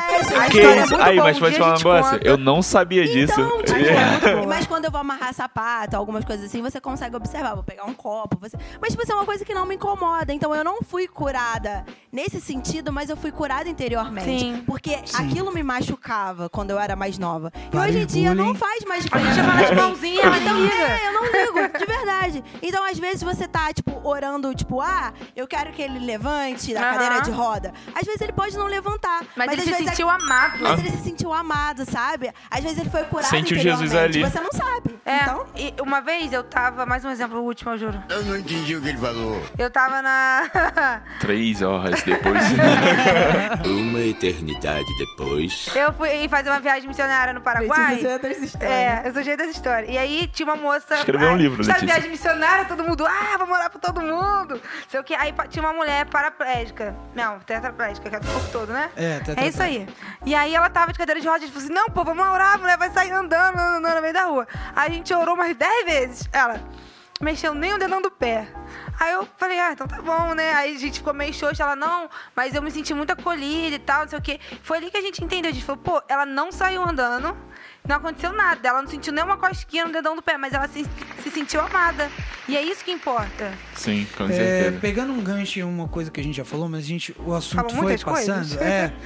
Que 0.51 0.59
é 0.59 0.83
isso? 0.83 0.95
Aí, 1.01 1.15
boa, 1.15 1.27
mas 1.27 1.37
um 1.37 1.39
pode 1.39 1.57
falar 1.57 1.69
a 1.69 1.73
um 1.73 1.77
negócio? 1.77 2.19
Eu 2.23 2.37
não 2.37 2.61
sabia 2.61 3.05
disso. 3.07 3.39
Então, 3.39 3.61
tipo, 3.63 3.79
É. 3.79 4.45
mas 4.45 4.67
quando 4.67 4.85
eu 4.85 4.91
vou 4.91 4.99
amarrar 4.99 5.33
sapato, 5.33 5.95
algumas 5.95 6.25
coisas 6.25 6.45
assim, 6.47 6.61
você 6.61 6.81
consegue 6.81 7.15
observar. 7.15 7.53
Vou 7.53 7.63
pegar 7.63 7.85
um 7.85 7.93
copo, 7.93 8.37
você... 8.41 8.57
Mas, 8.81 8.91
tipo, 8.91 9.03
isso 9.03 9.11
é 9.11 9.15
uma 9.15 9.25
coisa 9.25 9.45
que 9.45 9.53
não 9.53 9.65
me 9.65 9.75
incomoda. 9.75 10.33
Então, 10.33 10.53
eu 10.53 10.63
não 10.63 10.81
fui 10.81 11.07
curada 11.07 11.85
nesse 12.11 12.41
sentido, 12.41 12.91
mas 12.91 13.09
eu 13.09 13.15
fui 13.17 13.31
curada 13.31 13.69
interiormente. 13.69 14.39
Sim. 14.39 14.63
Porque 14.65 14.99
Sim. 15.05 15.23
aquilo 15.29 15.51
me 15.53 15.63
machucava 15.63 16.49
quando 16.49 16.62
eu 16.71 16.79
era 16.79 16.95
mais 16.95 17.17
nova. 17.17 17.51
Para 17.71 17.87
e 17.87 17.89
hoje 17.91 17.99
em 17.99 18.05
dia 18.05 18.35
não 18.35 18.53
faz 18.55 18.83
mais 18.85 19.01
A 19.01 19.03
diferença. 19.03 19.33
gente 19.33 19.45
chama 19.45 19.65
de 19.65 19.75
mãozinha, 19.75 20.21
ela 20.23 20.37
Então, 20.37 20.57
liga. 20.61 20.73
é, 20.73 21.07
eu 21.07 21.13
não 21.13 21.23
ligo, 21.25 21.77
de 21.79 21.85
verdade. 21.85 22.43
Então, 22.61 22.83
às 22.85 22.97
vezes, 22.99 23.21
você 23.23 23.47
tá, 23.47 23.71
tipo, 23.73 23.99
orando, 24.07 24.53
tipo, 24.53 24.81
ah, 24.81 25.13
eu 25.35 25.47
quero 25.47 25.71
que 25.71 25.81
ele 25.81 25.99
levante 25.99 26.73
da 26.73 26.81
cadeira 26.81 27.21
de 27.21 27.31
roda. 27.31 27.73
Às 27.95 28.05
vezes 28.05 28.21
ele 28.21 28.33
pode 28.33 28.57
não 28.57 28.67
levantar. 28.67 29.21
Mas, 29.35 29.51
ele 29.51 29.61
às 29.61 29.63
se 29.65 29.71
vezes 29.71 29.87
é 29.87 29.89
sentiu 29.91 30.09
amado. 30.09 30.57
mas 30.61 30.79
ele 30.79 30.91
se 30.91 31.03
sentiu 31.03 31.33
amado, 31.33 31.89
sabe? 31.89 32.31
Às 32.49 32.61
vezes 32.63 32.77
ele 32.79 32.89
foi 32.89 33.03
curado 33.05 33.29
Sentiu 33.29 33.57
Jesus 33.57 33.93
ali. 33.95 34.21
Você 34.23 34.39
não 34.39 34.51
sabe. 34.51 34.95
É, 35.05 35.17
Então, 35.23 35.45
e 35.55 35.73
uma 35.81 36.01
vez 36.01 36.31
eu 36.31 36.43
tava, 36.43 36.85
mais 36.85 37.03
um 37.03 37.09
exemplo, 37.09 37.39
o 37.39 37.43
último, 37.43 37.71
eu 37.71 37.77
juro. 37.77 38.03
Eu 38.09 38.23
não 38.25 38.37
entendi 38.37 38.75
o 38.75 38.81
que 38.81 38.89
ele 38.89 38.97
falou. 38.97 39.41
Eu 39.57 39.69
tava 39.69 40.01
na. 40.01 40.49
Três 41.19 41.61
horas 41.61 42.01
depois. 42.03 42.41
Uma 43.65 43.99
eternidade 44.01 44.85
depois. 44.97 45.69
eu 45.75 45.91
fui 45.93 46.27
fazer 46.29 46.49
uma 46.53 46.59
viagem 46.59 46.87
missionária 46.87 47.33
no 47.33 47.41
Paraguai. 47.41 47.95
Letícia, 47.95 48.09
é 48.09 48.19
dessa 48.19 48.45
história. 48.45 48.67
É, 48.67 49.01
eu 49.05 49.13
sou 49.13 49.23
cheia 49.23 49.37
dessa 49.37 49.51
história. 49.51 49.91
E 49.91 49.97
aí 49.97 50.27
tinha 50.27 50.45
uma 50.45 50.55
moça. 50.55 50.95
Escreveu 50.95 51.29
um 51.29 51.37
livro, 51.37 51.57
Letícia. 51.63 51.85
viagem 51.85 52.09
missionária, 52.09 52.65
todo 52.65 52.83
mundo, 52.83 53.05
ah, 53.05 53.37
vou 53.37 53.47
morar 53.47 53.69
pra 53.69 53.79
todo 53.79 54.01
mundo. 54.01 54.61
Sei 54.87 54.99
o 54.99 55.03
que. 55.03 55.15
Aí 55.15 55.33
tinha 55.49 55.63
uma 55.63 55.73
mulher 55.73 56.05
paraplégica. 56.05 56.95
Não, 57.15 57.39
tetraplégica, 57.39 58.09
que 58.09 58.15
é 58.15 58.19
do 58.19 58.27
corpo 58.27 58.49
todo, 58.51 58.71
né? 58.71 58.89
É, 58.95 59.19
tetraplégica. 59.19 59.41
É 59.41 59.47
isso 59.47 59.63
aí. 59.63 59.87
E 60.25 60.35
aí 60.35 60.55
ela 60.55 60.69
tava 60.69 60.91
de 60.91 60.99
cadeira 60.99 61.19
de 61.19 61.27
rodas 61.27 61.43
e 61.43 61.47
falou 61.47 61.63
assim: 61.63 61.73
não, 61.73 61.85
pô, 61.87 62.03
vamos 62.03 62.25
orar, 62.25 62.55
a 62.55 62.57
mulher 62.57 62.77
vai 62.77 62.89
sair 62.91 63.11
andando, 63.11 63.57
andando 63.57 63.95
no 63.95 64.01
meio 64.01 64.13
da 64.13 64.25
rua. 64.25 64.47
Aí 64.75 64.91
a 64.91 64.93
gente 64.93 65.13
orou 65.13 65.35
umas 65.35 65.55
10 65.55 65.85
vezes. 65.85 66.29
Ela. 66.31 66.61
Mexendo 67.23 67.55
nem 67.55 67.73
o 67.73 67.79
dedão 67.79 68.01
do 68.01 68.11
pé. 68.11 68.47
Aí 68.99 69.13
eu 69.13 69.27
falei, 69.37 69.59
ah, 69.59 69.71
então 69.73 69.87
tá 69.87 70.01
bom, 70.01 70.33
né? 70.35 70.53
Aí 70.53 70.75
a 70.75 70.79
gente 70.79 70.99
ficou 70.99 71.13
meio 71.13 71.33
xoxa, 71.33 71.63
ela, 71.63 71.75
não, 71.75 72.09
mas 72.35 72.53
eu 72.53 72.61
me 72.61 72.69
senti 72.69 72.93
muito 72.93 73.11
acolhida 73.11 73.75
e 73.75 73.79
tal, 73.79 74.01
não 74.01 74.09
sei 74.09 74.19
o 74.19 74.21
quê. 74.21 74.39
Foi 74.61 74.77
ali 74.77 74.91
que 74.91 74.97
a 74.97 75.01
gente 75.01 75.23
entendeu, 75.23 75.49
a 75.49 75.53
gente 75.53 75.65
falou, 75.65 75.81
pô, 75.81 76.01
ela 76.07 76.25
não 76.25 76.51
saiu 76.51 76.83
andando, 76.83 77.35
não 77.87 77.95
aconteceu 77.95 78.31
nada, 78.33 78.67
ela 78.67 78.81
não 78.81 78.89
sentiu 78.89 79.11
nenhuma 79.11 79.37
cosquinha 79.37 79.85
no 79.85 79.91
dedão 79.91 80.15
do 80.15 80.21
pé, 80.21 80.37
mas 80.37 80.53
ela 80.53 80.67
se, 80.67 80.85
se 81.23 81.31
sentiu 81.31 81.61
amada. 81.61 82.09
E 82.47 82.55
é 82.55 82.61
isso 82.61 82.83
que 82.85 82.91
importa. 82.91 83.51
Sim, 83.75 84.05
com 84.17 84.25
É, 84.25 84.33
certeza. 84.33 84.79
pegando 84.79 85.11
um 85.13 85.21
gancho 85.23 85.59
em 85.59 85.63
uma 85.63 85.87
coisa 85.87 86.11
que 86.11 86.19
a 86.19 86.23
gente 86.23 86.35
já 86.37 86.45
falou, 86.45 86.69
mas 86.69 86.83
a 86.85 86.87
gente, 86.87 87.15
o 87.19 87.33
assunto 87.33 87.55
Falou 87.55 87.83
foi 87.83 87.97
passando. 87.97 88.35
coisas. 88.37 88.57
É. 88.61 88.93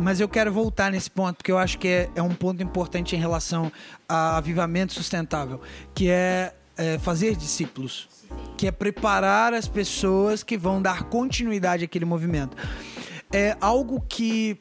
Mas 0.00 0.20
eu 0.20 0.28
quero 0.28 0.52
voltar 0.52 0.92
nesse 0.92 1.10
ponto, 1.10 1.38
porque 1.38 1.50
eu 1.50 1.58
acho 1.58 1.76
que 1.76 1.88
é, 1.88 2.08
é 2.14 2.22
um 2.22 2.32
ponto 2.32 2.62
importante 2.62 3.16
em 3.16 3.18
relação 3.18 3.72
a 4.08 4.36
avivamento 4.36 4.92
sustentável, 4.92 5.60
que 5.92 6.08
é, 6.08 6.54
é 6.78 6.98
fazer 6.98 7.36
discípulos, 7.36 8.08
que 8.56 8.66
é 8.66 8.70
preparar 8.70 9.52
as 9.52 9.68
pessoas 9.68 10.42
que 10.42 10.56
vão 10.56 10.80
dar 10.80 11.04
continuidade 11.04 11.84
àquele 11.84 12.04
movimento. 12.04 12.56
É 13.32 13.56
algo 13.60 14.00
que 14.08 14.56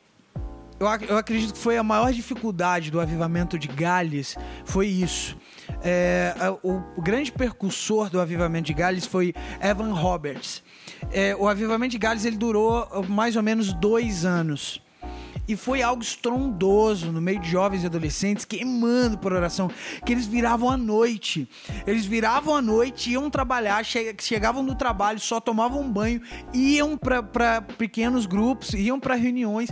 eu, 0.79 0.87
ac- 0.87 1.07
eu 1.07 1.17
acredito 1.17 1.53
que 1.53 1.59
foi 1.59 1.77
a 1.77 1.83
maior 1.83 2.11
dificuldade 2.11 2.91
do 2.91 2.99
avivamento 2.99 3.57
de 3.57 3.67
Gales, 3.67 4.35
foi 4.65 4.87
isso. 4.87 5.37
É, 5.83 6.33
o, 6.63 7.01
grande 7.01 7.31
percussor 7.31 8.09
do 8.09 8.19
avivamento 8.19 8.67
de 8.67 8.73
Gales 8.73 9.05
foi 9.05 9.33
Evan 9.61 9.93
Roberts. 9.93 10.63
É, 11.11 11.35
o 11.35 11.47
avivamento 11.47 11.91
de 11.91 11.97
Gales 11.97 12.25
ele 12.25 12.37
durou 12.37 12.87
mais 13.07 13.35
ou 13.35 13.43
menos 13.43 13.73
dois 13.73 14.25
anos. 14.25 14.81
E 15.47 15.55
foi 15.55 15.81
algo 15.81 16.01
estrondoso 16.03 17.11
no 17.11 17.21
meio 17.21 17.39
de 17.39 17.49
jovens 17.49 17.83
e 17.83 17.85
adolescentes 17.85 18.43
queimando 18.43 19.17
por 19.17 19.31
oração, 19.31 19.71
que 20.05 20.11
eles 20.11 20.25
viravam 20.25 20.69
à 20.69 20.75
noite. 20.77 21.47
Eles 21.85 22.05
viravam 22.05 22.55
à 22.55 22.61
noite, 22.61 23.11
iam 23.11 23.29
trabalhar, 23.29 23.83
che- 23.85 24.15
chegavam 24.19 24.65
do 24.65 24.75
trabalho, 24.75 25.19
só 25.19 25.39
tomavam 25.39 25.81
um 25.81 25.91
banho, 25.91 26.21
iam 26.53 26.97
para 26.97 27.61
pequenos 27.61 28.25
grupos, 28.25 28.73
iam 28.73 28.99
para 28.99 29.15
reuniões, 29.15 29.69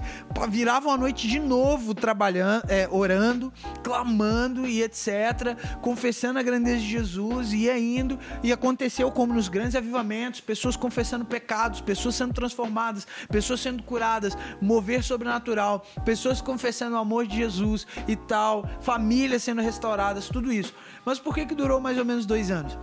viravam 0.49 0.93
à 0.93 0.97
noite 0.97 1.27
de 1.27 1.39
novo 1.39 1.93
trabalhando, 1.93 2.63
é, 2.69 2.87
orando, 2.89 3.51
clamando 3.83 4.65
e 4.65 4.81
etc, 4.81 5.57
confessando 5.81 6.39
a 6.39 6.43
grandeza 6.43 6.79
de 6.79 6.89
Jesus, 6.89 7.51
ia 7.53 7.77
indo 7.77 8.17
e 8.43 8.51
aconteceu 8.51 9.11
como 9.11 9.33
nos 9.33 9.49
grandes 9.49 9.75
avivamentos, 9.75 10.39
pessoas 10.39 10.75
confessando 10.75 11.25
pecados, 11.25 11.81
pessoas 11.81 12.15
sendo 12.15 12.33
transformadas, 12.33 13.05
pessoas 13.29 13.59
sendo 13.59 13.83
curadas, 13.83 14.37
mover 14.61 15.03
sobrenatural, 15.03 15.64
pessoas 16.03 16.41
confessando 16.41 16.95
o 16.95 16.99
amor 16.99 17.25
de 17.25 17.37
Jesus 17.37 17.85
e 18.07 18.15
tal, 18.15 18.67
famílias 18.81 19.43
sendo 19.43 19.61
restauradas, 19.61 20.29
tudo 20.29 20.51
isso. 20.51 20.73
Mas 21.05 21.19
por 21.19 21.33
que 21.33 21.45
que 21.45 21.55
durou 21.55 21.79
mais 21.79 21.97
ou 21.97 22.05
menos 22.05 22.25
dois 22.25 22.49
anos? 22.51 22.77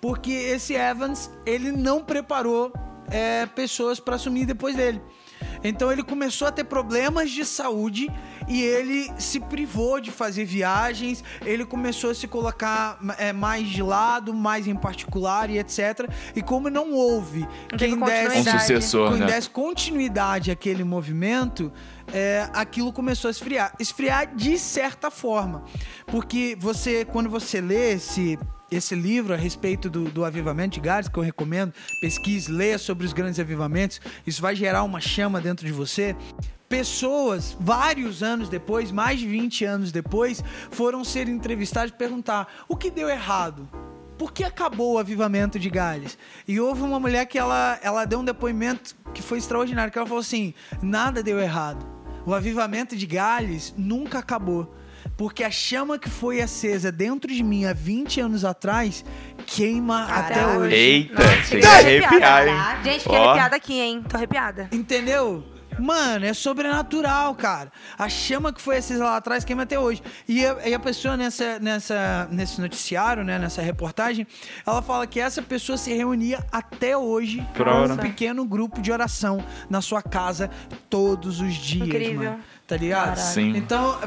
Porque 0.00 0.30
esse 0.30 0.74
Evans, 0.74 1.30
ele 1.44 1.72
não 1.72 2.02
preparou 2.02 2.72
é, 3.10 3.46
pessoas 3.46 3.98
para 3.98 4.16
assumir 4.16 4.46
depois 4.46 4.76
dele. 4.76 5.00
Então 5.68 5.90
ele 5.90 6.02
começou 6.02 6.46
a 6.48 6.52
ter 6.52 6.64
problemas 6.64 7.30
de 7.30 7.44
saúde 7.44 8.10
e 8.48 8.62
ele 8.62 9.10
se 9.18 9.40
privou 9.40 10.00
de 10.00 10.10
fazer 10.10 10.44
viagens, 10.44 11.24
ele 11.44 11.64
começou 11.64 12.10
a 12.10 12.14
se 12.14 12.28
colocar 12.28 12.98
é, 13.18 13.32
mais 13.32 13.68
de 13.68 13.82
lado, 13.82 14.32
mais 14.32 14.66
em 14.66 14.76
particular 14.76 15.50
e 15.50 15.58
etc. 15.58 16.08
E 16.34 16.42
como 16.42 16.70
não 16.70 16.92
houve 16.92 17.46
quem 17.76 17.98
desse, 17.98 18.48
Um 18.48 18.58
sucessor, 18.58 19.10
quem 19.10 19.20
né? 19.20 19.26
desse 19.26 19.50
continuidade 19.50 20.50
àquele 20.50 20.84
movimento, 20.84 21.72
é, 22.12 22.48
aquilo 22.52 22.92
começou 22.92 23.28
a 23.28 23.30
esfriar. 23.30 23.72
Esfriar 23.80 24.34
de 24.34 24.58
certa 24.58 25.10
forma. 25.10 25.64
Porque 26.06 26.56
você, 26.58 27.04
quando 27.04 27.28
você 27.28 27.60
lê 27.60 27.94
esse, 27.94 28.38
esse 28.70 28.94
livro 28.94 29.32
a 29.32 29.36
respeito 29.36 29.88
do, 29.88 30.04
do 30.04 30.24
avivamento 30.24 30.74
de 30.74 30.80
Gales, 30.80 31.08
que 31.08 31.18
eu 31.18 31.22
recomendo, 31.22 31.72
pesquise, 32.00 32.50
leia 32.50 32.78
sobre 32.78 33.06
os 33.06 33.12
grandes 33.12 33.38
avivamentos, 33.38 34.00
isso 34.26 34.42
vai 34.42 34.56
gerar 34.56 34.82
uma 34.82 35.00
chama 35.00 35.40
dentro 35.40 35.66
de 35.66 35.72
você. 35.72 36.16
Pessoas, 36.68 37.56
vários 37.60 38.22
anos 38.22 38.48
depois, 38.48 38.90
mais 38.90 39.20
de 39.20 39.26
20 39.26 39.64
anos 39.64 39.92
depois, 39.92 40.42
foram 40.70 41.04
ser 41.04 41.28
entrevistados 41.28 41.92
e 41.92 41.96
perguntar 41.96 42.64
o 42.68 42.76
que 42.76 42.90
deu 42.90 43.08
errado. 43.08 43.68
Por 44.18 44.32
que 44.32 44.42
acabou 44.42 44.94
o 44.94 44.98
avivamento 44.98 45.58
de 45.58 45.70
Gales? 45.70 46.18
E 46.48 46.58
houve 46.58 46.82
uma 46.82 46.98
mulher 46.98 47.26
que 47.26 47.38
ela, 47.38 47.78
ela 47.82 48.04
deu 48.04 48.18
um 48.18 48.24
depoimento 48.24 48.96
que 49.14 49.22
foi 49.22 49.38
extraordinário, 49.38 49.92
que 49.92 49.98
ela 49.98 50.06
falou 50.06 50.20
assim, 50.20 50.54
nada 50.82 51.22
deu 51.22 51.38
errado. 51.38 51.86
O 52.24 52.34
avivamento 52.34 52.96
de 52.96 53.06
Gales 53.06 53.72
nunca 53.76 54.18
acabou. 54.18 54.74
Porque 55.16 55.42
a 55.42 55.50
chama 55.50 55.98
que 55.98 56.10
foi 56.10 56.40
acesa 56.42 56.92
dentro 56.92 57.32
de 57.32 57.42
mim 57.42 57.64
há 57.64 57.72
20 57.72 58.20
anos 58.20 58.44
atrás 58.44 59.04
queima 59.46 60.04
até 60.04 60.34
Caraca. 60.34 60.58
hoje. 60.58 60.74
Eita, 60.74 61.14
Nossa, 61.14 61.32
a 61.32 61.42
fiquei 61.42 61.68
arrepiar, 61.68 62.12
hein? 62.48 62.54
arrepiada. 62.54 62.82
Gente, 62.84 63.02
fiquei 63.02 63.18
arrepiada 63.18 63.56
aqui, 63.56 63.80
hein? 63.80 64.04
Tô 64.08 64.16
arrepiada. 64.16 64.68
Entendeu? 64.72 65.44
Mano, 65.78 66.24
é 66.24 66.32
sobrenatural, 66.32 67.34
cara. 67.34 67.70
A 67.98 68.08
chama 68.08 68.50
que 68.52 68.60
foi 68.62 68.78
acesa 68.78 69.04
lá 69.04 69.16
atrás 69.18 69.44
queima 69.44 69.64
até 69.64 69.78
hoje. 69.78 70.02
E 70.26 70.44
a, 70.44 70.68
e 70.68 70.74
a 70.74 70.78
pessoa 70.78 71.16
nessa, 71.18 71.58
nessa, 71.58 72.28
nesse 72.30 72.60
noticiário, 72.60 73.22
né, 73.22 73.38
nessa 73.38 73.60
reportagem, 73.60 74.26
ela 74.66 74.80
fala 74.80 75.06
que 75.06 75.20
essa 75.20 75.42
pessoa 75.42 75.76
se 75.76 75.92
reunia 75.92 76.42
até 76.50 76.96
hoje 76.96 77.46
com 77.56 77.92
um 77.92 77.96
pequeno 77.96 78.44
grupo 78.46 78.80
de 78.80 78.90
oração 78.90 79.44
na 79.68 79.82
sua 79.82 80.00
casa 80.02 80.50
todos 80.88 81.40
os 81.40 81.54
dias, 81.54 81.88
Incrível. 81.88 82.30
mano. 82.32 82.42
Tá 82.66 82.76
ligado? 82.76 83.18
Sim. 83.18 83.54
Então, 83.56 83.98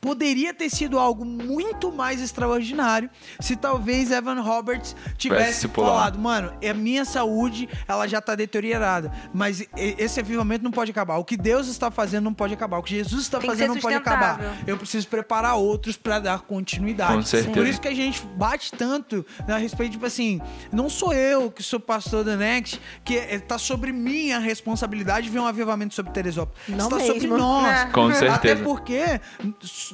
poderia 0.00 0.54
ter 0.54 0.70
sido 0.70 0.98
algo 0.98 1.24
muito 1.24 1.92
mais 1.92 2.20
extraordinário 2.20 3.10
se 3.38 3.56
talvez 3.56 4.10
Evan 4.10 4.40
Roberts 4.40 4.96
tivesse 5.16 5.68
falado, 5.68 6.18
mano, 6.18 6.52
a 6.68 6.74
minha 6.74 7.04
saúde, 7.04 7.68
ela 7.86 8.06
já 8.06 8.20
tá 8.20 8.34
deteriorada, 8.34 9.12
mas 9.32 9.66
esse 9.76 10.20
avivamento 10.20 10.64
não 10.64 10.70
pode 10.70 10.90
acabar. 10.90 11.18
O 11.18 11.24
que 11.24 11.36
Deus 11.36 11.68
está 11.68 11.90
fazendo 11.90 12.24
não 12.24 12.34
pode 12.34 12.54
acabar. 12.54 12.78
O 12.78 12.82
que 12.82 12.96
Jesus 12.96 13.22
está 13.22 13.38
Tem 13.38 13.50
fazendo 13.50 13.74
não 13.74 13.80
pode 13.80 13.94
acabar. 13.94 14.40
Eu 14.66 14.76
preciso 14.76 15.06
preparar 15.08 15.56
outros 15.56 15.96
para 15.96 16.18
dar 16.18 16.40
continuidade. 16.40 17.14
Com 17.14 17.22
certeza. 17.22 17.54
Por 17.54 17.66
isso 17.66 17.80
que 17.80 17.88
a 17.88 17.94
gente 17.94 18.22
bate 18.36 18.72
tanto 18.72 19.24
a 19.46 19.56
respeito, 19.56 19.92
tipo 19.92 20.06
assim, 20.06 20.40
não 20.72 20.88
sou 20.88 21.12
eu 21.12 21.50
que 21.50 21.62
sou 21.62 21.78
pastor 21.78 22.24
da 22.24 22.36
Next, 22.36 22.80
que 23.04 23.16
é, 23.16 23.38
tá 23.38 23.58
sobre 23.58 23.92
mim 23.92 24.32
a 24.32 24.38
responsabilidade 24.38 25.26
de 25.26 25.32
ver 25.32 25.40
um 25.40 25.46
avivamento 25.46 25.94
sobre 25.94 26.12
Teresópolis. 26.12 26.60
Não 26.68 26.86
Está 26.86 26.96
mesmo. 26.96 27.14
sobre 27.14 27.26
nós. 27.28 27.66
É. 27.66 27.86
Com 27.86 28.06
Até 28.08 28.18
certeza. 28.18 28.62
porque 28.62 29.20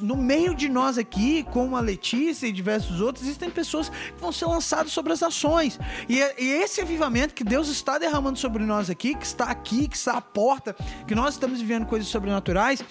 no 0.01 0.15
meio 0.15 0.53
de 0.55 0.69
nós 0.69 0.97
aqui, 0.97 1.43
como 1.51 1.75
a 1.75 1.79
Letícia 1.79 2.47
e 2.47 2.51
diversos 2.51 3.01
outros, 3.01 3.23
existem 3.25 3.49
pessoas 3.49 3.89
que 3.89 4.19
vão 4.19 4.31
ser 4.31 4.45
lançadas 4.45 4.91
sobre 4.91 5.13
as 5.13 5.19
nações. 5.21 5.79
E, 6.07 6.19
e 6.37 6.49
esse 6.63 6.81
avivamento 6.81 7.33
que 7.33 7.43
Deus 7.43 7.67
está 7.67 7.97
derramando 7.97 8.37
sobre 8.39 8.63
nós 8.63 8.89
aqui, 8.89 9.15
que 9.15 9.25
está 9.25 9.45
aqui, 9.45 9.87
que 9.87 9.95
está 9.97 10.13
à 10.13 10.21
porta, 10.21 10.75
que 11.07 11.15
nós 11.15 11.33
estamos 11.35 11.59
vivendo 11.61 11.85
coisas 11.85 12.07
sobrenaturais. 12.07 12.83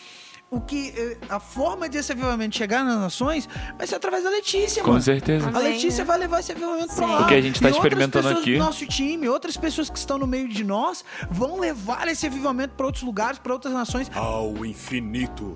O 0.49 0.61
que 0.61 0.95
eh, 0.97 1.16
a 1.29 1.40
forma 1.40 1.88
desse 1.88 2.12
avivamento 2.12 2.57
chegar 2.57 2.85
nas 2.85 3.01
nações 3.01 3.49
vai 3.77 3.85
ser 3.85 3.97
através 3.97 4.23
da 4.23 4.31
Letícia, 4.31 4.81
Com 4.81 4.90
mano. 4.90 5.03
certeza. 5.03 5.51
A 5.53 5.59
Letícia 5.59 6.05
vai 6.05 6.16
levar 6.19 6.38
esse 6.38 6.53
avivamento 6.53 6.87
pra 6.95 6.95
Sim. 6.95 7.12
lá. 7.12 7.19
Porque 7.19 7.35
a 7.35 7.40
gente 7.40 7.61
tá 7.61 7.69
E 7.69 7.73
outras 7.73 7.85
experimentando 7.85 8.29
pessoas 8.29 8.42
aqui. 8.42 8.53
do 8.53 8.59
nosso 8.61 8.87
time, 8.87 9.29
outras 9.29 9.57
pessoas 9.57 9.90
que 9.90 9.99
estão 9.99 10.19
no 10.19 10.27
meio 10.27 10.49
de 10.49 10.62
nós, 10.62 11.05
vão 11.29 11.59
levar 11.59 12.07
esse 12.07 12.27
avivamento 12.29 12.75
para 12.77 12.87
outros 12.87 13.03
lugares, 13.03 13.40
para 13.40 13.53
outras 13.53 13.75
nações. 13.75 14.09
Ao 14.14 14.64
infinito 14.64 15.53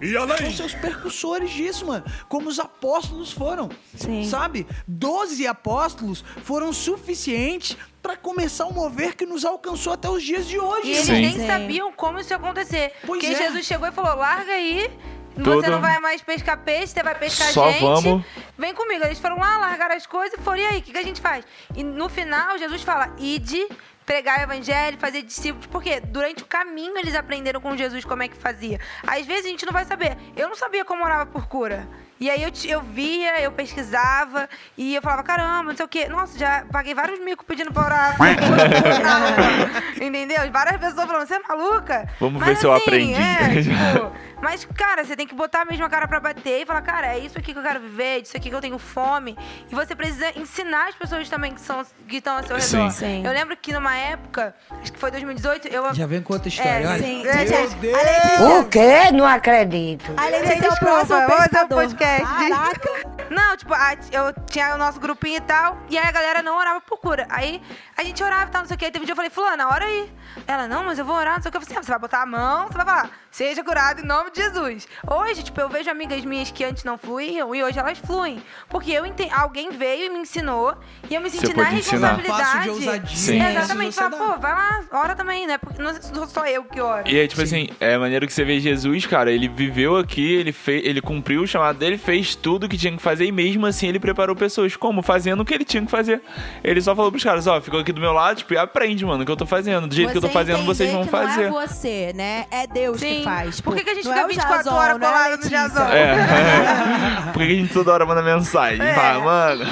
e 0.00 0.12
São 0.12 0.22
além. 0.22 0.56
seus 0.56 0.74
percussores 0.74 1.50
disso, 1.50 1.86
mano. 1.86 2.04
Como 2.28 2.48
os 2.48 2.58
apóstolos 2.58 3.32
foram. 3.32 3.68
Sim. 3.94 4.24
Sabe? 4.24 4.66
Doze 4.86 5.46
apóstolos 5.46 6.24
foram 6.42 6.72
suficientes 6.72 7.76
para 8.02 8.16
começar 8.16 8.66
um 8.66 8.72
mover 8.72 9.14
que 9.14 9.26
nos 9.26 9.44
alcançou 9.44 9.92
até 9.92 10.08
os 10.08 10.22
dias 10.22 10.46
de 10.46 10.58
hoje. 10.58 10.88
E 10.88 10.92
eles 10.92 11.04
Sim. 11.04 11.20
nem 11.20 11.32
Sim. 11.32 11.46
sabiam 11.46 11.92
como 11.92 12.18
isso 12.18 12.32
ia 12.32 12.36
acontecer. 12.36 12.92
Pois 13.06 13.20
Porque 13.20 13.26
é. 13.26 13.46
Jesus 13.46 13.66
chegou 13.66 13.86
e 13.88 13.92
falou: 13.92 14.16
larga 14.16 14.52
aí. 14.52 14.90
Tudo. 15.34 15.62
Você 15.62 15.70
não 15.70 15.80
vai 15.80 15.98
mais 16.00 16.20
pescar 16.20 16.58
peixe, 16.58 16.88
você 16.88 17.02
vai 17.02 17.14
pescar 17.14 17.48
Só 17.52 17.70
gente. 17.70 17.82
vamos. 17.82 18.24
Vem 18.58 18.74
comigo. 18.74 19.04
Eles 19.04 19.18
foram 19.18 19.38
lá, 19.38 19.58
largaram 19.58 19.94
as 19.94 20.06
coisas 20.06 20.38
e 20.38 20.42
foram, 20.42 20.58
e 20.58 20.66
aí, 20.66 20.78
o 20.80 20.82
que, 20.82 20.92
que 20.92 20.98
a 20.98 21.04
gente 21.04 21.20
faz? 21.20 21.44
E 21.74 21.84
no 21.84 22.08
final, 22.08 22.58
Jesus 22.58 22.82
fala: 22.82 23.14
ide, 23.18 23.66
pregar 24.06 24.40
o 24.40 24.42
evangelho, 24.42 24.98
fazer 24.98 25.22
discípulos. 25.22 25.66
Porque 25.66 26.00
durante 26.00 26.42
o 26.42 26.46
caminho 26.46 26.96
eles 26.98 27.14
aprenderam 27.14 27.60
com 27.60 27.76
Jesus 27.76 28.04
como 28.04 28.22
é 28.22 28.28
que 28.28 28.36
fazia. 28.36 28.78
Às 29.06 29.26
vezes 29.26 29.46
a 29.46 29.48
gente 29.48 29.66
não 29.66 29.72
vai 29.72 29.84
saber. 29.84 30.16
Eu 30.36 30.48
não 30.48 30.56
sabia 30.56 30.84
como 30.84 31.04
orava 31.04 31.26
por 31.26 31.46
cura. 31.46 31.88
E 32.20 32.28
aí 32.28 32.42
eu, 32.42 32.50
eu 32.68 32.82
via, 32.82 33.40
eu 33.40 33.50
pesquisava 33.50 34.46
e 34.76 34.94
eu 34.94 35.00
falava, 35.00 35.22
caramba, 35.22 35.70
não 35.70 35.76
sei 35.76 35.86
o 35.86 35.88
quê. 35.88 36.06
Nossa, 36.06 36.38
já 36.38 36.66
paguei 36.70 36.94
vários 36.94 37.18
micos 37.18 37.46
pedindo 37.46 37.72
pra 37.72 37.82
orar. 37.82 38.16
Entendeu? 39.96 40.52
Várias 40.52 40.76
pessoas 40.76 41.06
falando, 41.06 41.26
você 41.26 41.36
é 41.36 41.40
maluca? 41.48 42.06
Vamos 42.20 42.44
ver 42.44 42.58
se 42.58 42.66
eu 42.66 42.74
aprendi. 42.74 43.14
É, 43.14 43.62
tipo, 43.64 44.12
mas, 44.42 44.66
cara, 44.74 45.04
você 45.04 45.14
tem 45.16 45.26
que 45.26 45.34
botar 45.34 45.64
mesmo 45.64 45.84
a 45.84 45.88
cara 45.88 46.08
pra 46.08 46.18
bater 46.18 46.62
e 46.62 46.66
falar, 46.66 46.82
cara, 46.82 47.14
é 47.14 47.18
isso 47.18 47.38
aqui 47.38 47.52
que 47.52 47.58
eu 47.58 47.62
quero 47.62 47.80
viver, 47.80 48.22
disso 48.22 48.36
aqui 48.36 48.48
que 48.48 48.54
eu 48.54 48.60
tenho 48.60 48.78
fome. 48.78 49.36
E 49.70 49.74
você 49.74 49.94
precisa 49.94 50.30
ensinar 50.38 50.88
as 50.88 50.94
pessoas 50.94 51.28
também 51.28 51.54
que 51.54 51.60
são 51.60 51.84
que 52.08 52.16
estão 52.16 52.36
ao 52.36 52.42
seu 52.42 52.60
Sim. 52.60 52.76
redor. 52.76 52.90
Sim. 52.90 53.26
Eu 53.26 53.32
lembro 53.32 53.56
que 53.56 53.72
numa 53.72 53.96
época, 53.96 54.54
acho 54.80 54.92
que 54.92 54.98
foi 54.98 55.10
2018, 55.10 55.68
eu. 55.68 55.94
Já 55.94 56.06
vem 56.06 56.22
com 56.22 56.32
outra 56.32 56.48
história. 56.48 56.84
É, 56.84 56.88
olha. 56.88 57.02
Sim. 57.02 57.22
Meu 57.22 57.32
Gente, 57.32 57.48
Deus. 57.50 57.74
Letícia, 57.80 58.48
O 58.60 58.64
quê? 58.68 59.12
Não 59.12 59.26
acredito. 59.26 60.12
a 60.16 60.26
Letícia 60.26 60.66
é 60.66 60.70
o 60.70 60.76
próximo 60.76 61.18
o 61.18 61.26
pescador. 61.26 61.78
Podcast. 62.18 62.80
Caraca. 62.80 63.10
Não, 63.30 63.56
tipo, 63.56 63.72
a- 63.74 63.94
eu 64.10 64.32
tinha 64.46 64.74
o 64.74 64.78
nosso 64.78 64.98
grupinho 64.98 65.36
e 65.36 65.40
tal, 65.40 65.78
e 65.88 65.96
aí 65.96 66.06
a 66.06 66.10
galera 66.12 66.42
não 66.42 66.56
orava 66.58 66.80
por 66.80 66.98
cura. 66.98 67.26
Aí 67.30 67.62
a 67.96 68.02
gente 68.02 68.22
orava 68.22 68.44
e 68.46 68.50
tal, 68.50 68.62
não 68.62 68.68
sei 68.68 68.74
o 68.74 68.78
que. 68.78 68.84
Aí 68.86 68.90
teve 68.90 69.02
um 69.04 69.06
dia 69.06 69.12
eu 69.12 69.16
falei, 69.16 69.30
fulana, 69.30 69.68
ora 69.68 69.84
aí. 69.84 70.12
Ela, 70.46 70.66
não, 70.66 70.82
mas 70.84 70.98
eu 70.98 71.04
vou 71.04 71.14
orar, 71.16 71.34
não 71.36 71.42
sei 71.42 71.48
o 71.48 71.52
que. 71.52 71.58
Eu 71.58 71.60
falei 71.62 71.76
assim, 71.76 71.80
ah, 71.80 71.84
você 71.84 71.90
vai 71.92 71.98
botar 72.00 72.22
a 72.22 72.26
mão, 72.26 72.66
você 72.66 72.74
vai 72.78 72.86
falar, 72.86 73.10
seja 73.30 73.62
curado 73.62 74.00
em 74.00 74.04
nome 74.06 74.30
de 74.30 74.42
Jesus. 74.42 74.88
Hoje, 75.08 75.42
tipo, 75.42 75.60
eu 75.60 75.68
vejo 75.68 75.90
amigas 75.90 76.24
minhas 76.24 76.50
que 76.50 76.64
antes 76.64 76.84
não 76.84 76.98
fluíam 76.98 77.54
e 77.54 77.62
hoje 77.62 77.78
elas 77.78 77.98
fluem. 77.98 78.42
Porque 78.68 78.90
eu 78.92 79.06
enten- 79.06 79.30
alguém 79.32 79.70
veio 79.70 80.06
e 80.06 80.10
me 80.10 80.18
ensinou, 80.20 80.74
e 81.08 81.14
eu 81.14 81.20
me 81.20 81.30
senti 81.30 81.46
Você 81.48 81.54
na 81.54 81.64
responsabilidade. 81.64 82.40
Passo 82.42 82.62
de 82.62 82.68
ousadia. 82.70 83.16
Sim. 83.16 83.42
Exatamente, 83.42 83.92
Você 83.94 84.00
fala, 84.00 84.10
dá. 84.10 84.16
pô, 84.16 84.38
vai 84.40 84.52
lá, 84.52 84.80
ora 84.92 85.14
também, 85.14 85.46
né? 85.46 85.58
Porque 85.58 85.80
não 85.80 85.92
sou 86.00 86.26
só 86.26 86.46
eu 86.46 86.64
que 86.64 86.80
oro. 86.80 87.08
E 87.08 87.18
aí, 87.18 87.28
tipo 87.28 87.42
assim, 87.42 87.68
é 87.80 87.96
maneiro 87.98 88.26
que 88.26 88.32
você 88.32 88.44
vê 88.44 88.58
Jesus, 88.60 89.06
cara, 89.06 89.30
ele 89.30 89.48
viveu 89.48 89.96
aqui, 89.96 90.34
ele 90.34 90.52
fez, 90.52 90.84
ele 90.84 91.00
cumpriu 91.00 91.42
o 91.42 91.46
chamado 91.46 91.78
dele, 91.78 91.96
fez 91.98 92.34
tudo 92.34 92.64
o 92.64 92.68
que 92.68 92.76
tinha 92.76 92.94
que 92.96 93.02
fazer 93.02 93.24
e 93.24 93.32
mesmo 93.32 93.66
assim 93.66 93.86
ele 93.88 94.00
preparou 94.00 94.34
pessoas. 94.36 94.76
Como? 94.76 95.02
Fazendo 95.02 95.40
o 95.40 95.44
que 95.44 95.54
ele 95.54 95.64
tinha 95.64 95.84
que 95.84 95.90
fazer. 95.90 96.22
Ele 96.62 96.80
só 96.80 96.94
falou 96.94 97.10
pros 97.10 97.24
caras, 97.24 97.46
ó, 97.46 97.60
ficou 97.60 97.80
aqui 97.80 97.92
do 97.92 98.00
meu 98.00 98.12
lado, 98.12 98.38
tipo, 98.38 98.54
e 98.54 98.58
aprende, 98.58 99.04
mano, 99.04 99.22
o 99.22 99.26
que 99.26 99.32
eu 99.32 99.36
tô 99.36 99.46
fazendo. 99.46 99.86
Do 99.86 99.94
jeito 99.94 100.10
que 100.12 100.16
eu 100.18 100.20
tô 100.22 100.26
Você 100.28 100.32
fazendo, 100.32 100.64
vocês 100.64 100.90
vão 100.92 101.04
que 101.04 101.10
fazer. 101.10 101.50
Não 101.50 101.60
é 101.60 101.66
você, 101.66 102.12
né? 102.14 102.46
É 102.50 102.66
Deus 102.66 103.00
Sim. 103.00 103.19
Que 103.20 103.24
faz. 103.24 103.60
Por 103.60 103.74
que 103.74 103.84
que 103.84 103.90
a 103.90 103.94
gente 103.94 104.04
não 104.04 104.12
fica 104.12 104.22
é 104.22 104.24
o 104.24 104.28
24 104.28 104.64
Jason, 104.64 104.76
horas 104.76 104.90
é 104.90 105.06
a 105.06 105.10
colado 105.10 105.42
no. 105.42 105.50
Jason? 105.50 105.82
É. 105.82 107.32
Por 107.32 107.42
que 107.42 107.52
a 107.52 107.56
gente 107.56 107.72
toda 107.72 107.92
hora 107.92 108.06
manda 108.06 108.22
mensagem? 108.22 108.84
É. 108.84 108.94
Fala, 108.94 109.24
mano. 109.24 109.64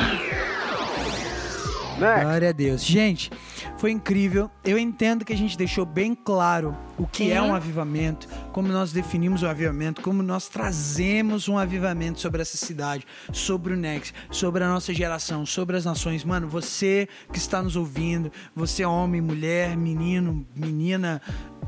Glória 1.98 2.50
a 2.50 2.52
Deus. 2.52 2.84
Gente, 2.84 3.28
foi 3.76 3.90
incrível. 3.90 4.48
Eu 4.64 4.78
entendo 4.78 5.24
que 5.24 5.32
a 5.32 5.36
gente 5.36 5.58
deixou 5.58 5.84
bem 5.84 6.14
claro 6.14 6.76
o 6.96 7.06
que 7.06 7.24
Sim. 7.24 7.32
é 7.32 7.42
um 7.42 7.52
avivamento, 7.52 8.28
como 8.52 8.68
nós 8.68 8.92
definimos 8.92 9.42
o 9.42 9.48
avivamento, 9.48 10.00
como 10.00 10.22
nós 10.22 10.48
trazemos 10.48 11.48
um 11.48 11.58
avivamento 11.58 12.20
sobre 12.20 12.40
essa 12.40 12.56
cidade, 12.56 13.04
sobre 13.32 13.74
o 13.74 13.76
Next, 13.76 14.14
sobre 14.30 14.62
a 14.62 14.68
nossa 14.68 14.94
geração, 14.94 15.44
sobre 15.44 15.76
as 15.76 15.84
nações. 15.84 16.24
Mano, 16.24 16.48
você 16.48 17.08
que 17.32 17.38
está 17.38 17.60
nos 17.60 17.74
ouvindo, 17.74 18.30
você 18.54 18.84
é 18.84 18.88
homem, 18.88 19.20
mulher, 19.20 19.76
menino, 19.76 20.46
menina, 20.54 21.20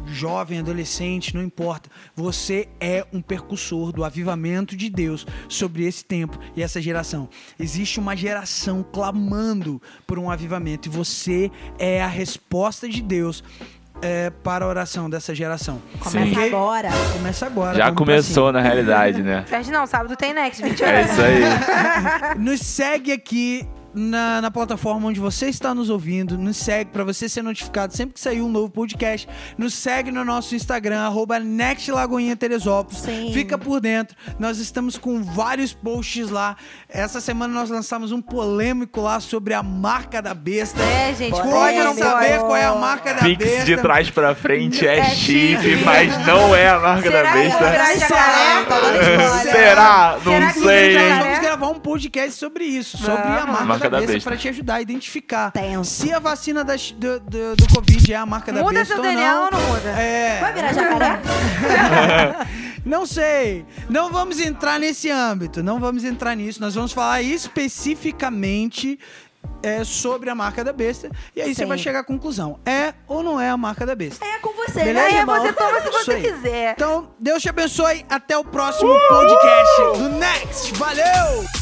jovem, 0.07 0.59
adolescente, 0.59 1.35
não 1.35 1.43
importa. 1.43 1.89
Você 2.15 2.69
é 2.81 3.05
um 3.13 3.21
percussor 3.21 3.93
do 3.93 4.05
avivamento 4.05 4.77
de 4.77 4.89
Deus 4.91 5.27
sobre 5.49 5.85
esse 5.87 6.05
tempo 6.05 6.39
e 6.57 6.63
essa 6.63 6.81
geração. 6.81 7.29
Existe 7.59 7.99
uma 8.01 8.17
geração 8.17 8.85
clamando 8.93 9.81
por 10.07 10.19
um 10.19 10.31
avivamento 10.31 10.89
e 10.89 10.91
você 10.91 11.51
é 11.79 12.03
a 12.03 12.07
resposta 12.09 12.89
de 12.89 13.01
Deus 13.03 13.43
é, 14.03 14.31
para 14.31 14.65
a 14.65 14.69
oração 14.69 15.11
dessa 15.11 15.35
geração. 15.35 15.81
Começa 15.99 16.33
Ok? 16.41 16.49
agora. 16.49 16.89
Começa 17.13 17.47
agora. 17.47 17.77
Já 17.77 17.93
começou, 17.93 18.51
na 18.53 18.61
realidade, 18.61 19.23
né? 19.23 19.45
Perde 19.49 19.71
não, 19.71 19.87
sábado 19.87 20.17
tem 20.17 20.33
Next, 20.33 20.63
20 20.63 20.83
É 20.83 20.87
horas. 20.87 21.11
isso 21.13 21.21
aí. 21.21 22.39
Nos 22.41 22.61
segue 22.61 23.13
aqui 23.13 23.67
na, 23.95 24.41
na 24.41 24.51
plataforma 24.51 25.09
onde 25.09 25.19
você 25.21 25.49
está 25.49 25.75
nos 25.75 25.91
ouvindo. 25.91 26.39
Nos 26.39 26.57
segue 26.57 26.91
para 26.91 27.05
você 27.05 27.29
ser 27.29 27.43
notificado 27.43 27.95
sempre 27.97 28.15
que 28.15 28.21
sair 28.21 28.41
um 28.41 28.49
novo 28.49 28.71
podcast. 28.71 29.29
Nos 29.59 29.75
segue 29.75 30.11
no 30.11 30.25
nosso 30.25 30.55
Instagram, 30.55 31.01
arroba 31.01 31.39
Next 31.39 31.91
Lagoinha 31.91 32.37
Teresópolis. 32.37 33.01
Sim. 33.03 33.31
Fica 33.33 33.57
por 33.59 33.81
dentro. 33.81 34.17
Nós 34.39 34.59
estamos 34.59 34.97
com 34.97 35.23
vários 35.23 35.73
posts 35.73 36.31
lá. 36.31 36.57
Essa 36.89 37.21
semana 37.21 37.53
nós 37.53 37.71
lançamos 37.71 38.13
um 38.13 38.21
polêmico 38.23 39.01
lá 39.01 39.21
sobre 39.21 39.55
a 39.55 39.63
marca 39.63 40.21
da 40.23 40.35
besta. 40.35 40.81
É, 40.83 41.15
gente, 41.15 41.31
Pode 41.31 41.79
não 41.79 41.95
saber 41.97 42.39
qual 42.41 42.57
é 42.57 42.65
a 42.67 42.75
marca 42.75 43.15
da 43.15 43.21
Pix 43.21 43.45
besta. 43.45 43.65
de 43.65 43.77
trás 43.77 44.11
pra 44.11 44.35
frente 44.35 44.87
é, 44.87 44.99
É 44.99 45.05
chip, 45.11 45.61
chip. 45.63 45.85
mas 45.85 46.27
não 46.27 46.55
é 46.55 46.69
a 46.69 46.79
marca 46.79 47.11
Será 47.11 47.23
da 47.23 47.33
besta. 47.33 47.65
jacaré? 47.99 48.65
Tá. 48.65 49.39
Será? 49.51 50.19
Não 50.25 50.33
Será 50.33 50.53
que 50.53 50.61
sei. 50.61 50.99
Nós 50.99 51.19
vamos 51.19 51.39
gravar 51.41 51.69
um 51.69 51.79
podcast 51.81 52.33
sobre 52.33 52.65
isso, 52.65 52.97
sobre 52.99 53.23
a 53.23 53.47
marca, 53.47 53.80
Marca 53.81 53.91
da, 53.91 54.01
da 54.01 54.07
besta, 54.13 54.31
para 54.31 54.37
te 54.39 54.49
ajudar 54.49 54.75
a 54.77 54.81
identificar 54.83 55.51
Tenso. 55.51 55.91
se 55.91 56.13
a 56.13 56.19
vacina 56.19 56.63
da, 56.65 56.75
do, 56.77 57.21
do, 57.21 57.57
do 57.57 57.75
Covid 57.75 58.13
é 58.13 58.17
a 58.17 58.27
marca 58.27 58.53
da 58.53 58.61
Muda 58.63 58.75
besta 58.75 58.95
seu 58.95 58.97
ou 58.97 59.03
DNA 59.03 59.35
não. 59.35 59.45
ou 59.45 59.51
não 59.51 59.61
muda? 59.69 59.89
É, 59.91 60.41
Vai 60.41 60.53
virar 60.53 60.73
jacaré? 60.73 61.21
não 62.85 63.07
sei. 63.07 63.65
Não 63.89 64.11
vamos 64.11 64.39
entrar 64.41 64.79
nesse 64.79 65.11
âmbito. 65.11 65.63
Não 65.63 65.79
vamos 65.81 66.05
entrar 66.05 66.35
nisso. 66.35 66.61
Nós 66.61 66.75
vamos 66.75 66.93
falar 66.93 67.23
especificamente 67.23 68.99
é, 69.63 69.85
sobre 69.85 70.31
a 70.31 70.35
marca 70.35 70.65
da 70.65 70.73
besta. 70.73 71.11
E 71.35 71.41
aí 71.41 71.55
você 71.55 71.63
Sim. 71.63 71.69
vai 71.69 71.79
chegar 71.79 72.01
à 72.01 72.05
conclusão. 72.05 72.59
É 72.65 72.95
ou 73.07 73.23
não 73.23 73.41
é 73.41 73.51
a 73.51 73.57
marca 73.57 73.85
da 73.85 73.95
besta? 73.95 74.25
É 74.25 74.39
com 74.39 74.53
você, 74.55 74.85
Beleza, 74.85 75.09
né, 75.11 75.19
irmão? 75.19 75.41
você 75.41 75.53
toma 75.53 75.81
se 75.81 75.91
você 75.91 76.21
quiser. 76.21 76.73
Então, 76.73 77.11
Deus 77.19 77.43
te 77.43 77.49
abençoe. 77.49 78.05
Até 78.09 78.37
o 78.37 78.45
próximo 78.45 78.93
podcast 79.09 79.99
do 79.99 80.09
Next. 80.11 80.73
Valeu! 80.75 81.60